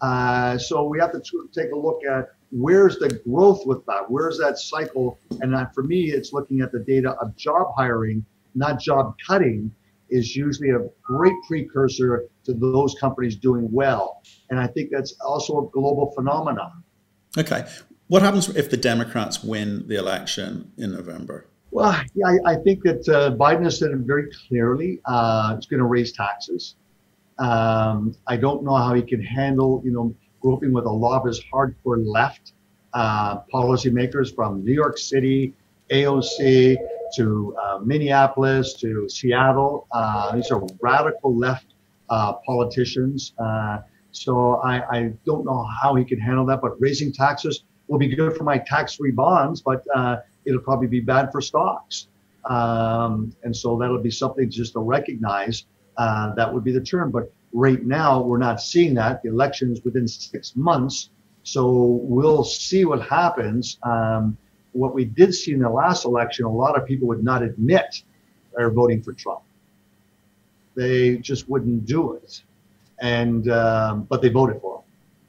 Uh, 0.00 0.58
so 0.58 0.84
we 0.84 0.98
have 0.98 1.12
to 1.12 1.20
take 1.54 1.70
a 1.72 1.76
look 1.76 2.00
at 2.04 2.30
where's 2.50 2.98
the 2.98 3.20
growth 3.26 3.66
with 3.66 3.84
that? 3.86 4.04
Where's 4.08 4.38
that 4.38 4.58
cycle? 4.58 5.18
And 5.40 5.52
that, 5.54 5.74
for 5.74 5.82
me, 5.82 6.10
it's 6.10 6.32
looking 6.32 6.60
at 6.60 6.72
the 6.72 6.80
data 6.80 7.12
of 7.12 7.36
job 7.36 7.72
hiring, 7.76 8.24
not 8.54 8.80
job 8.80 9.16
cutting, 9.24 9.72
is 10.10 10.36
usually 10.36 10.70
a 10.70 10.80
great 11.02 11.34
precursor 11.48 12.24
to 12.44 12.52
those 12.52 12.94
companies 13.00 13.36
doing 13.36 13.68
well. 13.72 14.22
And 14.50 14.60
I 14.60 14.66
think 14.66 14.90
that's 14.90 15.14
also 15.24 15.66
a 15.66 15.70
global 15.70 16.12
phenomenon. 16.12 16.82
Okay. 17.38 17.66
What 18.08 18.20
happens 18.20 18.50
if 18.50 18.70
the 18.70 18.76
Democrats 18.76 19.42
win 19.42 19.88
the 19.88 19.96
election 19.96 20.70
in 20.76 20.92
November? 20.92 21.46
Well, 21.72 21.98
yeah, 22.14 22.26
I, 22.26 22.52
I 22.52 22.56
think 22.56 22.82
that 22.82 23.08
uh, 23.08 23.34
Biden 23.34 23.64
has 23.64 23.78
said 23.78 23.92
it 23.92 24.00
very 24.00 24.28
clearly. 24.46 25.00
Uh, 25.06 25.54
it's 25.56 25.66
going 25.66 25.80
to 25.80 25.86
raise 25.86 26.12
taxes. 26.12 26.76
Um, 27.38 28.14
I 28.26 28.36
don't 28.36 28.62
know 28.62 28.76
how 28.76 28.92
he 28.92 29.00
can 29.00 29.22
handle, 29.22 29.80
you 29.82 29.90
know, 29.90 30.14
groping 30.42 30.72
with 30.72 30.84
a 30.84 30.90
lot 30.90 31.18
of 31.20 31.26
his 31.26 31.42
hardcore 31.50 32.04
left 32.04 32.52
uh, 32.92 33.38
policymakers 33.52 34.34
from 34.34 34.62
New 34.62 34.74
York 34.74 34.98
City, 34.98 35.54
AOC, 35.90 36.76
to 37.16 37.56
uh, 37.56 37.78
Minneapolis, 37.78 38.74
to 38.74 39.08
Seattle. 39.08 39.86
Uh, 39.92 40.36
these 40.36 40.50
are 40.50 40.62
radical 40.82 41.34
left 41.34 41.72
uh, 42.10 42.34
politicians. 42.44 43.32
Uh, 43.38 43.78
so 44.10 44.56
I, 44.56 44.82
I, 44.94 45.12
don't 45.24 45.46
know 45.46 45.66
how 45.82 45.94
he 45.94 46.04
can 46.04 46.20
handle 46.20 46.44
that, 46.46 46.60
but 46.60 46.78
raising 46.78 47.12
taxes 47.12 47.64
will 47.88 47.98
be 47.98 48.08
good 48.14 48.36
for 48.36 48.44
my 48.44 48.58
tax-free 48.58 49.12
bonds, 49.12 49.62
but 49.62 49.82
uh, 49.94 50.16
it'll 50.44 50.60
probably 50.60 50.88
be 50.88 51.00
bad 51.00 51.30
for 51.32 51.40
stocks. 51.40 52.08
Um, 52.44 53.34
and 53.44 53.56
so 53.56 53.78
that'll 53.78 54.02
be 54.02 54.10
something 54.10 54.50
just 54.50 54.72
to 54.72 54.80
recognize. 54.80 55.66
Uh, 55.96 56.34
that 56.34 56.52
would 56.52 56.64
be 56.64 56.72
the 56.72 56.80
term. 56.80 57.10
But 57.10 57.32
right 57.52 57.82
now, 57.84 58.20
we're 58.20 58.38
not 58.38 58.60
seeing 58.60 58.94
that. 58.94 59.22
The 59.22 59.28
election 59.28 59.72
is 59.72 59.82
within 59.84 60.08
six 60.08 60.56
months. 60.56 61.10
So 61.44 62.00
we'll 62.02 62.44
see 62.44 62.84
what 62.84 63.02
happens. 63.02 63.78
Um, 63.82 64.36
what 64.72 64.94
we 64.94 65.04
did 65.04 65.34
see 65.34 65.52
in 65.52 65.60
the 65.60 65.68
last 65.68 66.04
election, 66.04 66.44
a 66.44 66.52
lot 66.52 66.78
of 66.78 66.86
people 66.86 67.08
would 67.08 67.22
not 67.22 67.42
admit 67.42 68.02
they're 68.56 68.70
voting 68.70 69.02
for 69.02 69.12
Trump. 69.12 69.42
They 70.74 71.16
just 71.18 71.48
wouldn't 71.48 71.84
do 71.84 72.14
it, 72.14 72.42
and 73.00 73.50
um, 73.50 74.04
but 74.04 74.22
they 74.22 74.30
voted 74.30 74.60
for 74.62 74.76
him 74.76 74.82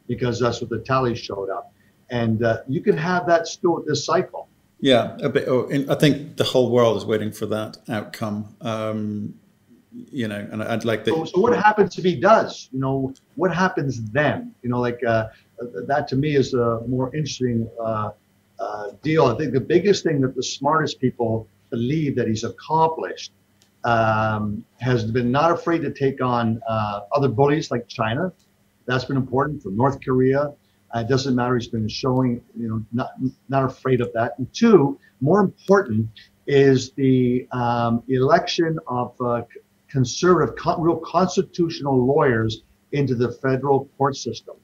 because 0.08 0.40
that's 0.40 0.62
what 0.62 0.70
the 0.70 0.80
tally 0.80 1.16
showed 1.16 1.50
up. 1.50 1.74
And 2.10 2.44
uh, 2.44 2.60
you 2.68 2.80
can 2.82 2.96
have 2.96 3.28
that 3.28 3.48
still 3.48 3.84
this 3.86 4.06
cycle. 4.06 4.48
Yeah, 4.84 5.16
a 5.22 5.30
bit. 5.30 5.48
Oh, 5.48 5.70
I 5.90 5.96
think 5.96 6.36
the 6.36 6.44
whole 6.44 6.70
world 6.70 6.98
is 6.98 7.06
waiting 7.06 7.32
for 7.32 7.46
that 7.46 7.78
outcome. 7.88 8.54
Um, 8.60 9.34
you 10.12 10.28
know, 10.28 10.46
and 10.52 10.62
I'd 10.62 10.84
like 10.84 11.06
that. 11.06 11.12
So, 11.12 11.24
so, 11.24 11.40
what 11.40 11.58
happens 11.58 11.98
if 11.98 12.04
he 12.04 12.18
does? 12.18 12.68
You 12.74 12.80
know, 12.80 13.14
what 13.36 13.56
happens 13.56 14.04
then? 14.12 14.54
You 14.62 14.70
know, 14.70 14.82
like 14.82 15.00
uh, 15.08 15.28
that 15.88 16.10
to 16.10 16.18
me 16.18 16.36
is 16.36 16.54
a 16.54 16.82
more 16.86 17.16
interesting 17.16 17.70
uh, 17.80 18.10
uh, 18.60 18.90
deal. 19.02 19.28
I 19.28 19.38
think 19.38 19.54
the 19.54 19.62
biggest 19.62 20.04
thing 20.04 20.20
that 20.20 20.36
the 20.36 20.44
smartest 20.44 21.00
people 21.00 21.48
believe 21.70 22.18
that 22.18 22.28
he's 22.28 22.44
accomplished 22.44 23.32
um, 23.86 24.66
has 24.82 25.10
been 25.10 25.32
not 25.32 25.50
afraid 25.50 25.82
to 25.84 25.94
take 25.94 26.22
on 26.22 26.62
uh, 26.68 27.02
other 27.16 27.30
bullies 27.30 27.72
like 27.72 27.88
China. 27.88 28.34
That's 28.86 29.06
been 29.06 29.16
important 29.16 29.64
for 29.64 29.70
North 29.70 30.04
Korea. 30.04 30.52
Uh, 30.94 31.00
it 31.00 31.08
doesn't 31.08 31.36
matter. 31.36 31.56
He's 31.58 31.68
been 31.68 31.88
showing, 31.88 32.42
you 32.56 32.70
know, 32.70 32.86
not 32.92 33.12
not 33.50 33.64
afraid 33.64 34.00
of 34.02 34.12
that. 34.14 34.38
And 34.38 34.52
two, 34.54 35.00
more 35.22 35.40
important, 35.40 36.08
is 36.46 36.92
the 36.92 37.48
um, 37.52 38.04
election 38.10 38.78
of 38.88 39.20
uh, 39.20 39.42
conservative, 39.88 40.56
con- 40.56 40.82
real 40.82 40.98
constitutional 40.98 42.06
lawyers 42.06 42.62
into 42.92 43.16
the 43.16 43.32
federal 43.32 43.86
court 43.98 44.16
system, 44.16 44.56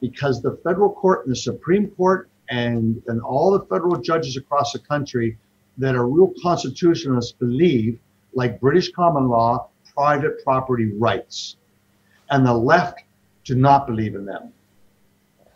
because 0.00 0.42
the 0.42 0.58
federal 0.64 0.90
court 0.90 1.26
and 1.26 1.32
the 1.32 1.36
Supreme 1.36 1.88
Court 1.88 2.28
and 2.50 3.00
and 3.06 3.20
all 3.20 3.52
the 3.56 3.64
federal 3.66 3.96
judges 4.00 4.36
across 4.36 4.72
the 4.72 4.80
country 4.80 5.38
that 5.78 5.94
are 5.94 6.08
real 6.08 6.32
constitutionalists 6.42 7.32
believe, 7.32 7.98
like 8.34 8.60
British 8.60 8.90
common 8.90 9.28
law, 9.28 9.68
private 9.94 10.42
property 10.42 10.92
rights, 10.98 11.56
and 12.30 12.44
the 12.44 12.52
left 12.52 13.04
do 13.44 13.54
not 13.54 13.86
believe 13.86 14.14
in 14.16 14.24
them. 14.24 14.52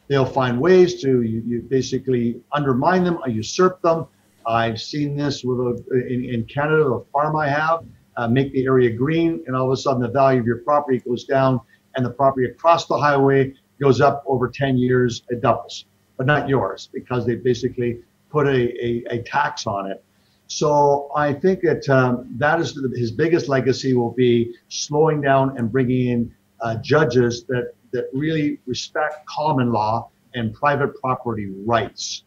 They'll 0.08 0.24
find 0.24 0.60
ways 0.60 1.00
to 1.02 1.22
you, 1.22 1.42
you 1.44 1.62
basically 1.62 2.40
undermine 2.52 3.04
them 3.04 3.18
usurp 3.26 3.82
them. 3.82 4.06
I've 4.46 4.80
seen 4.80 5.16
this 5.16 5.42
with 5.42 5.58
a, 5.58 6.06
in, 6.08 6.24
in 6.24 6.44
Canada, 6.44 6.84
a 6.84 7.04
farm 7.06 7.34
I 7.36 7.48
have, 7.48 7.84
uh, 8.16 8.28
make 8.28 8.52
the 8.52 8.64
area 8.64 8.90
green, 8.90 9.42
and 9.46 9.56
all 9.56 9.66
of 9.66 9.72
a 9.72 9.76
sudden 9.76 10.00
the 10.00 10.08
value 10.08 10.40
of 10.40 10.46
your 10.46 10.58
property 10.58 11.00
goes 11.00 11.24
down, 11.24 11.60
and 11.96 12.06
the 12.06 12.10
property 12.10 12.46
across 12.46 12.86
the 12.86 12.96
highway 12.96 13.52
goes 13.80 14.00
up 14.00 14.22
over 14.26 14.48
10 14.48 14.78
years, 14.78 15.22
it 15.28 15.40
doubles, 15.40 15.86
but 16.16 16.26
not 16.26 16.48
yours 16.48 16.88
because 16.92 17.26
they 17.26 17.34
basically 17.34 17.98
put 18.30 18.46
a, 18.46 18.84
a, 18.84 19.04
a 19.10 19.22
tax 19.22 19.66
on 19.66 19.90
it. 19.90 20.02
So 20.48 21.10
I 21.14 21.32
think 21.32 21.60
that 21.62 21.88
um, 21.88 22.28
that 22.38 22.60
is 22.60 22.78
his 22.94 23.10
biggest 23.10 23.48
legacy 23.48 23.94
will 23.94 24.12
be 24.12 24.54
slowing 24.68 25.20
down 25.20 25.58
and 25.58 25.70
bringing 25.70 26.08
in 26.08 26.34
uh, 26.60 26.76
judges 26.76 27.44
that 27.48 27.72
that 27.92 28.08
really 28.12 28.58
respect 28.66 29.26
common 29.26 29.72
law 29.72 30.08
and 30.34 30.52
private 30.54 31.00
property 31.00 31.46
rights. 31.64 32.22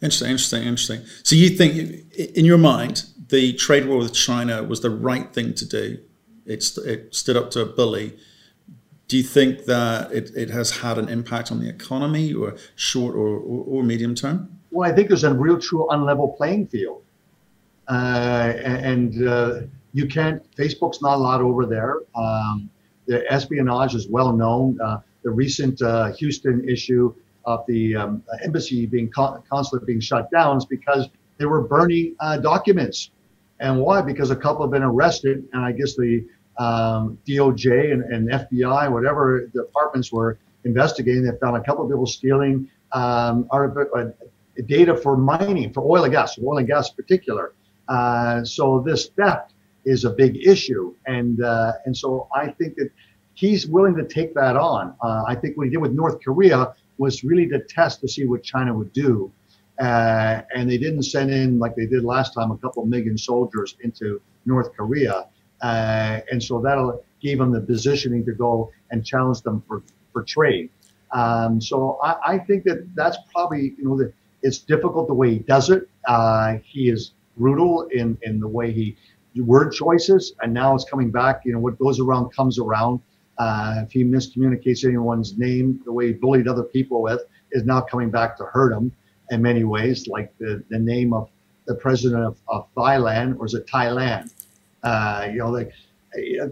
Interesting, 0.00 0.30
interesting, 0.30 0.62
interesting. 0.62 1.00
So 1.22 1.36
you 1.36 1.50
think, 1.50 2.12
in 2.16 2.44
your 2.44 2.58
mind, 2.58 3.04
the 3.28 3.52
trade 3.54 3.86
war 3.86 3.98
with 3.98 4.12
China 4.12 4.62
was 4.62 4.80
the 4.80 4.90
right 4.90 5.32
thing 5.32 5.54
to 5.54 5.66
do? 5.66 5.98
It's, 6.44 6.76
it 6.78 7.14
stood 7.14 7.36
up 7.36 7.50
to 7.52 7.60
a 7.60 7.66
bully. 7.66 8.18
Do 9.06 9.16
you 9.16 9.22
think 9.22 9.66
that 9.66 10.10
it, 10.12 10.30
it 10.34 10.50
has 10.50 10.78
had 10.78 10.98
an 10.98 11.08
impact 11.08 11.52
on 11.52 11.60
the 11.60 11.68
economy 11.68 12.32
or 12.32 12.56
short 12.74 13.14
or, 13.14 13.28
or, 13.28 13.64
or 13.64 13.82
medium 13.82 14.14
term? 14.14 14.58
Well, 14.70 14.90
I 14.90 14.94
think 14.94 15.08
there's 15.08 15.24
a 15.24 15.34
real 15.34 15.58
true 15.58 15.86
unlevel 15.90 16.36
playing 16.36 16.66
field. 16.68 17.02
Uh, 17.88 18.54
and 18.64 19.28
uh, 19.28 19.60
you 19.92 20.06
can't, 20.06 20.42
Facebook's 20.56 21.02
not 21.02 21.16
allowed 21.16 21.42
over 21.42 21.66
there. 21.66 21.98
Um, 22.14 22.70
the 23.06 23.30
espionage 23.30 23.94
is 23.94 24.08
well 24.08 24.32
known. 24.32 24.80
Uh, 24.80 25.00
the 25.22 25.30
recent 25.30 25.80
uh, 25.82 26.12
Houston 26.12 26.68
issue 26.68 27.14
of 27.44 27.64
the 27.66 27.96
um, 27.96 28.22
embassy 28.42 28.86
being 28.86 29.10
consulate 29.10 29.86
being 29.86 30.00
shut 30.00 30.30
down 30.30 30.58
is 30.58 30.64
because 30.64 31.08
they 31.38 31.46
were 31.46 31.62
burning 31.62 32.14
uh, 32.20 32.38
documents. 32.38 33.10
And 33.60 33.80
why? 33.80 34.02
Because 34.02 34.30
a 34.30 34.36
couple 34.36 34.62
have 34.62 34.70
been 34.70 34.82
arrested, 34.82 35.44
and 35.52 35.64
I 35.64 35.72
guess 35.72 35.94
the 35.96 36.26
um, 36.58 37.18
DOJ 37.26 37.92
and, 37.92 38.02
and, 38.02 38.28
FBI, 38.28 38.90
whatever 38.90 39.46
departments 39.46 40.12
were 40.12 40.38
investigating, 40.64 41.24
they 41.24 41.30
found 41.40 41.56
a 41.56 41.62
couple 41.62 41.84
of 41.84 41.90
people 41.90 42.06
stealing 42.06 42.68
um, 42.92 43.48
uh, 43.50 43.68
data 44.66 44.96
for 44.96 45.16
mining, 45.16 45.72
for 45.72 45.82
oil 45.82 46.04
and 46.04 46.12
gas, 46.12 46.38
oil 46.38 46.58
and 46.58 46.66
gas 46.66 46.90
in 46.90 46.96
particular. 46.96 47.54
Uh, 47.88 48.44
so 48.44 48.80
this 48.80 49.08
theft 49.08 49.51
is 49.84 50.04
a 50.04 50.10
big 50.10 50.36
issue. 50.46 50.94
And 51.06 51.42
uh, 51.42 51.72
and 51.84 51.96
so 51.96 52.28
I 52.34 52.48
think 52.48 52.76
that 52.76 52.90
he's 53.34 53.66
willing 53.66 53.96
to 53.96 54.04
take 54.04 54.34
that 54.34 54.56
on. 54.56 54.94
Uh, 55.02 55.24
I 55.26 55.34
think 55.34 55.56
what 55.56 55.64
he 55.64 55.70
did 55.70 55.78
with 55.78 55.92
North 55.92 56.18
Korea 56.22 56.74
was 56.98 57.24
really 57.24 57.48
to 57.48 57.60
test 57.64 58.00
to 58.00 58.08
see 58.08 58.26
what 58.26 58.42
China 58.42 58.74
would 58.74 58.92
do. 58.92 59.32
Uh, 59.80 60.42
and 60.54 60.70
they 60.70 60.78
didn't 60.78 61.02
send 61.02 61.30
in 61.30 61.58
like 61.58 61.74
they 61.74 61.86
did 61.86 62.04
last 62.04 62.34
time 62.34 62.50
a 62.50 62.58
couple 62.58 62.84
million 62.84 63.16
soldiers 63.16 63.76
into 63.80 64.20
North 64.44 64.72
Korea. 64.76 65.26
Uh, 65.62 66.20
and 66.30 66.42
so 66.42 66.60
that 66.60 67.00
gave 67.20 67.38
them 67.38 67.52
the 67.52 67.60
positioning 67.60 68.24
to 68.26 68.32
go 68.32 68.70
and 68.90 69.04
challenge 69.04 69.40
them 69.42 69.62
for, 69.66 69.82
for 70.12 70.22
trade. 70.22 70.70
Um, 71.12 71.60
so 71.60 71.98
I, 72.02 72.34
I, 72.34 72.38
think 72.38 72.64
that 72.64 72.88
that's 72.94 73.16
probably, 73.32 73.74
you 73.78 73.84
know, 73.84 73.96
the, 73.96 74.12
it's 74.42 74.58
difficult 74.58 75.08
the 75.08 75.14
way 75.14 75.30
he 75.30 75.38
does 75.40 75.70
it. 75.70 75.88
Uh, 76.06 76.56
he 76.64 76.88
is 76.88 77.12
brutal 77.36 77.88
in, 77.92 78.18
in 78.22 78.40
the 78.40 78.48
way 78.48 78.72
he 78.72 78.96
word 79.40 79.72
choices, 79.72 80.34
and 80.40 80.52
now 80.52 80.74
it's 80.74 80.84
coming 80.84 81.10
back. 81.10 81.42
You 81.44 81.52
know, 81.52 81.58
what 81.58 81.78
goes 81.78 82.00
around 82.00 82.30
comes 82.30 82.58
around. 82.58 83.00
Uh, 83.38 83.82
if 83.84 83.92
he 83.92 84.04
miscommunicates 84.04 84.84
anyone's 84.84 85.38
name, 85.38 85.80
the 85.84 85.92
way 85.92 86.08
he 86.08 86.12
bullied 86.12 86.46
other 86.46 86.62
people 86.62 87.02
with, 87.02 87.22
is 87.52 87.64
now 87.64 87.80
coming 87.80 88.10
back 88.10 88.36
to 88.36 88.44
hurt 88.44 88.72
him 88.72 88.92
in 89.30 89.40
many 89.40 89.64
ways, 89.64 90.06
like 90.06 90.36
the, 90.38 90.62
the 90.68 90.78
name 90.78 91.12
of 91.12 91.28
the 91.66 91.74
president 91.74 92.22
of, 92.24 92.36
of 92.48 92.66
Thailand, 92.74 93.38
or 93.38 93.46
is 93.46 93.54
it 93.54 93.66
Thailand? 93.66 94.32
Uh, 94.82 95.28
you 95.30 95.38
know, 95.38 95.50
like 95.50 95.72
uh, 96.14 96.48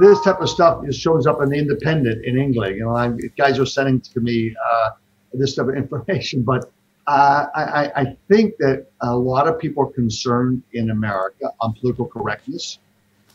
this 0.00 0.20
type 0.22 0.40
of 0.40 0.48
stuff 0.48 0.82
shows 0.92 1.26
up 1.26 1.40
in 1.42 1.50
the 1.50 1.56
Independent 1.56 2.24
in 2.24 2.38
England. 2.38 2.76
You 2.76 2.84
know, 2.84 2.96
I'm, 2.96 3.18
guys 3.36 3.58
are 3.58 3.66
sending 3.66 4.00
to 4.00 4.20
me 4.20 4.54
uh, 4.72 4.90
this 5.32 5.54
type 5.54 5.68
of 5.68 5.74
information, 5.76 6.42
but 6.42 6.70
uh, 7.10 7.48
I, 7.56 8.02
I, 8.02 8.16
think 8.28 8.56
that 8.58 8.86
a 9.00 9.16
lot 9.16 9.48
of 9.48 9.58
people 9.58 9.82
are 9.82 9.92
concerned 9.92 10.62
in 10.74 10.90
America 10.90 11.52
on 11.60 11.72
political 11.72 12.06
correctness, 12.06 12.78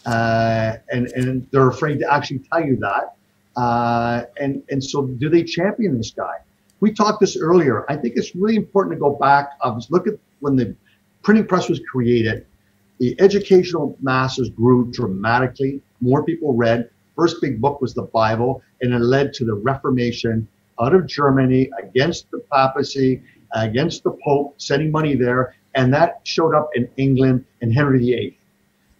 uh, 0.05 0.77
and 0.89 1.07
and 1.07 1.45
they're 1.51 1.67
afraid 1.67 1.99
to 1.99 2.13
actually 2.13 2.39
tell 2.39 2.65
you 2.65 2.77
that. 2.77 3.15
Uh, 3.57 4.23
and 4.39 4.63
and 4.69 4.81
so, 4.81 5.07
do 5.07 5.27
they 5.27 5.43
champion 5.43 5.97
this 5.97 6.11
guy? 6.11 6.35
We 6.79 6.93
talked 6.93 7.19
this 7.19 7.35
earlier. 7.35 7.85
I 7.91 7.97
think 7.97 8.13
it's 8.15 8.33
really 8.33 8.55
important 8.55 8.95
to 8.95 8.99
go 8.99 9.09
back. 9.09 9.57
Um, 9.61 9.81
look 9.89 10.07
at 10.07 10.13
when 10.39 10.55
the 10.55 10.73
printing 11.21 11.45
press 11.45 11.67
was 11.67 11.81
created. 11.91 12.45
The 12.99 13.19
educational 13.19 13.97
masses 14.01 14.49
grew 14.51 14.89
dramatically. 14.89 15.81
More 15.99 16.23
people 16.23 16.53
read. 16.53 16.89
First 17.17 17.41
big 17.41 17.59
book 17.59 17.81
was 17.81 17.93
the 17.93 18.03
Bible, 18.03 18.61
and 18.81 18.93
it 18.93 18.99
led 18.99 19.33
to 19.33 19.43
the 19.43 19.55
Reformation 19.55 20.47
out 20.79 20.93
of 20.93 21.07
Germany 21.07 21.69
against 21.77 22.29
the 22.31 22.39
papacy 22.51 23.21
against 23.55 24.03
the 24.03 24.11
Pope, 24.23 24.55
sending 24.57 24.91
money 24.91 25.15
there, 25.15 25.55
and 25.73 25.93
that 25.93 26.19
showed 26.23 26.53
up 26.55 26.69
in 26.75 26.89
England 26.97 27.45
in 27.61 27.71
Henry 27.71 27.99
VIII. 27.99 28.37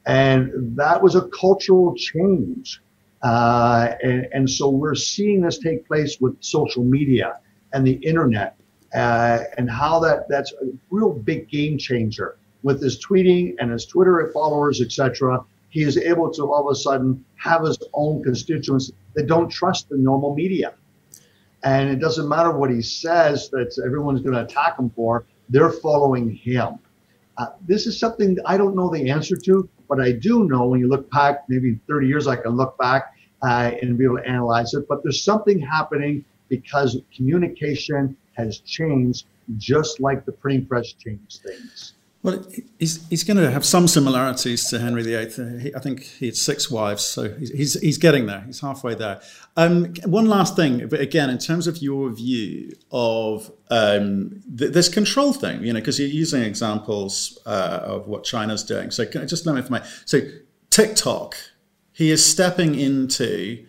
And 0.05 0.75
that 0.77 1.01
was 1.01 1.15
a 1.15 1.27
cultural 1.29 1.95
change. 1.95 2.81
Uh, 3.23 3.95
and, 4.03 4.27
and, 4.33 4.49
so 4.49 4.69
we're 4.69 4.93
seeing 4.93 5.41
this 5.41 5.57
take 5.57 5.87
place 5.87 6.17
with 6.19 6.35
social 6.41 6.83
media 6.83 7.39
and 7.73 7.87
the 7.87 7.93
internet 7.93 8.55
uh, 8.93 9.39
and 9.57 9.69
how 9.69 9.99
that, 9.99 10.29
that's 10.29 10.51
a 10.61 10.67
real 10.91 11.11
big 11.11 11.49
game 11.49 11.77
changer. 11.77 12.37
With 12.61 12.83
his 12.83 13.03
tweeting 13.03 13.55
and 13.59 13.71
his 13.71 13.85
Twitter 13.85 14.29
followers, 14.33 14.79
etc., 14.79 15.43
he 15.69 15.81
is 15.83 15.97
able 15.97 16.31
to 16.33 16.43
all 16.43 16.67
of 16.67 16.71
a 16.71 16.75
sudden 16.75 17.23
have 17.35 17.63
his 17.63 17.77
own 17.93 18.23
constituents 18.23 18.91
that 19.15 19.27
don't 19.27 19.49
trust 19.49 19.89
the 19.89 19.97
normal 19.97 20.35
media. 20.35 20.73
And 21.65 21.89
it 21.89 21.99
doesn't 21.99 22.29
matter 22.29 22.51
what 22.51 22.69
he 22.69 22.81
says 22.83 23.49
that 23.49 23.75
everyone's 23.83 24.21
going 24.21 24.35
to 24.35 24.43
attack 24.43 24.77
him 24.77 24.91
for, 24.91 25.25
they're 25.49 25.71
following 25.71 26.29
him. 26.29 26.77
Uh, 27.37 27.47
this 27.67 27.87
is 27.87 27.99
something 27.99 28.37
I 28.45 28.55
don't 28.55 28.75
know 28.75 28.89
the 28.89 29.09
answer 29.09 29.35
to, 29.35 29.67
but 29.89 29.99
I 29.99 30.11
do 30.11 30.45
know 30.45 30.67
when 30.67 30.79
you 30.79 30.87
look 30.87 31.09
back, 31.09 31.45
maybe 31.49 31.79
30 31.87 32.07
years, 32.07 32.27
I 32.27 32.35
can 32.35 32.51
look 32.51 32.77
back 32.77 33.15
uh, 33.41 33.71
and 33.81 33.97
be 33.97 34.05
able 34.05 34.17
to 34.17 34.27
analyze 34.27 34.75
it. 34.75 34.87
But 34.87 35.03
there's 35.03 35.23
something 35.23 35.59
happening 35.59 36.23
because 36.49 37.01
communication 37.13 38.15
has 38.33 38.59
changed, 38.59 39.25
just 39.57 39.99
like 39.99 40.23
the 40.23 40.31
printing 40.31 40.67
press 40.67 40.93
changed 40.93 41.41
things. 41.41 41.94
Well, 42.25 42.43
he's, 42.79 43.07
he's 43.09 43.23
going 43.23 43.37
to 43.37 43.51
have 43.51 43.63
some 43.63 43.87
similarities 43.87 44.67
to 44.69 44.79
Henry 44.79 45.03
VIII. 45.03 45.59
He, 45.59 45.75
I 45.75 45.79
think 45.79 46.01
he 46.01 46.25
had 46.25 46.35
six 46.35 46.71
wives, 46.71 47.03
so 47.03 47.29
he's, 47.29 47.79
he's 47.79 47.99
getting 47.99 48.25
there. 48.25 48.41
He's 48.47 48.61
halfway 48.61 48.95
there. 48.95 49.21
Um, 49.55 49.93
one 50.05 50.25
last 50.25 50.55
thing, 50.55 50.87
but 50.87 50.99
again, 50.99 51.29
in 51.29 51.37
terms 51.37 51.67
of 51.67 51.83
your 51.83 52.09
view 52.09 52.71
of 52.91 53.51
um, 53.69 54.41
th- 54.57 54.73
this 54.73 54.89
control 54.89 55.33
thing, 55.33 55.63
you 55.63 55.71
know, 55.71 55.79
because 55.79 55.99
you're 55.99 56.09
using 56.09 56.41
examples 56.41 57.37
uh, 57.45 57.81
of 57.83 58.07
what 58.07 58.23
China's 58.23 58.63
doing. 58.63 58.89
So 58.89 59.05
just 59.05 59.45
let 59.45 59.53
me 59.53 59.59
information. 59.59 59.87
So 60.05 60.21
TikTok, 60.71 61.35
he 61.91 62.09
is 62.09 62.25
stepping 62.25 62.73
into 62.73 63.67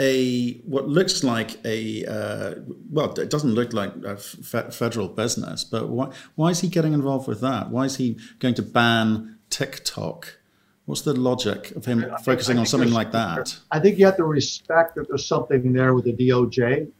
a 0.00 0.58
what 0.58 0.88
looks 0.88 1.24
like 1.24 1.64
a 1.64 2.04
uh, 2.04 2.54
well, 2.90 3.12
it 3.18 3.30
doesn't 3.30 3.52
look 3.52 3.72
like 3.72 3.92
a 4.04 4.12
f- 4.12 4.74
federal 4.74 5.08
business, 5.08 5.64
but 5.64 5.88
why 5.88 6.12
why 6.36 6.50
is 6.50 6.60
he 6.60 6.68
getting 6.68 6.92
involved 6.92 7.26
with 7.28 7.40
that? 7.40 7.70
Why 7.70 7.84
is 7.84 7.96
he 7.96 8.18
going 8.38 8.54
to 8.54 8.62
ban 8.62 9.38
TikTok? 9.50 10.38
What's 10.84 11.02
the 11.02 11.12
logic 11.12 11.72
of 11.72 11.84
him 11.84 12.04
I 12.04 12.16
focusing 12.22 12.54
think, 12.54 12.60
on 12.60 12.66
something 12.66 12.92
like 12.92 13.12
that? 13.12 13.58
I 13.70 13.78
think 13.78 13.98
you 13.98 14.06
have 14.06 14.16
to 14.16 14.24
respect 14.24 14.94
that 14.94 15.08
there's 15.08 15.26
something 15.26 15.72
there 15.72 15.92
with 15.94 16.04
the 16.04 16.14
DOJ 16.14 16.90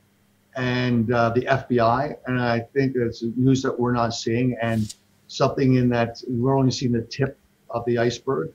and 0.57 1.12
uh, 1.12 1.30
the 1.30 1.42
FBI, 1.42 2.16
and 2.26 2.40
I 2.40 2.61
think 2.61 2.96
it's 2.96 3.22
news 3.36 3.62
that 3.62 3.78
we're 3.78 3.92
not 3.92 4.12
seeing, 4.12 4.57
and 4.61 4.92
something 5.28 5.74
in 5.74 5.88
that 5.90 6.20
we're 6.26 6.59
only 6.59 6.72
seeing 6.72 6.92
the 6.92 7.03
tip 7.03 7.38
of 7.70 7.84
the 7.86 7.99
iceberg 7.99 8.53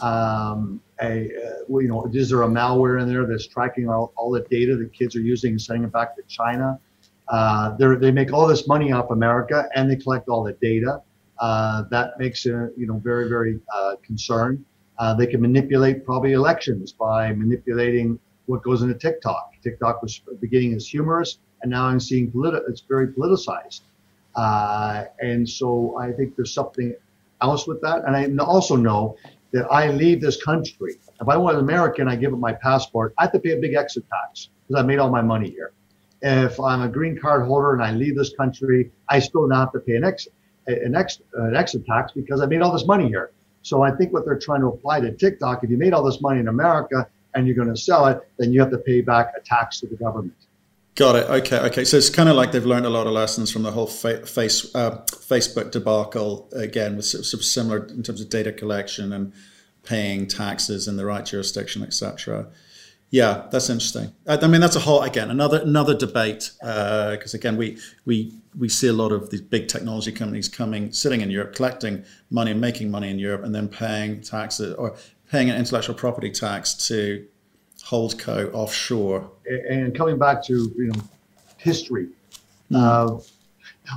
um, 0.00 0.80
a, 1.00 1.30
uh, 1.30 1.78
you 1.78 1.88
know, 1.88 2.08
is 2.12 2.30
there 2.30 2.42
a 2.42 2.48
malware 2.48 3.00
in 3.00 3.08
there 3.08 3.26
that's 3.26 3.46
tracking 3.46 3.88
all, 3.88 4.12
all 4.16 4.30
the 4.30 4.40
data 4.50 4.76
that 4.76 4.92
kids 4.92 5.14
are 5.16 5.20
using 5.20 5.52
and 5.52 5.60
sending 5.60 5.84
it 5.84 5.92
back 5.92 6.16
to 6.16 6.22
China? 6.28 6.78
Uh, 7.28 7.76
they 7.76 8.12
make 8.12 8.32
all 8.32 8.46
this 8.46 8.68
money 8.68 8.92
off 8.92 9.10
America 9.10 9.68
and 9.74 9.90
they 9.90 9.96
collect 9.96 10.28
all 10.28 10.44
the 10.44 10.52
data. 10.54 11.02
Uh, 11.38 11.82
that 11.90 12.18
makes 12.18 12.46
it, 12.46 12.72
you 12.76 12.86
know, 12.86 12.98
very, 12.98 13.28
very 13.28 13.58
uh, 13.74 13.96
concerned. 14.02 14.64
Uh, 14.98 15.12
they 15.14 15.26
can 15.26 15.40
manipulate 15.40 16.04
probably 16.04 16.32
elections 16.32 16.92
by 16.92 17.32
manipulating 17.32 18.18
what 18.46 18.62
goes 18.62 18.82
into 18.82 18.94
TikTok. 18.94 19.52
TikTok 19.62 20.02
was 20.02 20.22
beginning 20.40 20.72
as 20.74 20.86
humorous, 20.86 21.38
and 21.62 21.70
now 21.70 21.84
I'm 21.86 22.00
seeing 22.00 22.30
politi- 22.30 22.62
it's 22.68 22.80
very 22.80 23.08
politicized. 23.08 23.82
Uh, 24.34 25.04
and 25.20 25.48
so 25.48 25.96
I 25.98 26.12
think 26.12 26.36
there's 26.36 26.54
something 26.54 26.94
else 27.42 27.66
with 27.66 27.80
that. 27.82 28.04
And 28.06 28.16
I 28.16 28.44
also 28.44 28.76
know 28.76 29.16
that 29.56 29.66
I 29.70 29.90
leave 29.90 30.20
this 30.20 30.42
country. 30.42 30.94
If 31.20 31.28
I 31.28 31.36
want 31.36 31.56
an 31.56 31.62
American, 31.62 32.08
I 32.08 32.16
give 32.16 32.32
up 32.32 32.38
my 32.38 32.52
passport. 32.52 33.14
I 33.18 33.22
have 33.24 33.32
to 33.32 33.38
pay 33.38 33.52
a 33.52 33.60
big 33.60 33.74
exit 33.74 34.04
tax 34.10 34.50
because 34.68 34.82
I 34.82 34.86
made 34.86 34.98
all 34.98 35.10
my 35.10 35.22
money 35.22 35.50
here. 35.50 35.72
If 36.22 36.58
I'm 36.60 36.82
a 36.82 36.88
green 36.88 37.18
card 37.18 37.46
holder 37.46 37.72
and 37.74 37.82
I 37.82 37.92
leave 37.92 38.16
this 38.16 38.32
country, 38.34 38.90
I 39.08 39.18
still 39.18 39.48
have 39.50 39.72
to 39.72 39.80
pay 39.80 39.96
an 39.96 40.04
exit 40.04 40.32
an, 40.66 40.94
ex, 40.94 41.20
an 41.34 41.56
exit 41.56 41.86
tax 41.86 42.12
because 42.12 42.40
I 42.40 42.46
made 42.46 42.62
all 42.62 42.72
this 42.72 42.86
money 42.86 43.08
here. 43.08 43.30
So 43.62 43.82
I 43.82 43.90
think 43.90 44.12
what 44.12 44.24
they're 44.24 44.38
trying 44.38 44.60
to 44.60 44.68
apply 44.68 45.00
to 45.00 45.12
TikTok, 45.12 45.64
if 45.64 45.70
you 45.70 45.76
made 45.76 45.92
all 45.92 46.04
this 46.04 46.20
money 46.20 46.40
in 46.40 46.48
America 46.48 47.08
and 47.34 47.46
you're 47.46 47.56
going 47.56 47.68
to 47.68 47.76
sell 47.76 48.06
it, 48.06 48.20
then 48.38 48.52
you 48.52 48.60
have 48.60 48.70
to 48.70 48.78
pay 48.78 49.00
back 49.00 49.32
a 49.36 49.40
tax 49.40 49.80
to 49.80 49.86
the 49.86 49.96
government. 49.96 50.45
Got 50.96 51.16
it. 51.16 51.28
Okay. 51.28 51.58
Okay. 51.58 51.84
So 51.84 51.98
it's 51.98 52.08
kind 52.08 52.28
of 52.30 52.36
like 52.36 52.52
they've 52.52 52.64
learned 52.64 52.86
a 52.86 52.90
lot 52.90 53.06
of 53.06 53.12
lessons 53.12 53.52
from 53.52 53.62
the 53.62 53.70
whole 53.70 53.86
fa- 53.86 54.24
face 54.26 54.74
uh, 54.74 55.02
Facebook 55.10 55.70
debacle. 55.70 56.48
Again, 56.54 56.96
with 56.96 57.04
sort 57.04 57.34
of 57.34 57.44
similar 57.44 57.84
in 57.86 58.02
terms 58.02 58.22
of 58.22 58.30
data 58.30 58.50
collection 58.50 59.12
and 59.12 59.34
paying 59.82 60.26
taxes 60.26 60.88
in 60.88 60.96
the 60.96 61.04
right 61.04 61.24
jurisdiction, 61.24 61.82
etc. 61.82 62.48
Yeah, 63.10 63.46
that's 63.50 63.68
interesting. 63.68 64.12
I, 64.26 64.38
I, 64.38 64.46
mean, 64.46 64.62
that's 64.62 64.74
a 64.74 64.80
whole 64.80 65.02
again 65.02 65.30
another 65.30 65.60
another 65.60 65.94
debate 65.94 66.50
because 66.60 67.34
uh, 67.34 67.38
again, 67.38 67.58
we 67.58 67.78
we 68.06 68.32
we 68.58 68.70
see 68.70 68.88
a 68.88 68.94
lot 68.94 69.12
of 69.12 69.28
these 69.28 69.42
big 69.42 69.68
technology 69.68 70.12
companies 70.12 70.48
coming, 70.48 70.92
sitting 70.92 71.20
in 71.20 71.30
Europe, 71.30 71.54
collecting 71.54 72.06
money 72.30 72.52
and 72.52 72.60
making 72.60 72.90
money 72.90 73.10
in 73.10 73.18
Europe, 73.18 73.44
and 73.44 73.54
then 73.54 73.68
paying 73.68 74.22
taxes 74.22 74.74
or 74.76 74.96
paying 75.30 75.50
an 75.50 75.56
intellectual 75.56 75.94
property 75.94 76.30
tax 76.30 76.72
to 76.88 77.26
holdco 77.86 78.52
offshore. 78.52 79.30
And 79.46 79.96
coming 79.96 80.18
back 80.18 80.44
to 80.46 80.54
you 80.76 80.86
know 80.86 81.00
history, 81.58 82.08
mm. 82.70 82.76
uh, 82.76 83.20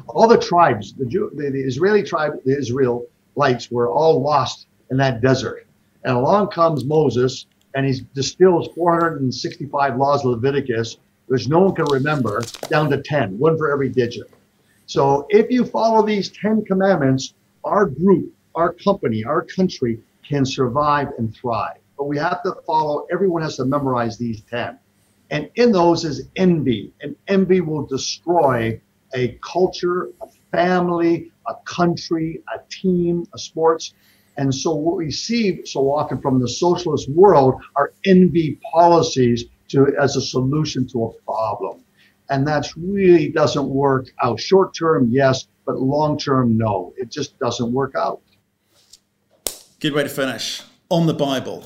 all 0.08 0.28
the 0.28 0.38
tribes, 0.38 0.94
the, 0.94 1.06
Jew, 1.06 1.32
the, 1.36 1.50
the 1.50 1.60
Israeli 1.60 2.04
tribe, 2.04 2.34
the 2.46 2.58
Israelites 2.58 3.72
were 3.72 3.90
all 3.90 4.22
lost 4.22 4.68
in 4.92 4.98
that 4.98 5.22
desert. 5.22 5.66
And 6.04 6.16
along 6.16 6.50
comes 6.50 6.86
Moses, 6.86 7.48
and 7.76 7.86
he 7.86 8.02
distills 8.14 8.70
465 8.76 9.98
laws 9.98 10.24
of 10.24 10.32
Leviticus, 10.32 10.98
which 11.28 11.48
no 11.48 11.60
one 11.60 11.76
can 11.76 11.86
remember, 11.86 12.42
down 12.70 12.90
to 12.90 13.02
10, 13.02 13.38
one 13.38 13.58
for 13.58 13.72
every 13.72 13.90
digit. 13.90 14.32
So 14.86 15.28
if 15.30 15.52
you 15.52 15.66
follow 15.66 16.06
these 16.06 16.30
10 16.30 16.66
commandments, 16.66 17.34
our 17.64 17.86
group, 17.86 18.34
our 18.56 18.74
company, 18.74 19.24
our 19.24 19.44
country 19.44 20.00
can 20.28 20.46
survive 20.46 21.10
and 21.18 21.36
thrive 21.36 21.79
but 22.00 22.06
we 22.06 22.18
have 22.18 22.42
to 22.44 22.56
follow, 22.66 23.06
everyone 23.12 23.42
has 23.42 23.58
to 23.58 23.66
memorize 23.66 24.18
these 24.18 24.42
10. 24.50 24.80
And 25.32 25.50
in 25.56 25.74
those 25.74 26.06
is 26.06 26.30
envy, 26.38 26.94
and 27.02 27.14
envy 27.28 27.60
will 27.60 27.86
destroy 27.86 28.82
a 29.14 29.38
culture, 29.44 30.10
a 30.22 30.28
family, 30.50 31.30
a 31.48 31.56
country, 31.66 32.42
a 32.56 32.60
team, 32.70 33.26
a 33.36 33.38
sports. 33.38 33.94
And 34.38 34.56
so 34.56 34.74
what 34.74 34.96
we 34.96 35.12
see 35.12 35.66
so 35.66 35.92
often 35.92 36.22
from 36.22 36.40
the 36.40 36.48
socialist 36.48 37.10
world 37.10 37.62
are 37.76 37.92
envy 38.06 38.58
policies 38.72 39.44
to 39.68 39.94
as 40.02 40.16
a 40.16 40.22
solution 40.22 40.88
to 40.88 41.04
a 41.04 41.14
problem. 41.24 41.84
And 42.30 42.48
that 42.48 42.70
really 42.78 43.30
doesn't 43.30 43.68
work 43.68 44.08
out. 44.24 44.40
Short 44.40 44.74
term, 44.74 45.10
yes, 45.12 45.48
but 45.66 45.82
long 45.82 46.18
term, 46.18 46.58
no. 46.58 46.94
It 46.96 47.12
just 47.12 47.38
doesn't 47.40 47.74
work 47.74 47.94
out. 47.96 48.22
Good 49.82 49.94
way 49.94 50.04
to 50.04 50.10
finish. 50.10 50.64
On 50.90 51.06
the 51.06 51.14
Bible, 51.14 51.64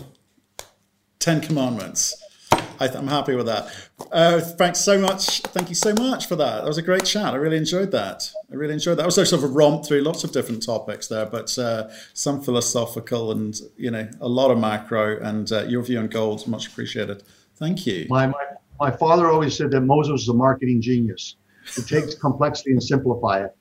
Ten 1.23 1.39
Commandments. 1.39 2.21
I 2.51 2.87
am 2.87 3.07
happy 3.07 3.33
with 3.33 3.45
that. 3.45 3.73
Uh, 4.11 4.41
thanks 4.41 4.79
so 4.79 4.99
much. 4.99 5.39
Thank 5.39 5.69
you 5.69 5.75
so 5.75 5.93
much 5.93 6.27
for 6.27 6.35
that. 6.35 6.63
That 6.63 6.67
was 6.67 6.77
a 6.77 6.81
great 6.81 7.05
chat. 7.05 7.33
I 7.33 7.37
really 7.37 7.55
enjoyed 7.55 7.91
that. 7.91 8.29
I 8.51 8.55
really 8.55 8.73
enjoyed 8.73 8.97
that. 8.97 9.03
I 9.03 9.05
was 9.05 9.15
sort 9.15 9.31
of 9.31 9.41
a 9.41 9.47
romp 9.47 9.85
through 9.85 10.01
lots 10.01 10.25
of 10.25 10.33
different 10.33 10.65
topics 10.65 11.07
there, 11.07 11.25
but 11.25 11.57
uh, 11.57 11.87
some 12.13 12.41
philosophical 12.41 13.31
and 13.31 13.57
you 13.77 13.89
know 13.89 14.09
a 14.19 14.27
lot 14.27 14.51
of 14.51 14.57
macro. 14.59 15.17
And 15.21 15.49
uh, 15.49 15.63
your 15.63 15.81
view 15.81 15.97
on 15.97 16.07
gold, 16.07 16.41
is 16.41 16.47
much 16.47 16.67
appreciated. 16.67 17.23
Thank 17.55 17.87
you. 17.87 18.05
My, 18.09 18.27
my 18.27 18.45
my 18.81 18.91
father 18.91 19.29
always 19.29 19.55
said 19.55 19.71
that 19.71 19.79
Moses 19.79 20.11
was 20.11 20.27
a 20.27 20.33
marketing 20.33 20.81
genius. 20.81 21.37
He 21.73 21.83
takes 21.83 22.15
complexity 22.25 22.71
and 22.71 22.83
simplify 22.83 23.45
it. 23.45 23.55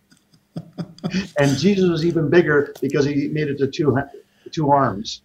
and 1.38 1.56
Jesus 1.56 1.88
was 1.88 2.04
even 2.04 2.28
bigger 2.28 2.74
because 2.80 3.04
he 3.04 3.28
made 3.28 3.46
it 3.46 3.58
to 3.58 3.68
two 3.68 3.96
two 4.50 4.72
arms. 4.72 5.22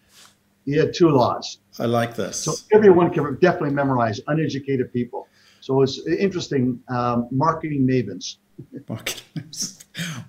He 0.67 0.77
had 0.77 0.93
two 0.93 1.09
laws. 1.09 1.57
I 1.79 1.85
like 1.85 2.15
this. 2.15 2.37
So 2.37 2.53
everyone 2.73 3.11
can 3.11 3.35
definitely 3.39 3.71
memorize, 3.71 4.19
uneducated 4.27 4.91
people. 4.91 5.27
So 5.61 5.81
it's 5.81 6.05
interesting, 6.07 6.79
um, 6.87 7.27
marketing 7.31 7.87
mavens. 7.87 8.37
Marketing 8.89 9.51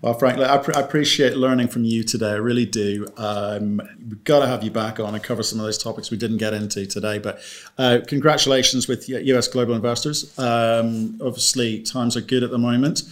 Well, 0.02 0.14
frankly, 0.14 0.44
I, 0.44 0.56
I, 0.56 0.80
appreciate 0.80 1.36
learning 1.36 1.68
from 1.68 1.84
you 1.84 2.02
today. 2.02 2.30
I 2.30 2.36
really 2.36 2.66
do. 2.66 3.06
Um, 3.16 3.80
we've 4.06 4.22
got 4.24 4.40
to 4.40 4.46
have 4.46 4.62
you 4.62 4.70
back 4.70 5.00
on 5.00 5.14
and 5.14 5.22
cover 5.22 5.42
some 5.42 5.58
of 5.58 5.64
those 5.64 5.78
topics 5.78 6.10
we 6.10 6.16
didn't 6.16 6.38
get 6.38 6.54
into 6.54 6.86
today. 6.86 7.18
But 7.18 7.40
uh, 7.78 8.00
congratulations 8.06 8.88
with 8.88 9.08
US 9.08 9.48
Global 9.48 9.74
Investors. 9.74 10.38
Um, 10.38 11.18
obviously, 11.22 11.82
times 11.82 12.16
are 12.16 12.20
good 12.20 12.42
at 12.42 12.50
the 12.50 12.58
moment. 12.58 13.02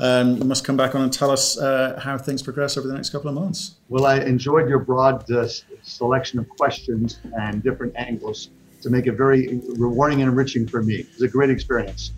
Um, 0.00 0.36
you 0.36 0.44
must 0.44 0.64
come 0.64 0.76
back 0.76 0.94
on 0.94 1.02
and 1.02 1.12
tell 1.12 1.30
us 1.30 1.56
uh, 1.56 2.00
how 2.02 2.18
things 2.18 2.42
progress 2.42 2.76
over 2.76 2.88
the 2.88 2.94
next 2.94 3.10
couple 3.10 3.28
of 3.28 3.34
months. 3.34 3.76
Well, 3.88 4.06
I 4.06 4.18
enjoyed 4.18 4.68
your 4.68 4.80
broad 4.80 5.30
uh, 5.30 5.46
selection 5.82 6.38
of 6.40 6.48
questions 6.48 7.20
and 7.38 7.62
different 7.62 7.94
angles 7.96 8.50
to 8.82 8.90
make 8.90 9.06
it 9.06 9.12
very 9.12 9.60
rewarding 9.76 10.20
and 10.20 10.30
enriching 10.30 10.66
for 10.66 10.82
me. 10.82 10.96
It 10.96 11.12
was 11.12 11.22
a 11.22 11.28
great 11.28 11.50
experience. 11.50 12.12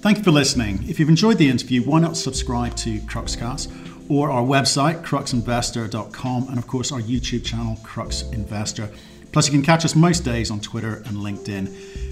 Thank 0.00 0.18
you 0.18 0.24
for 0.24 0.32
listening. 0.32 0.82
If 0.88 0.98
you've 0.98 1.08
enjoyed 1.08 1.38
the 1.38 1.48
interview, 1.48 1.82
why 1.82 2.00
not 2.00 2.16
subscribe 2.16 2.74
to 2.78 2.98
Cruxcast 3.00 4.10
or 4.10 4.30
our 4.30 4.42
website, 4.42 5.04
cruxinvestor.com, 5.04 6.48
and 6.48 6.58
of 6.58 6.66
course 6.66 6.90
our 6.90 7.00
YouTube 7.00 7.44
channel, 7.44 7.78
Crux 7.84 8.22
Investor. 8.32 8.90
Plus, 9.30 9.46
you 9.46 9.52
can 9.52 9.62
catch 9.62 9.84
us 9.84 9.94
most 9.94 10.20
days 10.20 10.50
on 10.50 10.60
Twitter 10.60 10.96
and 11.06 11.18
LinkedIn. 11.18 12.11